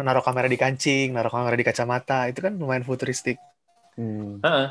naruh 0.01 0.21
kamera 0.21 0.45
di 0.45 0.57
kancing, 0.57 1.13
naruh 1.13 1.29
kamera 1.29 1.55
di 1.55 1.63
kacamata, 1.63 2.27
itu 2.27 2.39
kan 2.41 2.53
lumayan 2.53 2.83
futuristik. 2.83 3.37
Hmm. 3.95 4.41
Heeh. 4.41 4.67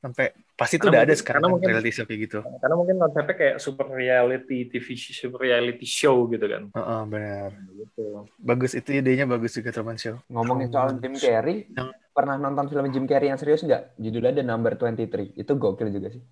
Sampai 0.00 0.32
pasti 0.54 0.78
itu 0.78 0.88
udah 0.88 1.02
ada 1.04 1.12
sekarang 1.12 1.42
karena 1.42 1.52
mungkin- 1.52 1.68
reality 1.68 1.90
show 1.92 2.04
kayak 2.06 2.20
gitu. 2.30 2.38
Karena 2.40 2.74
mungkin 2.78 2.96
konsepnya 2.96 3.34
kayak 3.36 3.56
super 3.58 3.86
reality 3.90 4.58
TV 4.70 4.86
super 4.96 5.40
reality 5.42 5.84
show 5.84 6.30
gitu 6.30 6.46
kan. 6.46 6.62
Heeh, 6.70 7.00
benar. 7.10 7.50
Gitu. 7.74 8.04
Bagus 8.38 8.72
itu 8.72 8.88
idenya 8.94 9.26
bagus 9.26 9.52
juga 9.52 9.74
Truman 9.74 9.98
Show. 9.98 10.16
ngomongin 10.30 10.70
soal 10.70 10.96
Jim 10.96 11.12
Carrey 11.12 11.68
Yang- 11.68 11.92
pernah 12.14 12.40
nonton 12.40 12.64
film 12.70 12.86
Jim 12.88 13.04
Carrey 13.04 13.28
yang 13.28 13.36
serius 13.36 13.60
nggak 13.60 13.98
judulnya 14.00 14.32
The 14.40 14.44
Number 14.46 14.72
23 14.72 15.36
itu 15.36 15.52
gokil 15.52 15.92
juga 15.92 16.08
sih 16.08 16.22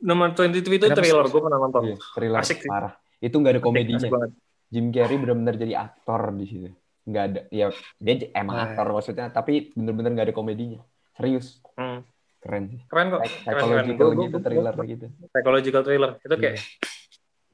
Nomor 0.00 0.32
22 0.32 0.64
itu 0.64 0.84
Kenapa 0.88 0.96
trailer, 1.04 1.26
gue 1.28 1.40
pernah 1.44 1.60
nonton. 1.60 1.82
Iya, 1.84 1.96
thriller 2.16 2.40
Asik 2.40 2.64
sih. 2.64 2.68
parah 2.68 2.96
itu 3.20 3.36
nggak 3.36 3.52
ada 3.52 3.60
komedinya. 3.60 4.08
Jim 4.70 4.88
Carrey 4.88 5.16
benar-benar 5.20 5.54
jadi 5.56 5.74
aktor 5.76 6.32
di 6.32 6.46
situ. 6.48 6.68
Nggak 7.00 7.24
ada, 7.32 7.40
ya 7.48 7.66
dia 7.96 8.14
emang 8.36 8.56
iya. 8.60 8.64
aktor 8.70 8.86
maksudnya, 8.92 9.26
tapi 9.32 9.72
benar-benar 9.72 10.10
nggak 10.12 10.26
ada 10.30 10.36
komedinya. 10.36 10.80
Serius, 11.16 11.60
Hmm. 11.76 12.04
keren 12.40 12.64
sih. 12.68 12.80
Keren 12.88 13.06
kok. 13.12 13.20
Psy- 13.24 13.40
Keren, 13.40 13.44
keren. 13.44 13.84
Psychological 13.84 14.08
gitu, 14.20 14.38
thriller 14.40 14.74
gitu. 14.84 15.06
Psychological 15.32 15.82
thriller. 15.84 16.10
Itu 16.20 16.34
kayak, 16.36 16.56
Iya. 16.56 16.64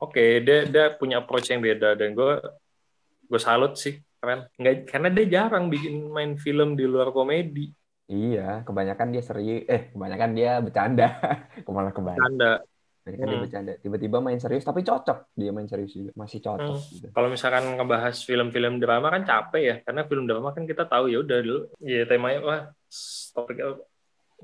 oke, 0.03 0.25
dia 0.43 0.59
dia 0.67 0.85
punya 0.99 1.23
approach 1.23 1.51
yang 1.51 1.63
beda 1.63 1.95
dan 1.95 2.15
gue 2.15 2.33
gue 3.27 3.41
salut 3.43 3.75
sih. 3.79 3.99
Keren. 4.19 4.51
Nggak, 4.59 4.75
karena 4.91 5.09
dia 5.15 5.27
jarang 5.31 5.71
bikin 5.71 6.11
main 6.11 6.35
film 6.39 6.75
di 6.75 6.85
luar 6.87 7.15
komedi. 7.15 7.71
Iya, 8.07 8.63
kebanyakan 8.63 9.11
dia 9.11 9.23
serius, 9.23 9.67
eh 9.67 9.91
kebanyakan 9.91 10.31
dia 10.35 10.63
bercanda, 10.63 11.19
malah 11.67 11.91
kebalik. 11.91 12.23
Anda 12.23 12.63
Kebanyakan 13.07 13.23
dia 13.23 13.37
Hmm. 13.39 13.45
bercanda. 13.47 13.73
Tiba-tiba 13.79 14.19
main 14.19 14.41
serius, 14.43 14.67
tapi 14.67 14.83
cocok 14.83 15.31
dia 15.33 15.55
main 15.55 15.71
serius 15.71 15.95
juga, 15.95 16.11
masih 16.19 16.43
cocok. 16.43 16.75
Hmm. 16.75 16.91
Gitu. 16.91 17.07
kalau 17.15 17.29
misalkan 17.31 17.63
ngebahas 17.79 18.17
film-film 18.19 18.83
drama 18.83 19.07
kan 19.09 19.23
capek 19.23 19.63
ya, 19.63 19.77
karena 19.81 20.03
film 20.05 20.27
drama 20.27 20.51
kan 20.51 20.67
kita 20.67 20.83
tahu 20.85 21.07
ya 21.07 21.23
udah 21.23 21.39
dulu, 21.39 21.61
ya 21.79 22.03
temanya 22.03 22.41
wah 22.43 22.61
topik 23.31 23.63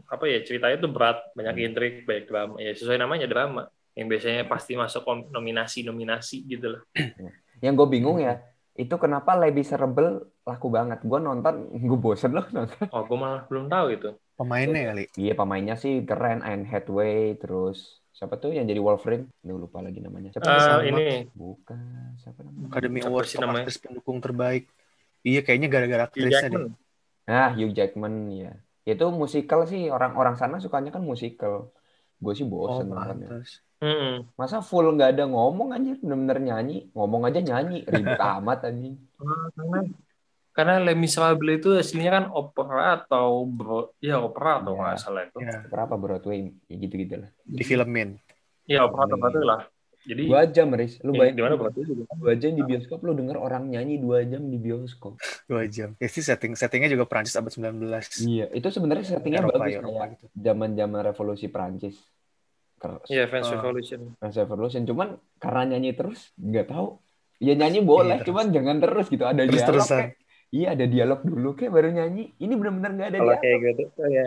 apa 0.07 0.25
ya 0.25 0.38
ceritanya 0.40 0.79
tuh 0.79 0.88
berat, 0.88 1.18
banyak 1.35 1.53
Hmm. 1.53 1.66
intrik, 1.66 1.94
banyak 2.07 2.25
drama. 2.25 2.55
Ya 2.57 2.70
sesuai 2.70 2.96
namanya 2.96 3.27
drama. 3.27 3.66
Yang 3.92 4.07
biasanya 4.09 4.42
pasti 4.46 4.72
masuk 4.72 5.03
kom- 5.03 5.27
nominasi-nominasi 5.29 6.46
gitu 6.46 6.66
loh. 6.70 6.83
Yang 7.64 7.75
gue 7.77 7.88
bingung 7.90 8.18
ya, 8.18 8.40
itu 8.72 8.94
kenapa 8.96 9.35
Lady 9.35 9.61
Rebel 9.61 10.22
laku 10.42 10.70
banget. 10.70 11.03
Gue 11.03 11.18
nonton, 11.18 11.66
gue 11.90 11.98
bosen 11.98 12.31
loh 12.31 12.46
nonton. 12.48 12.87
Oh, 12.88 13.03
gue 13.03 13.18
malah 13.18 13.42
belum 13.51 13.66
tahu 13.66 13.87
itu. 13.90 14.11
Pemainnya 14.33 14.94
kali. 14.94 15.05
Iya 15.14 15.35
pemainnya 15.35 15.75
sih 15.75 16.03
keren, 16.03 16.40
Anne 16.40 16.64
Hathaway, 16.64 17.37
terus 17.37 18.02
siapa 18.12 18.35
tuh 18.37 18.51
yang 18.57 18.64
jadi 18.70 18.81
Wolverine? 18.81 19.25
Duh, 19.42 19.57
lupa 19.57 19.79
lagi 19.81 19.98
namanya. 19.98 20.29
Siapa? 20.35 20.46
Sama. 20.46 20.85
ini 20.88 21.03
Bukan, 21.33 21.79
siapa 22.20 22.40
namanya? 22.44 22.68
Academy 22.68 23.01
Apa 23.01 23.09
Award 23.09 23.27
sih 23.27 23.37
untuk 23.37 23.48
namanya? 23.48 23.64
aktris 23.64 23.79
pendukung 23.81 24.18
terbaik. 24.20 24.64
Iya, 25.22 25.40
kayaknya 25.46 25.68
gara-gara 25.70 26.03
aktrisnya 26.11 26.48
deh. 26.51 26.64
Nah, 27.31 27.46
Hugh 27.55 27.73
Jackman 27.73 28.15
ya. 28.35 28.52
Itu 28.83 29.04
musikal 29.15 29.60
sih 29.71 29.87
orang-orang 29.88 30.35
sana 30.40 30.56
sukanya 30.58 30.90
kan 30.90 31.02
musikal. 31.06 31.71
Gue 32.23 32.33
sih 32.38 32.46
Oh, 32.46 32.50
bosen 32.52 32.87
nontonnya. 32.90 33.29
pantas. 33.31 33.50
Hmm. 33.83 34.23
Masa 34.38 34.58
full 34.63 34.87
nggak 34.94 35.10
ada 35.19 35.25
ngomong 35.27 35.75
anjir, 35.75 35.98
bener-bener 36.02 36.38
nyanyi. 36.38 36.77
Ngomong 36.94 37.23
aja 37.27 37.40
nyanyi, 37.42 37.83
ribet 37.87 38.19
amat 38.38 38.58
anjing. 38.69 38.94
Karena 40.53 40.77
Les 40.79 40.92
Miserables 40.92 41.59
itu 41.59 41.73
aslinya 41.73 42.13
kan 42.13 42.25
opera 42.29 42.94
atau 42.94 43.42
bro, 43.42 43.96
ya 43.98 44.21
opera 44.21 44.61
atau 44.61 44.73
Iya. 44.73 44.81
nggak 44.83 44.96
salah 44.96 45.23
itu. 45.25 45.38
Ya, 45.38 45.65
Berapa 45.65 45.94
Broadway? 45.96 46.53
Ya 46.67 46.77
gitu-gitu 46.77 47.15
lah. 47.19 47.31
difilmin. 47.42 48.21
Ya 48.65 48.85
opera 48.85 49.09
atau 49.09 49.17
apa 49.17 49.29
lah. 49.35 49.63
Jadi 50.03 50.27
Dua 50.27 50.42
jam, 50.44 50.69
Riz. 50.69 50.98
Lu 50.98 51.11
ya, 51.11 51.19
bayangin. 51.25 51.37
di 51.37 51.42
mana 51.42 51.55
Broadway 51.55 51.85
juga. 51.85 52.03
Dua 52.13 52.35
jam 52.35 52.50
di 52.53 52.63
bioskop, 52.65 52.98
lu 53.00 53.15
denger 53.15 53.38
orang 53.38 53.71
nyanyi 53.71 53.96
dua 53.96 54.21
jam 54.23 54.42
di 54.44 54.59
bioskop. 54.59 55.15
Dua 55.46 55.63
jam. 55.67 55.94
Ya 55.96 56.09
sih 56.11 56.21
setting 56.21 56.53
settingnya 56.53 56.90
juga 56.90 57.07
Prancis 57.07 57.33
abad 57.33 57.48
19. 57.48 58.19
Iya, 58.21 58.50
itu 58.50 58.67
sebenarnya 58.69 59.05
settingnya 59.09 59.40
Eropa, 59.40 59.57
bagus 59.57 59.79
Eropa 59.79 59.94
kayak 59.96 60.11
gitu. 60.13 60.25
zaman-zaman 60.35 61.00
revolusi 61.03 61.46
Prancis. 61.46 61.96
Iya, 63.07 63.31
Fans 63.31 63.46
Ah. 63.46 63.53
Revolution. 63.55 64.00
Fast 64.19 64.37
Revolution. 64.37 64.83
Cuman 64.83 65.09
karena 65.38 65.63
nyanyi 65.71 65.94
terus, 65.94 66.35
nggak 66.35 66.67
tahu. 66.67 66.98
Ya 67.38 67.55
nyanyi 67.55 67.79
boleh, 67.81 68.07
Iya, 68.13 68.19
terus. 68.19 68.29
cuman 68.29 68.46
jangan 68.50 68.77
terus 68.79 69.07
gitu. 69.07 69.23
Ada 69.23 69.38
dialog 69.40 69.55
Terus-terusan. 69.71 69.98
kayak, 70.03 70.11
iya 70.53 70.67
ada 70.73 70.85
dialog 70.85 71.21
dulu 71.23 71.48
kayak 71.53 71.73
baru 71.73 71.88
nyanyi. 71.90 72.37
Ini 72.37 72.53
benar-benar 72.53 72.90
nggak 72.92 73.09
ada 73.09 73.19
Kalau 73.19 73.27
dialog. 73.27 73.42
kayak 73.42 73.59
gitu, 73.75 74.03
ya. 74.07 74.27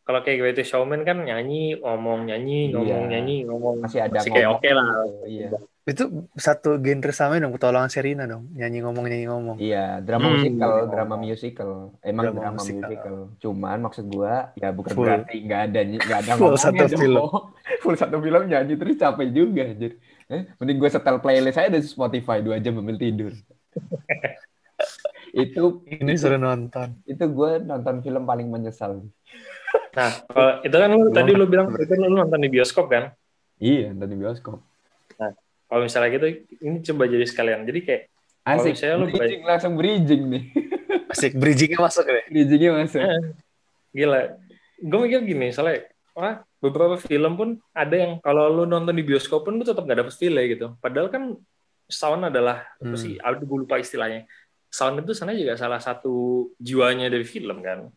Kalau 0.00 0.20
kayak 0.22 0.36
gitu 0.48 0.62
showman 0.64 1.02
kan 1.02 1.20
nyanyi, 1.20 1.76
ngomong 1.76 2.24
nyanyi, 2.24 2.72
ngomong 2.72 2.86
Iya. 3.04 3.10
nyanyi, 3.12 3.36
ngomong 3.44 3.74
Masih 3.80 4.00
ada 4.00 4.16
Masih 4.16 4.30
kayak 4.32 4.46
ngomong 4.48 4.58
oke 4.58 4.70
lah. 4.72 4.86
gitu, 4.88 5.26
Iya. 5.28 5.48
Itu 5.80 6.02
satu 6.36 6.70
genre 6.78 7.10
sama 7.10 7.36
dong, 7.36 7.50
petualangan 7.50 7.90
Serina 7.90 8.22
dong. 8.24 8.46
Nyanyi 8.52 8.78
ngomong 8.80 9.04
nyanyi 9.04 9.26
ngomong. 9.26 9.56
Iya, 9.58 9.98
drama 10.00 10.22
Hmm. 10.24 10.34
musikal, 10.36 10.72
drama 10.86 11.14
musical. 11.16 11.70
Emang 12.00 12.24
Drama 12.26 12.38
drama, 12.40 12.56
musikal. 12.56 12.80
musical. 12.84 13.16
Cuman 13.38 13.78
maksud 13.80 14.04
gua 14.06 14.34
ya 14.54 14.68
bukan 14.70 14.92
Full. 14.92 15.04
berarti 15.04 15.36
nggak 15.40 15.60
ada 15.64 15.80
nggak 15.84 16.18
ada 16.20 16.32
Full 16.36 16.56
satu 16.56 16.82
dong. 16.84 16.94
film. 16.96 17.26
Full 17.82 17.96
satu 17.96 18.16
film 18.18 18.42
nyanyi 18.44 18.74
terus 18.76 18.96
capek 18.96 19.28
juga 19.30 19.62
anjir. 19.64 19.92
Eh, 20.26 20.42
mending 20.56 20.78
gue 20.78 20.86
setel 20.88 21.18
playlist 21.18 21.56
saya 21.56 21.68
di 21.68 21.82
Spotify 21.82 22.38
dua 22.38 22.58
jam 22.58 22.72
sambil 22.72 22.94
tidur. 22.96 23.34
itu 25.32 25.82
Ini 25.86 26.12
suruh 26.14 26.36
nonton. 26.36 26.98
itu 27.04 27.24
gue 27.24 27.50
nonton 27.60 28.00
film 28.00 28.22
paling 28.24 28.46
menyesal. 28.46 29.02
Nah, 29.90 30.10
itu 30.60 30.74
kan 30.74 30.90
lu 30.90 31.10
tadi 31.10 31.30
lu 31.32 31.46
bilang 31.46 31.70
itu 31.72 31.92
lu 31.94 32.10
nonton 32.12 32.38
di 32.38 32.50
bioskop 32.50 32.86
kan? 32.86 33.14
Iya, 33.56 33.94
nonton 33.94 34.10
di 34.10 34.18
bioskop. 34.18 34.58
Kalau 35.70 35.86
misalnya 35.86 36.10
gitu, 36.10 36.26
ini 36.58 36.82
coba 36.82 37.06
jadi 37.06 37.22
sekalian. 37.22 37.62
Jadi 37.62 37.80
kayak 37.80 38.02
Kalau 38.40 38.58
Asik, 38.58 38.72
misalnya 38.74 38.96
lu 38.96 39.06
bridging 39.06 39.42
langsung 39.44 39.72
bridging 39.78 40.22
nih. 40.26 40.42
Asik 41.06 41.32
bridgingnya 41.36 41.78
masuk 41.78 42.02
deh. 42.02 42.24
Bridgingnya 42.26 42.70
masuk. 42.74 42.98
Eh. 42.98 43.20
gila. 43.92 44.20
Gue 44.80 44.98
mikir 45.06 45.20
gini, 45.22 45.52
soalnya 45.52 45.86
wah, 46.10 46.42
beberapa 46.58 46.98
film 46.98 47.32
pun 47.36 47.48
ada 47.70 47.94
yang 47.94 48.12
kalau 48.18 48.50
lu 48.50 48.64
nonton 48.64 48.96
di 48.96 49.04
bioskop 49.04 49.44
pun 49.44 49.54
lu 49.54 49.62
tetap 49.62 49.84
gak 49.84 50.02
dapet 50.02 50.14
feel 50.16 50.34
gitu. 50.40 50.74
Padahal 50.82 51.06
kan 51.06 51.38
sound 51.86 52.26
adalah 52.26 52.66
apa 52.74 52.90
Hmm. 52.90 52.98
sih? 52.98 53.14
Aduh, 53.20 53.44
gue 53.44 53.58
lupa 53.62 53.78
istilahnya. 53.78 54.26
Sound 54.70 55.02
itu 55.02 55.12
sana 55.12 55.34
juga 55.34 55.58
salah 55.58 55.78
satu 55.78 56.14
jiwanya 56.56 57.10
dari 57.10 57.26
film 57.26 57.58
kan. 57.60 57.90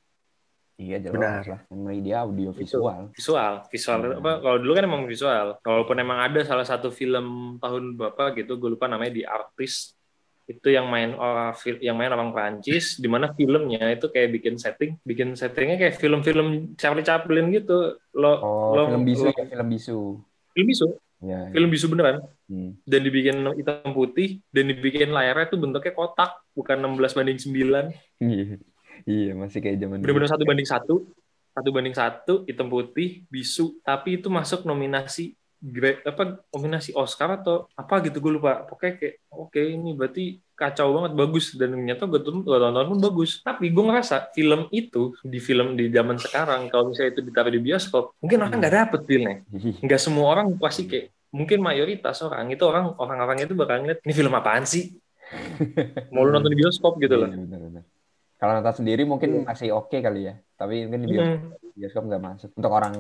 Iya 0.74 0.98
jelas 1.00 1.14
Benar. 1.14 1.44
lah. 1.46 1.60
Namanya 1.70 2.02
dia 2.02 2.18
audio 2.26 2.50
visual. 2.50 3.14
Visual, 3.14 3.54
visual 3.70 4.00
Hmm. 4.02 4.20
apa? 4.20 4.32
Kalau 4.42 4.58
dulu 4.58 4.74
kan 4.74 4.84
emang 4.84 5.06
visual. 5.06 5.48
Walaupun 5.62 5.96
emang 5.96 6.20
ada 6.20 6.42
salah 6.42 6.66
satu 6.66 6.90
film 6.90 7.58
tahun 7.62 7.94
berapa 7.94 8.34
gitu, 8.34 8.58
gue 8.58 8.74
lupa 8.74 8.90
namanya 8.90 9.14
The 9.14 9.24
Artist. 9.24 9.94
Itu 10.44 10.68
yang 10.68 10.90
main 10.90 11.14
orang 11.14 11.54
yang 11.80 11.96
main 11.96 12.12
orang 12.12 12.34
Prancis, 12.34 12.98
di 12.98 13.08
mana 13.08 13.32
filmnya 13.32 13.86
itu 13.94 14.10
kayak 14.10 14.34
bikin 14.34 14.58
setting, 14.58 14.98
bikin 15.00 15.38
settingnya 15.38 15.78
kayak 15.78 15.96
film-film 15.96 16.74
Charlie 16.76 17.06
Chaplin 17.06 17.54
gitu. 17.54 17.96
Lo, 18.12 18.34
Oh, 18.42 18.74
lo- 18.76 18.90
film 18.92 19.06
bisu 19.08 19.30
lo- 19.30 19.32
ya, 19.32 19.46
film 19.46 19.68
bisu. 19.70 20.00
film 20.52 20.68
bisu, 20.68 20.88
Ya. 21.24 21.48
film 21.56 21.72
bisu 21.72 21.88
beneran. 21.88 22.20
Hmm. 22.52 22.76
Dan 22.84 23.00
dibikin 23.08 23.40
hitam 23.56 23.92
putih, 23.96 24.44
dan 24.52 24.68
dibikin 24.68 25.16
layarnya 25.16 25.48
tuh 25.48 25.60
bentuknya 25.64 25.96
kotak, 25.96 26.44
bukan 26.52 26.78
16 26.84 27.16
banding 27.16 27.40
9. 27.40 27.96
Iya. 28.20 28.60
Iya, 29.04 29.32
masih 29.36 29.60
kayak 29.64 29.78
zaman 29.80 29.96
dulu. 30.00 30.06
Bener-bener 30.06 30.30
satu 30.32 30.44
banding 30.44 30.70
satu, 30.70 30.96
satu 31.56 31.70
banding 31.72 31.96
satu, 31.96 32.34
hitam 32.48 32.68
putih, 32.68 33.24
bisu. 33.32 33.80
Tapi 33.82 34.20
itu 34.20 34.28
masuk 34.28 34.68
nominasi 34.68 35.36
apa 36.04 36.44
nominasi 36.52 36.92
Oscar 36.92 37.40
atau 37.40 37.72
apa 37.80 38.04
gitu 38.04 38.20
gue 38.20 38.36
lupa. 38.36 38.68
Pokoknya 38.68 39.00
kayak 39.00 39.16
oke 39.32 39.62
ini 39.64 39.96
berarti 39.96 40.44
kacau 40.64 40.88
banget 40.96 41.14
bagus 41.20 41.46
dan 41.60 41.76
ternyata 41.76 42.08
gue 42.08 42.22
tonton, 42.24 42.88
pun 42.88 43.00
bagus. 43.04 43.44
Tapi 43.44 43.68
gue 43.68 43.84
ngerasa 43.84 44.32
film 44.32 44.72
itu 44.72 45.12
di 45.20 45.40
film 45.44 45.76
di 45.76 45.92
zaman 45.92 46.16
sekarang 46.16 46.72
kalau 46.72 46.92
misalnya 46.92 47.20
itu 47.20 47.22
ditaruh 47.28 47.52
di 47.52 47.60
bioskop 47.60 48.16
mungkin 48.24 48.48
orang 48.48 48.58
nggak 48.64 48.76
dapet 48.80 49.00
feelnya. 49.04 49.36
Ih, 49.52 49.76
Nggak 49.86 50.00
semua 50.00 50.26
orang 50.32 50.48
pasti 50.56 50.88
kayak 50.88 51.12
mungkin 51.34 51.60
mayoritas 51.60 52.24
orang 52.24 52.48
itu 52.54 52.64
orang 52.64 52.96
orang-orang 52.96 53.44
itu 53.44 53.54
bakal 53.58 53.84
ngeliat 53.84 54.00
ini 54.06 54.14
film 54.16 54.32
apaan 54.32 54.64
sih? 54.64 54.96
Mau 56.14 56.24
lu 56.24 56.32
nonton 56.32 56.54
di 56.54 56.60
bioskop 56.62 57.02
gitu 57.02 57.18
loh. 57.18 57.28
Iya, 57.28 57.42
benar-benar. 57.44 57.84
Kalau 58.44 58.60
nonton 58.60 58.76
sendiri 58.76 59.08
mungkin 59.08 59.48
masih 59.48 59.72
oke 59.72 59.96
kali 59.96 60.28
ya. 60.28 60.36
Tapi 60.54 60.84
mungkin 60.84 61.02
di 61.02 61.10
bioskop, 61.10 61.40
Hmm. 61.40 61.72
bioskop 61.74 62.04
nggak 62.04 62.24
masuk. 62.24 62.50
Untuk 62.54 62.74
orang 62.74 62.94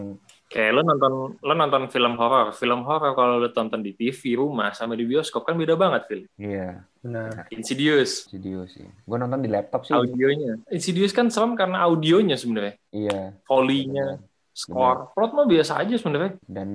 Kayak 0.48 0.72
lo 0.72 0.82
nonton 0.84 1.14
lo 1.36 1.54
nonton 1.54 1.84
film 1.90 2.14
horor, 2.16 2.54
film 2.54 2.82
horor 2.82 3.12
kalau 3.12 3.36
lo 3.38 3.50
tonton 3.50 3.82
di 3.82 3.92
TV 3.92 4.16
rumah 4.34 4.72
sama 4.72 4.94
di 4.94 5.04
bioskop 5.04 5.44
kan 5.44 5.58
beda 5.58 5.76
banget 5.76 6.06
film. 6.06 6.26
iya, 6.38 6.80
Benar. 6.98 7.50
Insidious 7.50 8.24
studio 8.24 8.64
sih. 8.66 8.88
Gue 8.88 9.18
nonton 9.18 9.42
di 9.42 9.50
laptop 9.50 9.84
sih. 9.84 9.92
audionya. 9.92 10.64
Insidious 10.70 11.12
kan 11.12 11.28
serem 11.28 11.54
karena 11.54 11.84
audionya 11.84 12.34
sebenarnya, 12.34 12.80
Iya. 12.90 13.36
foley-nya, 13.44 14.24
score. 14.50 15.12
Plot 15.12 15.32
mah 15.34 15.44
biasa 15.44 15.76
aja 15.76 15.92
sebenarnya. 15.92 16.40
Dan 16.40 16.70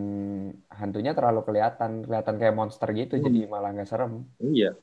hantunya 0.69 1.14
terlalu 1.14 1.41
kelihatan, 1.43 2.03
kelihatan 2.03 2.35
kayak 2.37 2.53
monster 2.53 2.89
gitu, 2.91 3.14
Hmm. 3.14 3.25
jadi 3.25 3.39
malah 3.47 3.71
nggak 3.73 3.89
serem. 3.89 4.29
Iya. 4.37 4.77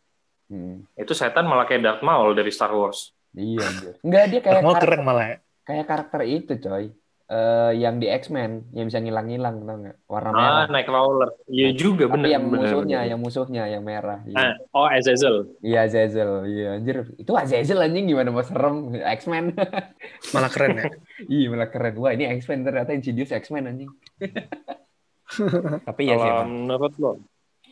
Hmm. 0.48 0.90
Itu 0.94 1.12
setan 1.12 1.46
malah 1.46 1.66
kayak 1.66 1.82
Darth 1.82 2.02
Maul 2.02 2.34
dari 2.34 2.50
Star 2.50 2.72
Wars. 2.72 3.12
Iya, 3.36 3.62
anjir. 3.62 3.94
Enggak 4.02 4.24
dia 4.28 4.40
kayak 4.40 4.56
Mau 4.58 4.72
karakter, 4.72 4.88
keren 4.88 5.02
malah 5.04 5.26
ya. 5.26 5.38
kayak 5.64 5.86
karakter 5.86 6.22
itu, 6.24 6.54
coy. 6.58 6.86
Eh, 7.26 7.72
yang 7.82 7.98
di 7.98 8.06
X-Men 8.06 8.70
yang 8.70 8.86
bisa 8.86 9.02
ngilang-ngilang 9.02 9.56
tau 9.60 9.78
nggak? 9.82 9.98
Warna 10.06 10.30
Ah, 10.30 10.34
merah. 10.38 10.66
Nightcrawler. 10.70 11.30
Iya 11.50 11.70
juga 11.74 12.06
Tapi 12.06 12.22
bener. 12.22 12.30
yang 12.32 12.44
bener, 12.46 12.60
musuhnya, 12.62 12.98
bener. 13.02 13.10
yang 13.10 13.20
musuhnya 13.20 13.64
yang 13.66 13.82
merah. 13.82 14.20
Iya. 14.24 14.38
Ah, 14.38 14.54
oh 14.72 14.86
Azazel. 14.86 15.36
Iya 15.60 15.90
Azazel, 15.90 16.32
iya 16.46 16.68
anjir. 16.78 16.98
Itu 17.18 17.34
Azazel 17.34 17.82
anjing 17.82 18.06
gimana 18.06 18.30
mau 18.30 18.46
serem 18.46 18.94
X-Men. 18.94 19.58
Malah 20.38 20.52
keren 20.54 20.72
ya. 20.78 20.86
iya 21.26 21.46
malah 21.50 21.68
keren. 21.68 21.98
Wah, 21.98 22.14
ini 22.14 22.30
X-Men 22.30 22.62
ternyata 22.62 22.94
Insidious 22.94 23.34
X-Men 23.34 23.74
anjing. 23.74 23.90
Tapi 25.82 26.02
ya 26.06 26.16
sih 26.16 26.30
Kalau 26.30 26.46
menurut 26.46 26.94
lo, 27.02 27.12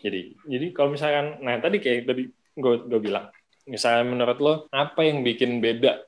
jadi 0.02 0.22
jadi 0.44 0.66
kalau 0.74 0.90
misalkan, 0.92 1.38
nah 1.40 1.62
tadi 1.62 1.78
kayak 1.78 2.10
tadi 2.10 2.26
gue 2.54 2.74
gue 2.84 3.00
bilang, 3.00 3.30
misalnya 3.68 4.04
menurut 4.08 4.38
lo 4.40 4.54
apa 4.72 5.02
yang 5.04 5.22
bikin 5.22 5.60
beda? 5.64 6.04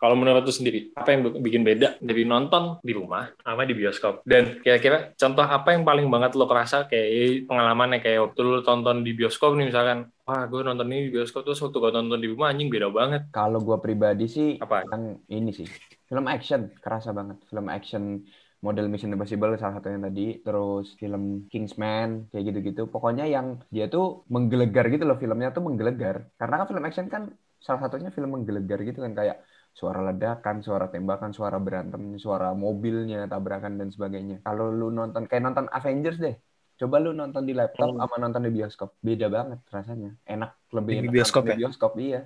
Kalau 0.00 0.16
menurut 0.16 0.48
lo 0.48 0.50
sendiri, 0.50 0.96
apa 0.96 1.12
yang 1.12 1.28
bikin 1.44 1.60
beda 1.60 2.00
dari 2.00 2.24
nonton 2.24 2.80
di 2.80 2.96
rumah 2.96 3.28
sama 3.44 3.68
di 3.68 3.76
bioskop? 3.76 4.24
Dan 4.24 4.64
kira-kira 4.64 5.12
contoh 5.12 5.44
apa 5.44 5.76
yang 5.76 5.84
paling 5.84 6.08
banget 6.08 6.32
lo 6.34 6.48
kerasa 6.48 6.88
kayak 6.88 7.44
pengalamannya 7.44 8.00
kayak 8.00 8.32
waktu 8.32 8.40
lo 8.48 8.64
tonton 8.64 9.04
di 9.04 9.12
bioskop 9.12 9.52
nih 9.60 9.68
misalkan, 9.68 10.08
wah 10.24 10.48
gue 10.48 10.64
nonton 10.64 10.88
ini 10.88 11.12
di 11.12 11.20
bioskop 11.20 11.44
terus 11.44 11.60
waktu 11.60 11.76
gue 11.76 11.92
nonton 12.00 12.18
di 12.18 12.28
rumah 12.32 12.48
anjing 12.48 12.72
beda 12.72 12.88
banget. 12.88 13.22
Kalau 13.28 13.60
gua 13.60 13.76
pribadi 13.76 14.24
sih 14.24 14.56
Apa? 14.56 14.88
yang 14.88 15.20
ini 15.28 15.52
sih. 15.52 15.68
Film 16.08 16.24
action 16.26 16.72
kerasa 16.80 17.12
banget. 17.12 17.36
Film 17.44 17.68
action 17.68 18.24
model 18.66 18.86
Mission 18.92 19.12
Impossible 19.14 19.52
salah 19.60 19.74
satunya 19.78 20.00
tadi, 20.06 20.22
terus 20.44 20.84
film 21.00 21.22
Kingsman 21.50 22.08
kayak 22.30 22.44
gitu-gitu. 22.48 22.80
Pokoknya 22.92 23.24
yang 23.34 23.46
dia 23.74 23.84
tuh 23.94 24.04
menggelegar 24.34 24.84
gitu 24.92 25.04
loh 25.08 25.16
filmnya 25.22 25.48
tuh 25.56 25.62
menggelegar. 25.68 26.16
Karena 26.38 26.54
kan 26.60 26.66
film 26.70 26.84
action 26.88 27.06
kan 27.14 27.22
salah 27.66 27.80
satunya 27.84 28.10
film 28.16 28.30
menggelegar 28.34 28.78
gitu 28.88 28.98
kan 29.04 29.12
kayak 29.18 29.36
suara 29.78 30.00
ledakan, 30.08 30.56
suara 30.66 30.86
tembakan, 30.92 31.30
suara 31.38 31.56
berantem, 31.66 32.02
suara 32.24 32.46
mobilnya, 32.64 33.16
tabrakan 33.32 33.72
dan 33.80 33.88
sebagainya. 33.94 34.34
Kalau 34.46 34.64
lu 34.78 34.86
nonton 34.98 35.22
kayak 35.28 35.42
nonton 35.46 35.66
Avengers 35.76 36.18
deh. 36.24 36.34
Coba 36.80 36.96
lu 37.04 37.10
nonton 37.20 37.42
di 37.48 37.52
laptop 37.58 37.90
Hmm. 37.94 37.98
sama 37.98 38.14
nonton 38.22 38.42
di 38.46 38.50
bioskop. 38.56 38.88
Beda 39.08 39.26
banget 39.36 39.58
rasanya. 39.74 40.08
Enak 40.32 40.50
lebih 40.76 40.94
Di 41.02 41.06
enak 41.06 41.14
bioskop 41.14 41.44
nonton 41.44 41.46
di 41.48 41.52
ya? 41.52 41.56
bioskop 41.58 41.92
iya. 42.04 42.18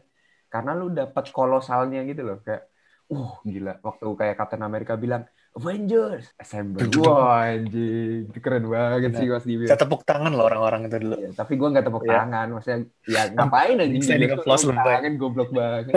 Karena 0.53 0.71
lu 0.81 0.87
dapat 1.01 1.25
kolosalnya 1.37 1.99
gitu 2.11 2.23
loh 2.29 2.37
kayak 2.47 2.63
uh 3.13 3.31
gila 3.53 3.73
waktu 3.87 4.07
kayak 4.21 4.35
Captain 4.41 4.63
America 4.69 4.95
bilang 5.05 5.23
Avengers 5.53 6.33
Assemble. 6.35 6.89
Wah 6.99 7.45
anjing, 7.47 8.25
itu 8.25 8.39
keren 8.41 8.65
banget 8.67 9.13
sih 9.15 9.29
pas 9.29 9.45
di 9.45 9.55
Saya 9.65 9.77
tepuk 9.77 10.01
tangan 10.03 10.33
loh 10.33 10.49
orang-orang 10.49 10.89
itu 10.89 10.97
dulu. 10.99 11.17
Iya, 11.19 11.31
tapi 11.37 11.53
gue 11.55 11.69
nggak 11.69 11.85
tepuk 11.85 12.03
Iya. 12.03 12.13
tangan, 12.19 12.47
maksudnya 12.51 12.79
ya 13.05 13.23
ngapain 13.31 13.77
anjing 13.77 14.01
Standing 14.01 14.31
di 14.31 14.35
applause 14.35 14.63
tepuk 14.63 14.73
lebay. 14.75 14.89
tangan 14.89 15.13
goblok 15.17 15.51
banget. 15.53 15.95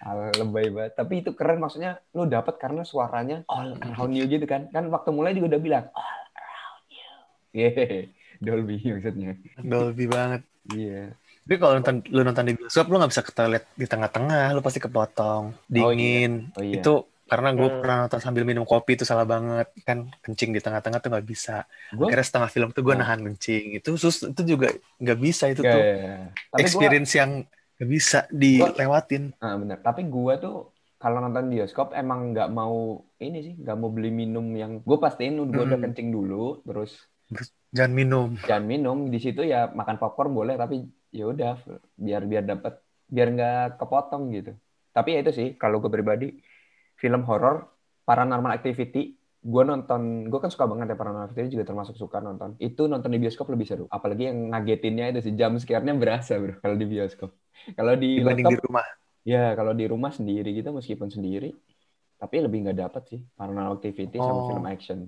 Al 0.00 0.18
lebay 0.40 0.66
banget. 0.70 0.92
Tapi 0.94 1.14
itu 1.20 1.30
keren 1.32 1.58
maksudnya 1.58 1.90
lu 2.10 2.24
dapat 2.24 2.56
karena 2.56 2.80
suaranya 2.80 3.44
all 3.46 3.76
around 3.76 4.12
you 4.12 4.24
gitu 4.24 4.44
kan. 4.44 4.72
Kan 4.72 4.88
waktu 4.88 5.12
mulai 5.12 5.36
juga 5.36 5.52
udah 5.52 5.60
bilang 5.60 5.84
all 5.92 6.08
around 6.32 6.84
you. 6.88 7.08
Yeay, 7.52 8.08
Dolby 8.44 8.80
maksudnya. 8.86 9.36
Dolby 9.58 10.08
banget. 10.08 10.42
Iya. 10.72 11.12
Tapi 11.40 11.56
kalau 11.58 11.72
nonton 11.76 11.94
lu 12.08 12.20
nonton 12.22 12.46
di 12.46 12.54
bioskop 12.54 12.86
lu 12.86 12.96
nggak 12.96 13.10
bisa 13.10 13.20
kita 13.20 13.42
lihat 13.50 13.64
di 13.74 13.84
tengah-tengah, 13.84 14.54
lu 14.54 14.62
pasti 14.62 14.78
kepotong, 14.78 15.52
dingin. 15.66 16.48
Oh 16.54 16.62
iya. 16.62 16.78
Itu 16.78 17.04
karena 17.30 17.48
gue 17.58 17.68
Hmm. 17.68 17.80
pernah 17.80 17.96
nonton 18.06 18.20
sambil 18.26 18.42
minum 18.48 18.64
kopi 18.66 18.90
itu 18.98 19.04
salah 19.10 19.26
banget 19.34 19.66
kan 19.86 19.98
kencing 20.24 20.50
di 20.56 20.60
tengah-tengah 20.64 20.98
tuh 21.02 21.08
nggak 21.14 21.26
bisa 21.32 21.52
Gue 21.90 22.10
akhirnya 22.10 22.26
setengah 22.28 22.50
film 22.54 22.68
tuh 22.76 22.82
gue 22.86 22.94
Nah. 22.94 23.00
nahan 23.00 23.20
kencing 23.26 23.64
itu 23.78 23.90
sus 24.02 24.16
itu 24.32 24.42
juga 24.52 24.68
nggak 25.02 25.18
bisa 25.26 25.44
itu 25.52 25.62
Gak, 25.62 25.74
tuh 25.74 25.84
Tapi 26.52 26.66
gua, 26.74 26.86
experience 26.90 27.10
yang 27.20 27.30
nggak 27.78 27.90
bisa 27.96 28.18
dilewatin 28.42 29.22
ah, 29.42 29.52
bener. 29.60 29.78
Tapi 29.86 30.00
gua 30.14 30.32
tuh 30.42 30.52
kalau 31.00 31.16
nonton 31.24 31.44
bioskop 31.52 31.86
emang 32.00 32.18
nggak 32.30 32.48
mau 32.58 32.76
ini 33.24 33.36
sih, 33.46 33.52
nggak 33.62 33.76
mau 33.80 33.90
beli 33.96 34.08
minum 34.20 34.44
yang 34.62 34.72
gue 34.88 34.96
pastiin 35.04 35.34
gue 35.54 35.62
udah 35.68 35.78
Mm-mm. 35.78 35.82
kencing 35.84 36.08
dulu, 36.16 36.34
terus 36.66 36.90
jangan 37.74 37.92
minum 37.94 38.28
jangan 38.48 38.64
minum 38.72 38.96
di 39.12 39.18
situ 39.24 39.40
ya 39.52 39.56
makan 39.78 39.96
popcorn 40.00 40.30
boleh 40.38 40.54
tapi 40.62 40.74
ya 41.18 41.22
udah 41.32 41.50
biar 42.04 42.22
biar 42.30 42.44
dapat 42.50 42.72
biar 43.14 43.26
nggak 43.34 43.54
kepotong 43.80 44.22
gitu. 44.36 44.50
Tapi 44.94 45.08
ya 45.14 45.18
itu 45.22 45.32
sih 45.38 45.46
kalau 45.60 45.76
gue 45.82 45.90
pribadi 45.96 46.24
film 47.00 47.24
horor 47.24 47.64
paranormal 48.04 48.52
activity 48.52 49.16
gue 49.40 49.62
nonton 49.64 50.28
gue 50.28 50.40
kan 50.44 50.52
suka 50.52 50.68
banget 50.68 50.92
ya 50.92 50.96
paranormal 51.00 51.32
activity 51.32 51.56
juga 51.56 51.64
termasuk 51.72 51.96
suka 51.96 52.20
nonton 52.20 52.60
itu 52.60 52.84
nonton 52.84 53.08
di 53.08 53.16
bioskop 53.16 53.48
lebih 53.48 53.64
seru 53.64 53.84
apalagi 53.88 54.28
yang 54.28 54.52
ngagetinnya 54.52 55.16
itu 55.16 55.20
sih 55.24 55.32
jam 55.32 55.56
scare-nya 55.56 55.96
berasa 55.96 56.36
bro 56.36 56.60
kalau 56.60 56.76
di 56.76 56.84
bioskop 56.84 57.30
kalau 57.72 57.96
di 57.96 58.20
dibanding 58.20 58.44
di 58.44 58.56
laptop 58.56 58.68
rumah 58.68 58.84
Ya, 59.20 59.52
kalau 59.52 59.76
di 59.76 59.84
rumah 59.84 60.08
sendiri 60.08 60.48
gitu 60.56 60.72
meskipun 60.72 61.12
sendiri, 61.12 61.52
tapi 62.16 62.40
lebih 62.40 62.64
nggak 62.64 62.78
dapet 62.88 63.02
sih 63.12 63.20
Paranormal 63.36 63.76
Activity 63.76 64.16
sama 64.16 64.40
Oh. 64.40 64.48
film 64.48 64.64
action. 64.64 64.98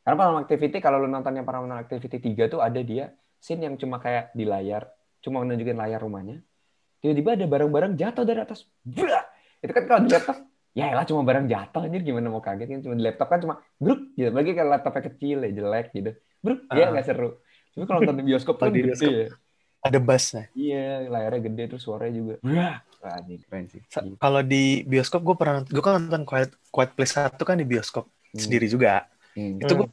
Karena 0.00 0.16
Paranormal 0.16 0.42
Activity 0.48 0.76
kalau 0.80 0.96
lu 1.04 1.08
nonton 1.12 1.36
yang 1.36 1.44
Paranormal 1.44 1.84
Activity 1.84 2.16
3 2.24 2.48
tuh 2.48 2.64
ada 2.64 2.80
dia 2.80 3.12
scene 3.36 3.68
yang 3.68 3.76
cuma 3.76 4.00
kayak 4.00 4.32
di 4.32 4.48
layar, 4.48 4.88
cuma 5.20 5.44
menunjukin 5.44 5.76
layar 5.76 6.00
rumahnya. 6.00 6.40
Tiba-tiba 7.04 7.36
ada 7.36 7.46
barang-barang 7.48 7.92
jatuh 8.00 8.24
dari 8.24 8.40
atas. 8.40 8.64
Blah! 8.80 9.24
Itu 9.60 9.72
kan 9.76 9.84
kalau 9.84 10.00
di 10.08 10.10
laptop, 10.12 10.36
ya 10.70 10.88
elah 10.88 11.02
cuma 11.02 11.22
barang 11.22 11.46
jatuh 11.46 11.82
anjir 11.82 12.00
gimana 12.00 12.26
mau 12.26 12.38
kaget 12.38 12.68
kan 12.68 12.80
cuma 12.80 12.94
di 12.94 13.02
laptop 13.02 13.26
kan 13.26 13.40
cuma 13.40 13.54
bruk 13.76 14.14
gitu. 14.14 14.30
Lagi 14.30 14.50
kalau 14.52 14.70
laptopnya 14.70 15.02
kecil 15.06 15.38
ya 15.40 15.50
jelek 15.50 15.86
gitu. 15.90 16.10
Bruk, 16.40 16.60
ya 16.70 16.84
Ah. 16.84 16.88
nggak 16.90 17.04
seru. 17.04 17.30
Tapi 17.70 17.84
kalau 17.84 17.98
nonton 18.00 18.16
di 18.16 18.26
bioskop 18.26 18.56
kan 18.56 18.68
di 18.68 18.80
gede 18.80 18.88
bioskop. 18.92 19.12
ya. 19.12 19.28
ada 19.80 19.96
bassnya 19.96 20.44
Iya, 20.52 21.08
layarnya 21.08 21.40
gede 21.42 21.62
terus 21.66 21.82
suaranya 21.82 22.12
juga. 22.12 22.34
Wah, 22.44 22.76
ini 23.24 23.40
keren 23.40 23.64
sih. 23.64 23.80
Sa- 23.88 24.04
kalau 24.16 24.44
di 24.44 24.84
bioskop 24.84 25.24
gue 25.24 25.32
pernah 25.34 25.64
gue 25.64 25.80
kan 25.80 25.96
nonton 25.96 26.22
Quiet 26.22 26.52
Quiet 26.68 26.92
Place 26.92 27.16
satu 27.16 27.42
kan 27.42 27.56
di 27.56 27.64
bioskop 27.64 28.04
Hmm. 28.04 28.38
sendiri 28.38 28.68
juga 28.68 29.08
Hmm. 29.32 29.56
itu 29.56 29.72
gue 29.72 29.88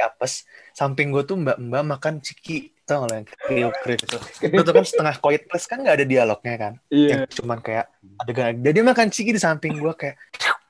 lagi 0.00 0.08
apes. 0.08 0.48
Samping 0.72 1.12
gue 1.12 1.22
tuh 1.28 1.36
mbak 1.36 1.60
mbak 1.60 1.84
makan 1.84 2.24
ciki. 2.24 2.72
Tau 2.88 3.06
gak 3.06 3.08
lo 3.12 3.14
yang 3.22 3.28
kriuk 3.28 3.74
kriuk 3.84 4.00
itu? 4.02 4.18
Itu 4.50 4.62
tuh 4.66 4.74
kan 4.74 4.84
setengah 4.88 5.14
Quiet 5.22 5.46
Place 5.46 5.66
kan 5.70 5.78
nggak 5.84 5.94
ada 6.00 6.06
dialognya 6.08 6.54
kan? 6.58 6.72
Iya. 6.90 7.08
yang 7.12 7.22
cuman 7.30 7.58
kayak 7.62 7.86
adegan 8.18 8.58
dia 8.64 8.72
dia 8.74 8.82
makan 8.82 9.06
ciki 9.12 9.30
di 9.36 9.40
samping 9.40 9.78
gue 9.78 9.92
kayak 9.94 10.16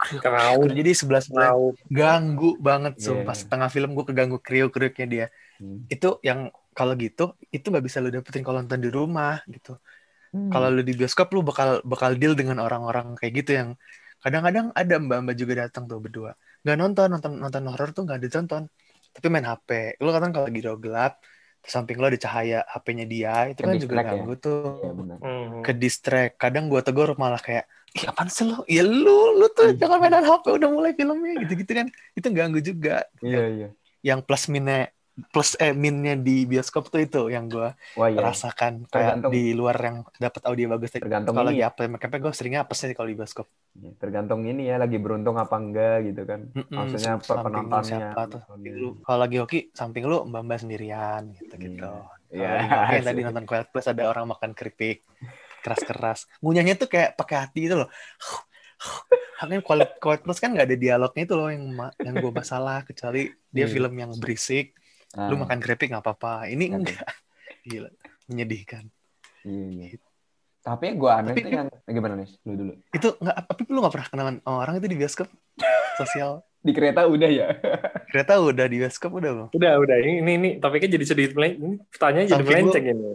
Kerau, 0.00 0.64
jadi 0.64 0.96
sebelah 0.96 1.20
sebelah 1.20 1.52
kerau. 1.52 1.76
ganggu 1.92 2.56
banget 2.56 2.96
sumpah. 3.04 3.36
Iya. 3.36 3.40
setengah 3.44 3.68
film 3.68 3.92
gue 3.92 4.04
keganggu 4.08 4.40
kriuk 4.40 4.72
kriuknya 4.72 5.06
dia. 5.06 5.26
Hmm. 5.60 5.84
itu 5.92 6.16
yang 6.24 6.48
kalau 6.72 6.96
gitu 6.96 7.36
itu 7.52 7.68
nggak 7.68 7.84
bisa 7.84 8.00
lu 8.00 8.08
dapetin 8.08 8.40
kalau 8.40 8.64
nonton 8.64 8.80
di 8.80 8.88
rumah 8.88 9.44
gitu. 9.44 9.76
Hmm. 10.32 10.48
kalau 10.48 10.72
lu 10.72 10.80
di 10.80 10.96
bioskop 10.96 11.28
lu 11.36 11.44
bakal 11.44 11.84
bakal 11.84 12.16
deal 12.16 12.32
dengan 12.32 12.64
orang-orang 12.64 13.12
kayak 13.20 13.32
gitu 13.44 13.50
yang 13.60 13.68
kadang-kadang 14.24 14.72
ada 14.72 14.94
mbak-mbak 15.00 15.36
juga 15.36 15.68
datang 15.68 15.84
tuh 15.88 16.00
berdua. 16.00 16.32
Nggak 16.64 16.76
nonton 16.80 17.08
nonton 17.12 17.32
nonton 17.40 17.62
horor 17.68 17.90
tuh 17.92 18.04
nggak 18.08 18.20
ditonton 18.24 18.68
tapi 19.14 19.26
main 19.32 19.46
HP 19.46 19.68
lu 20.02 20.10
kadang 20.14 20.30
kalau 20.34 20.46
lagi 20.48 20.60
udah 20.64 20.76
gelap 20.78 21.12
terus 21.60 21.72
samping 21.76 21.96
lu 22.00 22.06
ada 22.08 22.16
cahaya 22.16 22.58
HP-nya 22.72 23.04
dia 23.04 23.34
itu 23.52 23.60
kan 23.60 23.76
juga 23.76 23.94
ya? 24.00 24.04
ganggu 24.16 24.32
tuh 24.40 24.80
Iya 24.80 24.92
benar. 24.96 25.16
Hmm. 25.20 25.60
ke 25.66 25.72
distract 25.76 26.32
kadang 26.40 26.64
gua 26.72 26.80
tegur 26.80 27.12
malah 27.18 27.40
kayak 27.42 27.66
Ih, 27.90 28.06
apaan 28.06 28.30
sih 28.30 28.46
lu? 28.46 28.54
Ya 28.70 28.86
lu, 28.86 29.34
lu 29.34 29.50
tuh 29.50 29.74
jangan 29.74 29.98
mainan 29.98 30.22
HP 30.22 30.46
udah 30.46 30.70
mulai 30.70 30.94
filmnya 30.94 31.42
gitu-gitu 31.42 31.72
kan. 31.74 31.86
Itu 32.14 32.30
ganggu 32.30 32.62
juga. 32.62 33.02
Iya 33.18 33.42
iya. 33.50 33.68
Yang 33.98 34.30
plus 34.30 34.46
minnya 34.46 34.94
plus 35.26 35.52
eh 35.56 35.70
minnya 35.70 36.14
di 36.14 36.42
bioskop 36.42 36.86
tuh 36.86 36.98
itu 36.98 37.22
yang 37.26 37.46
gua 37.46 37.76
Wah 37.92 38.06
iya. 38.06 38.22
rasakan 38.22 38.84
kayak 38.84 39.20
Tergantung- 39.20 39.32
di 39.32 39.44
luar 39.50 39.76
yang 39.76 39.96
dapat 40.14 40.42
audio 40.44 40.66
bagus. 40.70 40.90
Tergantung 40.90 41.32
kalau 41.32 41.48
lagi 41.48 41.60
apa 41.60 41.80
makanya 41.86 42.18
gue 42.18 42.32
seringnya 42.32 42.60
apa 42.62 42.72
sih 42.72 42.90
kalau 42.90 43.06
di 43.06 43.14
bioskop. 43.14 43.44
Iya, 43.72 43.90
Tergantung 43.96 44.40
ini 44.42 44.64
ya 44.64 44.76
lagi 44.76 44.96
beruntung 44.96 45.34
apa 45.34 45.54
enggak 45.54 46.06
gitu 46.06 46.22
kan. 46.24 46.48
Mm-mm, 46.48 46.70
Maksudnya 46.70 47.12
samping 47.16 47.36
lu 47.36 47.44
penontonnya. 47.44 47.98
siapa 48.08 48.22
tuh 48.26 48.42
lu. 48.58 48.88
Kalau 49.00 49.18
lagi 49.18 49.36
hoki 49.36 49.58
samping 49.70 50.04
lu 50.04 50.24
mbak 50.24 50.42
mbak 50.42 50.58
sendirian 50.58 51.22
gitu 51.32 51.54
gitu 51.56 51.90
Iya. 52.30 52.48
lagi 52.56 52.70
hoki 52.70 52.94
yang 52.94 53.06
tadi 53.06 53.20
nonton 53.22 53.44
Quiet 53.44 53.68
Place 53.68 53.88
ada 53.88 54.02
orang 54.06 54.24
makan 54.28 54.50
keripik 54.52 55.02
keras 55.60 55.82
keras 55.82 56.20
ngunyahnya 56.38 56.72
tuh 56.74 56.86
kayak 56.86 57.12
pakai 57.14 57.36
hati 57.38 57.66
itu 57.66 57.76
loh. 57.76 57.90
Haknya 59.36 59.60
Quiet, 59.60 59.90
Quiet 59.98 60.20
Place 60.20 60.38
kan 60.38 60.50
nggak 60.50 60.66
ada 60.66 60.76
dialognya 60.76 61.22
itu 61.22 61.34
loh 61.34 61.48
yang 61.48 61.64
yang 61.98 62.14
gue 62.14 62.32
masalah 62.34 62.80
kecuali 62.82 63.28
dia 63.46 63.64
Iya. 63.64 63.66
film 63.70 63.92
yang 63.94 64.10
berisik 64.16 64.76
Ah, 65.12 65.26
lu 65.26 65.34
makan 65.36 65.58
keripik 65.58 65.90
nggak 65.90 66.02
apa-apa 66.02 66.46
ini 66.46 66.70
Oke. 66.70 66.94
enggak 66.94 67.02
gila 67.66 67.90
menyedihkan 68.26 68.86
Iya 69.40 69.66
iya. 69.68 69.86
Tapi 70.60 70.92
gue 70.92 71.10
aneh 71.10 71.32
Tapi 71.32 71.40
tuh 71.40 71.50
kan- 71.50 71.58
yang 71.66 71.68
eh, 71.72 71.92
gimana 71.92 72.14
nih? 72.14 72.28
Lu 72.44 72.52
dulu. 72.54 72.72
itu 72.90 73.08
nggak 73.16 73.36
tapi 73.42 73.60
lu 73.66 73.78
nggak 73.80 73.94
pernah 73.96 74.08
kenalan 74.08 74.36
orang 74.44 74.74
itu 74.76 74.86
di 74.86 74.96
bioskop 74.96 75.28
sosial 75.98 76.44
Di 76.60 76.70
kereta 76.70 77.04
udah 77.04 77.26
ya. 77.26 77.48
kereta 78.12 78.36
udah 78.36 78.64
di 78.64 78.76
bioskop 78.78 79.10
udah 79.12 79.30
belum 79.32 79.48
Udah, 79.50 79.72
udah. 79.78 79.96
Ini, 79.96 80.12
ini, 80.20 80.32
ini 80.36 80.48
topiknya 80.58 80.94
jadi 80.94 81.04
sedikit 81.06 81.32
melenceng. 81.32 81.58
Ini 81.58 81.74
pertanyaannya 81.88 82.28
jadi 82.28 82.44
melenceng 82.44 82.84
ini. 82.86 83.10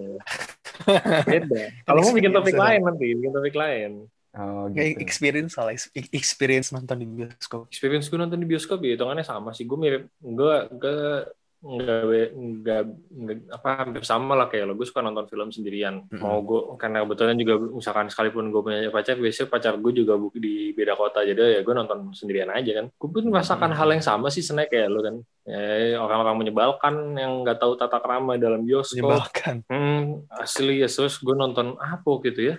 Beda. 1.23 1.61
Kalau 1.83 1.99
mau 2.01 2.11
bikin 2.11 2.31
topik 2.31 2.55
lain 2.55 2.81
nanti, 2.81 3.07
bikin 3.13 3.31
topik 3.31 3.55
lain. 3.55 3.91
Oh 4.33 4.67
Nggak, 4.67 4.85
gitu. 4.89 4.99
experience 4.99 5.51
soal 5.53 5.71
experience 6.11 6.67
nonton 6.69 6.97
di 6.97 7.07
bioskop 7.07 7.69
Experience 7.69 8.09
gue 8.09 8.17
nonton 8.17 8.35
di 8.35 8.43
bioskop 8.43 8.81
ya 8.81 8.97
hitungannya 8.97 9.23
sama 9.23 9.53
sih. 9.53 9.63
Gue 9.63 9.77
mirip, 9.77 10.03
gue 10.17 10.55
gue 10.73 10.97
nggak 11.65 12.81
nggak 13.09 13.37
apa 13.49 13.69
hampir 13.81 14.03
sama 14.05 14.37
lah 14.37 14.47
kayak 14.47 14.69
lo. 14.69 14.73
Gue 14.77 14.85
suka 14.85 15.01
nonton 15.01 15.25
film 15.25 15.49
sendirian. 15.49 16.05
Mm-mm. 16.05 16.21
Mau 16.21 16.45
gue 16.45 16.77
karena 16.77 17.01
kebetulan 17.01 17.35
juga 17.41 17.53
misalkan 17.57 18.07
sekalipun 18.13 18.53
gue 18.53 18.61
punya 18.61 18.79
pacar, 18.93 19.17
biasanya 19.17 19.49
pacar 19.49 19.73
gue 19.81 19.91
juga 19.91 20.13
di 20.37 20.71
beda 20.77 20.93
kota 20.93 21.25
jadi 21.25 21.57
ya 21.57 21.61
gue 21.65 21.73
nonton 21.73 22.13
sendirian 22.13 22.53
aja 22.53 22.71
kan. 22.77 22.85
Gue 22.93 23.09
pun 23.09 23.25
merasakan 23.33 23.73
Mm-mm. 23.73 23.79
hal 23.81 23.89
yang 23.97 24.03
sama 24.05 24.29
sih 24.29 24.45
sebenarnya 24.45 24.69
kayak 24.69 24.87
lo 24.93 24.99
kan. 25.01 25.15
Ya, 25.45 25.97
orang-orang 26.01 26.37
menyebalkan 26.41 26.95
yang 27.17 27.45
nggak 27.45 27.57
tahu 27.61 27.77
tata 27.77 27.97
krama 28.01 28.37
dalam 28.37 28.65
bioskop. 28.65 29.01
menyebalkan 29.01 29.55
Hmm, 29.69 30.25
asli 30.29 30.81
ya 30.81 30.89
terus 30.89 31.17
gue 31.17 31.35
nonton 31.37 31.77
apa 31.81 32.11
gitu 32.25 32.53
ya? 32.53 32.55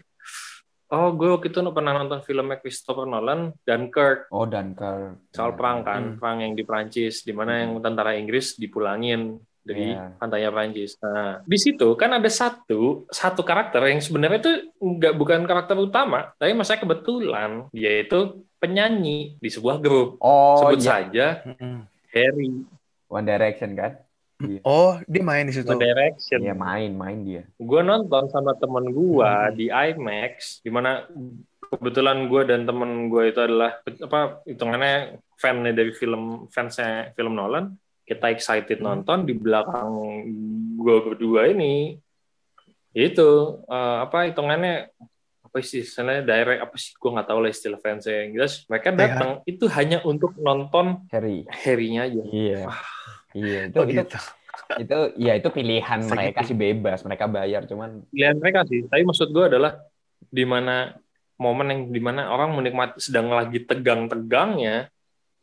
Oh, 0.86 1.10
gue 1.10 1.26
waktu 1.26 1.50
itu 1.50 1.58
pernah 1.74 1.92
nonton 1.92 2.22
filmnya 2.22 2.62
Christopher 2.62 3.04
Nolan, 3.04 3.50
Dunkirk, 3.66 4.30
Oh 4.30 4.46
Dunkirk. 4.46 5.18
soal 5.34 5.58
perang 5.58 5.82
kan, 5.82 6.14
Hmm. 6.14 6.18
perang 6.22 6.38
yang 6.40 6.54
di 6.54 6.62
Prancis, 6.62 7.26
di 7.26 7.34
mana 7.34 7.58
yang 7.58 7.82
tentara 7.82 8.14
Inggris 8.14 8.54
dipulangin 8.54 9.34
dari 9.60 9.98
Iya. 9.98 10.14
pantainya 10.14 10.54
Prancis. 10.54 10.94
Nah, 11.02 11.42
di 11.42 11.58
situ 11.58 11.98
kan 11.98 12.14
ada 12.14 12.30
satu 12.30 13.02
satu 13.10 13.42
karakter 13.42 13.82
yang 13.82 13.98
sebenarnya 13.98 14.38
itu 14.38 14.52
nggak 14.78 15.14
bukan 15.18 15.42
karakter 15.42 15.74
utama, 15.74 16.30
tapi 16.38 16.54
masa 16.54 16.78
kebetulan 16.78 17.66
dia 17.74 18.06
itu 18.06 18.46
penyanyi 18.56 19.34
di 19.36 19.50
sebuah 19.50 19.82
grup. 19.82 20.22
Oh 20.22 20.62
Sebut 20.62 20.78
iya. 20.78 20.86
saja 20.86 21.26
Mm-mm. 21.50 21.82
Harry 22.14 22.62
One 23.10 23.26
Direction 23.26 23.74
kan? 23.74 24.05
Oh 24.62 25.00
dia 25.04 25.22
main 25.24 25.48
di 25.48 25.54
situ 25.54 25.68
One 25.68 25.80
Direction. 25.80 26.38
Iya 26.44 26.52
main 26.52 26.92
main 26.92 27.24
dia. 27.24 27.42
gue 27.56 27.80
nonton 27.80 28.28
sama 28.28 28.52
temen 28.56 28.92
gue 28.92 29.24
Hmm. 29.24 29.54
di 29.56 29.66
IMAX 29.68 30.60
di 30.60 30.68
mana 30.68 31.08
kebetulan 31.66 32.28
gue 32.28 32.42
dan 32.46 32.62
temen 32.62 33.08
gue 33.08 33.32
itu 33.32 33.40
adalah 33.40 33.80
apa 33.80 34.44
hitungannya 34.44 35.18
fan 35.36 35.64
dari 35.64 35.90
film 35.90 36.46
fansnya 36.48 37.10
film 37.16 37.34
Nolan 37.34 37.74
kita 38.04 38.30
excited 38.30 38.78
Hmm. 38.78 39.02
nonton 39.02 39.24
di 39.24 39.34
belakang 39.34 39.88
gue 40.76 40.96
berdua 41.02 41.48
ini 41.48 41.96
itu 42.92 43.30
eh, 43.66 43.96
apa 44.04 44.28
hitungannya 44.28 44.92
apa 45.56 45.64
sih 45.64 45.80
istilahnya 45.80 46.20
direct 46.20 46.60
apa 46.68 46.76
sih 46.76 46.92
gue 46.92 47.10
nggak 47.16 47.28
tahu 47.32 47.38
lah 47.40 47.48
istilah 47.48 47.80
fansnya 47.80 48.28
yang 48.28 48.30
jelas 48.36 48.52
mereka 48.68 48.88
Iya. 48.92 48.98
datang 49.00 49.30
itu 49.48 49.64
hanya 49.72 49.98
untuk 50.04 50.36
nonton 50.36 51.08
Harry. 51.08 51.48
Harry-nya 51.48 52.12
aja 52.12 52.22
Iya. 52.28 52.60
Iya 53.32 53.60
itu 53.72 53.76
oh 53.80 53.88
itu 53.88 54.04
gitu 54.04 54.18
itu 54.76 54.98
ya 55.16 55.32
itu 55.40 55.48
pilihan 55.48 56.00
mereka 56.04 56.44
sih 56.44 56.52
bebas 56.52 57.00
mereka 57.08 57.24
bayar 57.24 57.64
cuman 57.64 58.04
pilihan 58.12 58.36
mereka 58.36 58.68
sih. 58.68 58.84
Tapi 58.84 59.00
maksud 59.00 59.32
gue 59.32 59.44
adalah 59.48 59.80
di 60.28 60.44
mana 60.44 60.92
momen 61.40 61.66
yang 61.72 61.80
di 61.88 62.00
mana 62.04 62.28
orang 62.28 62.52
menikmati 62.52 63.00
sedang 63.00 63.32
lagi 63.32 63.64
tegang-tegangnya, 63.64 64.88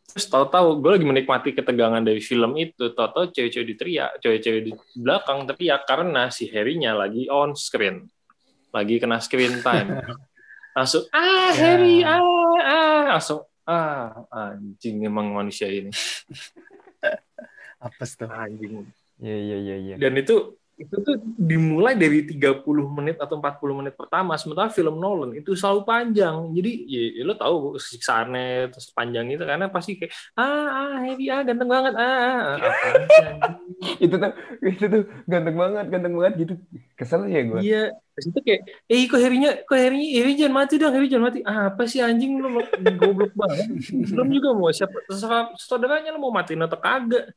terus 0.09 0.25
tahu-tahu 0.29 0.81
gue 0.81 0.91
lagi 0.97 1.05
menikmati 1.05 1.49
ketegangan 1.53 2.01
dari 2.01 2.21
film 2.21 2.57
itu, 2.57 2.91
tahu-tahu 2.93 3.29
cewek-cewek 3.29 3.67
diteriak, 3.73 4.11
cewek-cewek 4.21 4.61
di 4.65 4.71
belakang 4.97 5.45
teriak 5.45 5.85
karena 5.85 6.33
si 6.33 6.49
Harry-nya 6.49 6.97
lagi 6.97 7.29
on 7.29 7.53
screen, 7.53 8.09
lagi 8.73 8.97
kena 8.97 9.21
screen 9.21 9.61
time, 9.61 10.01
langsung 10.77 11.05
ah 11.13 11.53
Ya. 11.53 11.77
Harry 11.77 12.01
ah 12.01 12.17
ah. 12.65 13.01
Langsung 13.15 13.45
ah 13.69 14.25
anjing 14.33 15.05
emang 15.05 15.29
manusia 15.31 15.69
ini. 15.69 15.93
Apa 17.85 18.03
tuh. 18.09 18.25
Anjing. 18.25 18.89
Iya 19.21 19.37
iya 19.37 19.57
iya 19.61 19.75
iya. 19.77 19.95
dan 20.01 20.17
itu 20.17 20.57
itu 20.73 20.95
tuh 21.05 21.15
dimulai 21.37 21.93
dari 21.93 22.25
30 22.25 22.89
menit 22.89 23.21
atau 23.21 23.37
40 23.37 23.77
menit 23.77 23.93
pertama 23.93 24.33
sementara 24.41 24.73
film 24.73 24.97
Nolan 24.97 25.37
itu 25.37 25.53
selalu 25.53 25.85
panjang. 25.85 26.49
Jadi 26.49 26.71
ya, 26.89 27.03
ya 27.21 27.23
lo 27.29 27.33
tahu 27.37 27.55
siksaannya 27.77 28.73
terus 28.73 28.89
panjang 28.89 29.29
itu 29.29 29.45
karena 29.45 29.69
pasti 29.69 30.01
kayak 30.01 30.11
ah, 30.33 30.67
ah 30.73 30.97
heavy 31.05 31.29
ah 31.29 31.45
ganteng 31.45 31.69
banget 31.69 31.93
ah, 31.93 32.01
ah, 32.01 32.57
ah. 32.57 32.73
Anjing? 32.89 33.37
itu 34.01 34.15
tuh 34.17 34.31
itu 34.65 34.85
tuh 34.89 35.03
ganteng 35.29 35.57
banget 35.61 35.85
ganteng 35.93 36.13
banget 36.17 36.33
gitu. 36.41 36.53
Kesel 36.97 37.29
ya 37.29 37.41
gue 37.45 37.59
iya. 37.61 37.83
Terus 38.13 38.25
itu 38.29 38.39
kayak 38.45 38.61
eh 38.89 39.01
kok 39.09 39.19
Harry-nya 39.21 39.51
kok 39.65 39.77
Harry 39.77 40.13
Harry 40.17 40.33
jangan 40.37 40.53
mati 40.53 40.75
dong 40.81 40.93
Harry 40.93 41.05
jangan 41.05 41.25
mati. 41.29 41.39
Ah, 41.45 41.69
apa 41.69 41.85
sih 41.85 42.01
anjing 42.01 42.41
lo 42.41 42.49
lo- 42.49 42.69
goblok 43.01 43.33
banget. 43.37 43.77
Belum 44.09 44.29
juga 44.33 44.49
mau 44.57 44.73
siapa 44.73 44.97
saudaranya 45.57 46.13
lo 46.13 46.21
mau 46.21 46.33
matiin 46.33 46.65
atau 46.65 46.81
kagak. 46.81 47.29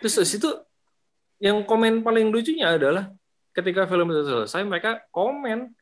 Terus 0.00 0.14
dari 0.16 0.28
situ 0.28 0.48
yang 1.40 1.64
komen 1.64 2.04
paling 2.04 2.28
lucunya 2.28 2.76
adalah 2.76 3.10
ketika 3.56 3.88
film 3.88 4.12
itu 4.12 4.22
selesai 4.28 4.62
mereka 4.62 5.02
komen 5.10 5.72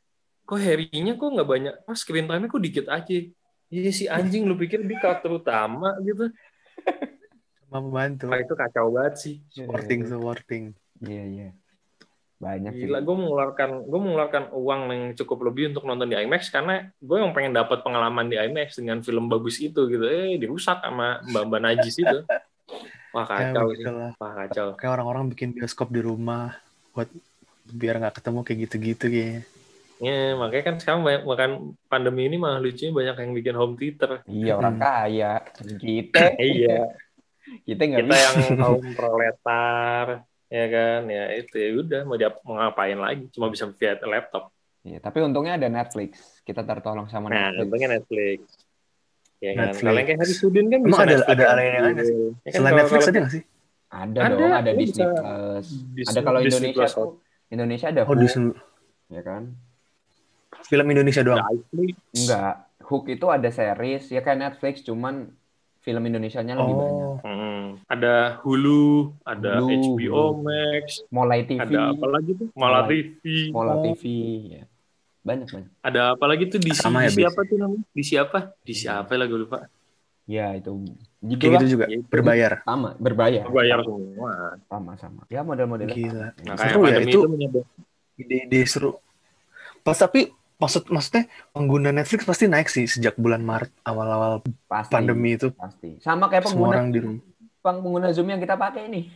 kok 0.48 0.56
Harry-nya 0.62 1.18
kok 1.18 1.28
nggak 1.28 1.48
banyak 1.48 1.74
pas 1.84 1.98
screen 1.98 2.24
time-nya 2.24 2.48
kok 2.48 2.62
dikit 2.64 2.86
aja 2.88 3.18
Iya 3.68 3.92
si 3.92 4.04
anjing 4.08 4.48
lu 4.48 4.56
pikir 4.56 4.80
dia 4.80 4.96
karakter 4.96 5.28
utama 5.28 5.92
gitu. 6.00 6.32
Sama 7.68 7.84
membantu. 7.84 8.32
Wah 8.32 8.40
itu 8.40 8.56
kacau 8.56 8.88
banget 8.96 9.14
sih. 9.20 9.34
Supporting, 9.52 10.08
supporting. 10.08 10.64
iya 11.04 11.24
iya 11.28 11.48
banyak 12.38 12.70
sih 12.70 12.86
Gila, 12.86 13.02
gue 13.02 13.16
mengeluarkan 13.18 13.70
gue 13.90 14.00
mengeluarkan 14.00 14.44
uang 14.54 14.80
yang 14.94 15.04
cukup 15.18 15.50
lebih 15.50 15.74
untuk 15.74 15.82
nonton 15.90 16.06
di 16.06 16.14
IMAX 16.14 16.54
karena 16.54 16.86
gue 17.02 17.16
yang 17.18 17.34
pengen 17.34 17.50
dapat 17.50 17.82
pengalaman 17.82 18.30
di 18.30 18.38
IMAX 18.38 18.78
dengan 18.78 19.02
film 19.02 19.26
bagus 19.26 19.58
itu 19.58 19.90
gitu. 19.90 20.06
Eh 20.06 20.38
dirusak 20.38 20.78
sama 20.78 21.18
Mbak 21.26 21.42
Mbak 21.50 21.60
Najis 21.66 21.96
itu. 21.98 22.18
Wah 23.14 23.24
Ya, 23.24 23.50
kacau 23.50 23.64
sih. 23.72 23.82
begitulah. 23.82 24.10
Wah 24.20 24.32
kacau. 24.44 24.66
Kayak 24.76 24.92
orang-orang 24.96 25.24
bikin 25.32 25.48
bioskop 25.56 25.88
di 25.88 26.00
rumah 26.00 26.56
buat 26.92 27.08
biar 27.68 28.00
nggak 28.00 28.14
ketemu 28.20 28.38
kayak 28.44 28.58
gitu-gitu 28.64 29.04
kayaknya. 29.08 29.42
Ya, 29.98 30.38
makanya 30.38 30.64
kan 30.70 30.74
sekarang 30.78 31.02
banyak 31.02 31.22
bahkan 31.26 31.50
pandemi 31.90 32.30
ini 32.30 32.38
malah 32.38 32.62
lucunya 32.62 32.94
banyak 32.94 33.16
yang 33.18 33.32
bikin 33.34 33.54
home 33.58 33.74
theater. 33.74 34.22
iya 34.30 34.52
orang 34.54 34.78
Hmm. 34.78 34.84
kaya 34.86 35.32
kita 35.82 36.22
iya, 36.38 36.78
kita 37.66 37.82
nggak 37.82 38.02
kita 38.06 38.16
yang 38.16 38.36
kaum 38.62 38.84
proletar 38.98 40.06
ya 40.48 40.64
kan 40.70 41.00
ya 41.04 41.24
itu 41.36 41.54
ya 41.60 41.68
udah 41.76 42.00
mau 42.08 42.16
dia 42.16 42.30
mau 42.40 42.56
ngapain 42.56 42.96
lagi 42.96 43.24
cuma 43.34 43.52
bisa 43.52 43.68
via 43.68 43.98
laptop 44.00 44.48
Iya, 44.80 45.02
tapi 45.02 45.20
untungnya 45.20 45.58
ada 45.60 45.68
Netflix 45.68 46.40
kita 46.46 46.64
tertolong 46.64 47.04
sama 47.12 47.28
nah 47.28 47.52
Netflix 47.52 47.64
untungnya 47.68 47.88
Netflix 47.98 48.38
ya 49.38 49.50
kan 49.52 49.64
Netflix. 49.66 49.82
kalau 49.82 49.94
yang 49.94 50.06
kayak 50.06 50.20
Hari 50.20 50.34
Sudin 50.34 50.66
kan 50.66 50.78
Emang 50.78 50.88
bisa 50.88 50.98
ada- 50.98 51.10
Netflix 51.10 51.28
ada 51.28 51.42
kan? 51.42 51.54
lain 51.54 51.70
yang 51.70 51.86
ada 51.86 52.02
sih? 52.02 52.14
Ya 52.14 52.22
kan, 52.24 52.34
Selain 52.50 52.62
kalau- 52.64 52.78
Netflix 52.78 52.98
kalau 52.98 53.08
ada 53.08 53.18
nggak 53.18 53.32
sih? 53.32 53.42
ada, 53.88 54.18
Ada, 54.20 54.34
dong 54.34 54.52
ada 54.52 54.70
Disney 54.72 55.04
Plus 55.06 55.66
Disney- 55.90 56.08
ada 56.08 56.20
kalau 56.20 56.38
Disney 56.38 56.58
Indonesia 56.66 56.76
Plus, 56.76 56.92
tuh 56.94 57.10
Indonesia 57.48 57.86
ada 57.88 58.00
Oh, 58.00 58.06
Hook 58.06 58.18
Disney. 58.18 58.50
ya 59.08 59.22
kan 59.22 59.42
Film 60.60 60.86
Indonesia 60.86 61.22
doang. 61.22 61.40
enggak 62.10 62.52
Hook 62.82 63.04
itu 63.06 63.26
ada 63.26 63.48
series 63.48 64.04
ya 64.06 64.20
kayak 64.20 64.38
Netflix 64.38 64.80
cuman 64.82 65.28
film 65.78 66.02
Indonesianya 66.02 66.52
lebih 66.54 66.74
banyak 66.74 67.04
Oh, 67.08 67.16
Hmm, 67.20 67.64
ada 67.86 68.36
Hulu, 68.38 69.14
ada 69.22 69.58
Hulu, 69.58 69.96
HBO 69.96 70.24
Max, 70.36 71.00
Mulai 71.08 71.40
TV 71.42 71.56
ada 71.58 71.90
apa 71.90 72.06
lagi 72.06 72.30
tuh? 72.34 72.48
Malah 72.52 72.82
Mulai. 72.82 73.00
TV. 73.16 73.22
Mola 73.48 73.72
Oh. 73.72 73.82
TV 73.82 74.02
ya 74.50 74.64
banyak 75.28 75.46
banyak 75.46 75.70
Ada 75.80 76.00
apa 76.16 76.24
lagi 76.24 76.44
tuh 76.46 76.56
di, 76.56 76.72
Sama 76.72 77.04
di 77.04 77.12
ya, 77.12 77.28
siapa 77.28 77.40
tuh 77.44 77.56
namanya? 77.56 77.84
Di 77.90 78.02
siapa? 78.02 78.38
Di 78.58 78.72
siapa 78.72 79.12
lah 79.12 79.26
gue 79.26 79.38
lupa. 79.38 79.58
ya 80.24 80.52
itu 80.52 80.68
kayak 81.20 81.30
gitu 81.30 81.44
gitu 81.50 81.66
juga. 81.72 81.84
Ya, 81.84 81.96
itu. 81.96 82.04
Berbayar. 82.06 82.52
sama 82.62 82.92
berbayar 82.96 83.44
Bayar 83.46 83.80
semua. 83.80 84.32
sama 84.64 84.92
sama 84.96 85.20
ya 85.26 85.40
model-modelnya 85.40 85.92
Gila. 85.94 86.26
Nah, 86.42 86.54
Seru 86.54 86.80
ya, 86.84 86.98
itu- 86.98 87.24
Ide-ide 88.14 88.60
seru. 88.64 88.90
Pas 89.80 89.94
tapi 89.94 90.28
maksud 90.56 90.88
maksudnya 90.88 91.24
pengguna 91.48 91.88
Netflix 91.90 92.24
pasti 92.24 92.44
naik 92.44 92.66
sih 92.66 92.84
sejak 92.84 93.14
bulan 93.14 93.40
Maret 93.40 93.70
awal-awal 93.82 94.42
pasti 94.66 94.90
pandemi 94.90 95.32
itu. 95.32 95.54
pasti 95.54 95.96
sama 95.98 96.26
kayak 96.26 96.44
Semua 96.44 96.52
pengguna 96.66 96.74
orang 96.74 96.88
di 96.90 96.98
rumah. 96.98 97.22
peng- 97.58 97.80
pengguna 97.80 98.06
Zoom 98.10 98.26
yang 98.26 98.38
kita 98.38 98.54
pakai 98.54 98.84
ini 98.84 99.08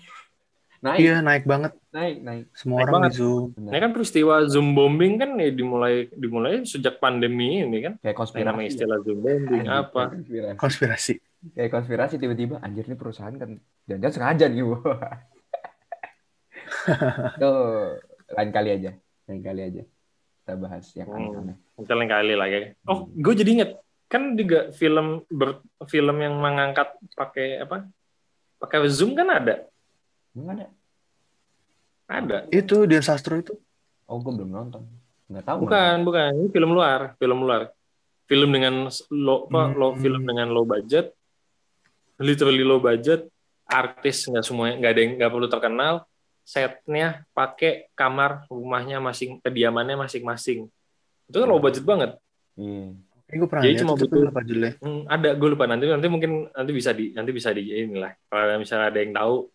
naik 0.82 0.98
Iya, 0.98 1.16
naik 1.20 1.44
banget. 1.44 1.72
naik 1.88 2.16
naik 2.20 2.44
Semua 2.52 2.76
Naik 2.76 2.84
orang 2.84 2.94
banget. 2.98 3.10
di 3.10 3.16
Zoom. 3.16 3.42
Ini 3.54 3.78
kan 3.78 3.90
peristiwa 3.92 4.34
Zoom 4.44 4.68
bombing 4.72 5.14
kan 5.14 5.30
ya 5.36 5.50
dimulai 5.50 5.94
dimulai 6.10 6.52
sejak 6.62 6.98
pandemi 6.98 7.62
ini 7.62 7.78
kan. 7.80 7.94
kayak 7.96 8.16
konspirasi 8.16 8.44
namanya 8.44 8.68
istilah 8.68 8.98
Zoom 9.00 9.18
bombing 9.20 9.62
Anjir, 9.62 9.78
apa? 9.80 10.02
konspirasi. 10.10 10.56
Konspirasi. 10.56 11.14
kayak 11.52 11.70
konspirasi 11.70 12.14
tiba-tiba 12.16 12.58
anjir 12.58 12.82
ini 12.84 12.94
perusahaan 12.94 13.34
kan 13.34 13.58
jangan-jangan 13.84 14.14
sengaja 14.16 14.46
nih 14.46 14.62
Bu. 14.62 14.76
tuh 17.38 17.58
lain 18.32 18.50
kali 18.50 18.70
aja 18.72 18.90
lain 19.24 19.40
kali 19.40 19.60
aja 19.64 19.82
kita 20.38 20.52
bahas 20.56 20.86
yang 20.92 21.08
Hmm. 21.08 21.18
aneh-aneh 21.20 21.56
lain 21.78 22.08
kali 22.08 22.34
lagi. 22.34 22.58
Oh, 22.84 23.06
gue 23.08 23.34
jadi 23.36 23.50
inget 23.52 23.70
kan 24.06 24.34
juga 24.34 24.70
film 24.70 25.22
ber, 25.26 25.58
film 25.84 26.16
yang 26.16 26.36
mengangkat 26.36 26.84
pakai 27.12 27.58
apa? 27.60 27.88
Pakai 28.56 28.86
Zoom 28.86 29.14
kan 29.14 29.26
ada. 29.26 29.66
Emang 30.32 30.48
ada 30.54 30.66
Ada. 32.04 32.38
Itu 32.48 32.84
Dian 32.84 33.00
Sastro 33.00 33.36
itu. 33.36 33.54
oh 34.04 34.18
gue 34.18 34.32
belum 34.34 34.50
nonton 34.50 34.84
nggak 35.26 35.44
tahu 35.44 35.56
Bukan, 35.64 35.96
bukan. 36.04 36.30
Ini 36.36 36.48
film 36.50 36.70
luar, 36.70 37.16
film 37.16 37.40
luar. 37.40 37.72
Film 38.22 38.48
dengan 38.48 38.84
low, 39.08 39.44
apa, 39.46 39.62
Hmm. 39.66 39.74
low 39.74 39.90
film 39.94 40.22
dengan 40.22 40.48
low 40.48 40.64
budget, 40.64 41.12
literally 42.18 42.60
low 42.60 42.78
budget. 42.78 43.28
Artis 43.64 44.24
nggak 44.26 44.44
semuanya, 44.44 44.74
nggak 44.76 44.92
ada 44.92 45.00
yang 45.00 45.12
nggak 45.16 45.32
perlu 45.32 45.48
terkenal. 45.48 45.94
Setnya 46.42 47.24
pakai 47.32 47.88
kamar 47.92 48.44
rumahnya 48.46 48.98
masing, 48.98 49.40
kediamannya 49.40 49.96
masing-masing. 49.96 50.68
Itu 51.24 51.36
kan 51.38 51.48
low 51.48 51.56
budget 51.56 51.84
banget. 51.84 52.18
Ini 52.54 52.92
gue 53.32 53.48
pernah 53.48 53.64
Jadi 53.64 53.80
cuma 53.80 53.96
butuh- 53.96 54.28
apa 54.28 54.40
judulnya? 54.42 54.72
Hmm, 54.80 55.02
ada, 55.08 55.28
gue 55.32 55.48
lupa 55.48 55.64
nanti 55.64 55.88
nanti 55.88 56.06
mungkin 56.06 56.52
nanti 56.52 56.72
bisa 56.72 56.92
di 56.92 57.04
nanti 57.10 57.30
bisa 57.32 57.48
di 57.50 57.62
inilah. 57.64 58.12
Kalau 58.28 58.60
misalnya 58.60 58.92
ada 58.92 59.00
yang 59.00 59.12
tahu, 59.14 59.48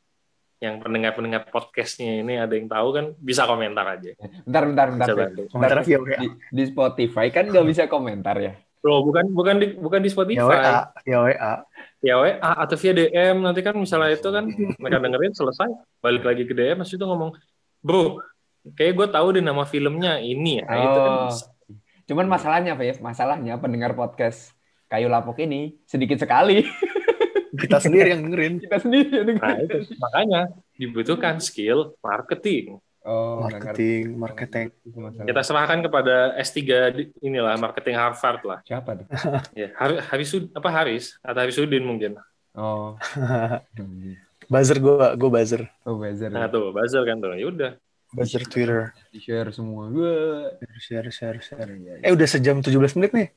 yang 0.57 0.81
pendengar-pendengar 0.81 1.45
podcastnya 1.47 2.19
ini 2.19 2.33
ada 2.35 2.49
yang 2.51 2.65
tahu 2.65 2.87
kan 2.89 3.05
bisa 3.15 3.45
komentar 3.45 3.85
aja. 3.87 4.11
bentar 4.41 4.63
bentar 4.65 4.87
bentar. 4.89 5.07
Komentar 5.47 5.77
via 5.81 5.97
WA. 5.97 6.17
di, 6.17 6.27
di 6.49 6.63
Spotify 6.65 7.29
kan 7.29 7.45
nggak 7.45 7.65
bisa 7.65 7.85
komentar 7.85 8.37
ya 8.37 8.53
Loh, 8.81 9.01
bukan 9.01 9.25
bukan 9.29 9.57
di 9.57 9.67
bukan 9.73 9.99
di 9.99 10.07
Spotify. 10.07 10.37
Ya 10.37 10.45
WA, 10.47 10.73
ya 11.03 11.17
WA. 11.19 11.53
ya 11.99 12.15
WA 12.15 12.33
atau 12.57 12.73
via 12.75 12.93
DM 12.93 13.35
nanti 13.39 13.59
kan 13.59 13.73
misalnya 13.73 14.13
itu 14.13 14.29
kan 14.29 14.45
mereka 14.77 14.97
dengerin 14.97 15.33
selesai 15.33 15.69
balik 15.99 16.23
lagi 16.23 16.43
ke 16.43 16.53
DM 16.53 16.77
masih 16.77 16.95
itu 16.95 17.03
ngomong 17.03 17.33
bro 17.79 18.21
kayak 18.73 18.93
gue 18.93 19.07
tahu 19.09 19.27
deh 19.33 19.43
nama 19.43 19.61
filmnya 19.63 20.17
ini 20.17 20.61
ya 20.61 20.65
Nah, 20.65 20.77
itu 20.79 20.99
kan 20.99 21.11
Oh. 21.11 21.25
bisa. 21.27 21.45
cuman 22.05 22.25
masalahnya 22.27 22.73
Fev 22.73 22.97
masalahnya 22.99 23.53
pendengar 23.57 23.91
podcast 23.91 24.53
kayu 24.87 25.05
lapuk 25.05 25.35
ini 25.37 25.75
sedikit 25.83 26.17
sekali 26.17 26.63
Kita 27.53 27.77
sendiri 27.79 28.07
yang 28.11 28.21
dengerin. 28.23 28.53
kita 28.59 28.77
sendiri 28.77 29.07
yang 29.09 29.25
nah 29.31 29.55
dengerin. 29.55 29.65
itu 29.65 29.77
makanya 29.95 30.41
dibutuhkan 30.73 31.35
skill 31.39 31.95
marketing 31.99 32.77
oh. 33.01 33.39
Marketing, 33.39 34.03
marketing. 34.15 34.67
Kita 35.23 35.41
serahkan 35.41 35.79
kepada 35.79 36.35
S3 36.37 36.59
di- 36.91 37.09
inilah 37.21 37.55
marketing 37.55 37.95
Harvard 37.95 38.41
lah 38.43 38.59
siapa 38.61 38.99
tuh 38.99 39.07
ya 39.61 39.71
Har- 39.73 40.03
Haris 40.11 40.31
apa 40.51 40.69
Haris 40.69 41.05
atau 41.19 41.39
Harisudin 41.39 41.81
mungkin 41.81 42.19
oh 42.53 42.99
buzzer 44.51 44.77
gue, 44.77 44.95
gue 45.15 45.29
buzzer. 45.29 45.61
oh 45.83 45.95
buzzer 45.95 46.31
nah 46.31 46.47
tuh 46.47 46.71
buzzer 46.71 47.03
kan 47.03 47.17
tuh 47.17 47.31
ya 47.33 47.47
udah 47.47 47.71
Buzzer 48.07 48.39
Twitter. 48.41 48.95
di 49.11 49.19
share 49.19 49.51
semua 49.51 49.91
Wah. 49.91 50.47
Share, 50.79 51.11
share, 51.11 51.43
share. 51.43 51.67
Iya, 51.67 51.99
Eh 51.99 52.15
udah 52.15 52.23
sejam 52.23 52.63
17 52.63 52.71
menit 52.95 53.11
nih. 53.11 53.27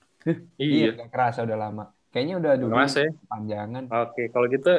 iya 0.57 0.95
iya 0.95 1.11
kerasa 1.11 1.43
udah 1.43 1.59
lama 1.59 1.91
kayaknya 2.11 2.35
udah 2.43 2.53
dulu 2.59 2.75
Mas 2.75 2.95
ya 2.99 3.07
panjangan 3.31 3.85
Oke, 4.07 4.29
kalau 4.35 4.47
gitu 4.51 4.73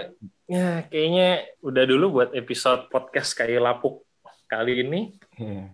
ya 0.51 0.83
kayaknya 0.91 1.47
udah 1.63 1.83
dulu 1.87 2.05
buat 2.21 2.29
episode 2.35 2.91
podcast 2.91 3.31
kayu 3.35 3.63
lapuk 3.63 4.03
kali 4.51 4.83
ini. 4.83 5.15
Iya. 5.39 5.71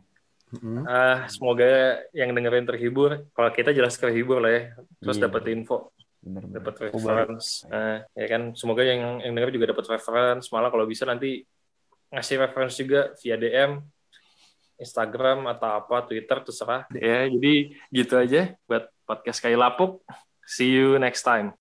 Mm-mm. 0.47 0.87
Ah, 0.87 1.27
semoga 1.27 1.99
yang 2.15 2.31
dengerin 2.31 2.63
terhibur. 2.63 3.25
Kalau 3.35 3.49
kita 3.51 3.75
jelas 3.75 3.99
terhibur 3.99 4.39
lah 4.39 4.51
ya. 4.53 4.63
Terus 5.03 5.17
Iya. 5.19 5.27
dapat 5.27 5.43
info, 5.51 5.91
dapat 6.23 6.73
reference. 6.87 7.67
Ah, 7.67 8.07
ya 8.15 8.27
kan, 8.31 8.55
semoga 8.55 8.79
yang 8.85 9.19
yang 9.25 9.33
denger 9.35 9.51
juga 9.59 9.75
dapat 9.75 9.99
reference. 9.99 10.47
Malah 10.53 10.71
kalau 10.71 10.87
bisa 10.87 11.03
nanti 11.03 11.43
ngasih 12.13 12.39
reference 12.47 12.79
juga 12.79 13.11
via 13.19 13.35
DM, 13.35 13.83
Instagram 14.79 15.51
atau 15.51 15.83
apa, 15.83 16.05
Twitter 16.07 16.37
terserah. 16.39 16.87
Ya, 16.95 17.27
jadi 17.27 17.53
gitu 17.91 18.13
aja 18.15 18.55
buat 18.69 18.87
podcast 19.03 19.43
kayu 19.43 19.59
lapuk. 19.59 19.99
See 20.47 20.69
you 20.69 20.97
next 20.97 21.23
time. 21.23 21.53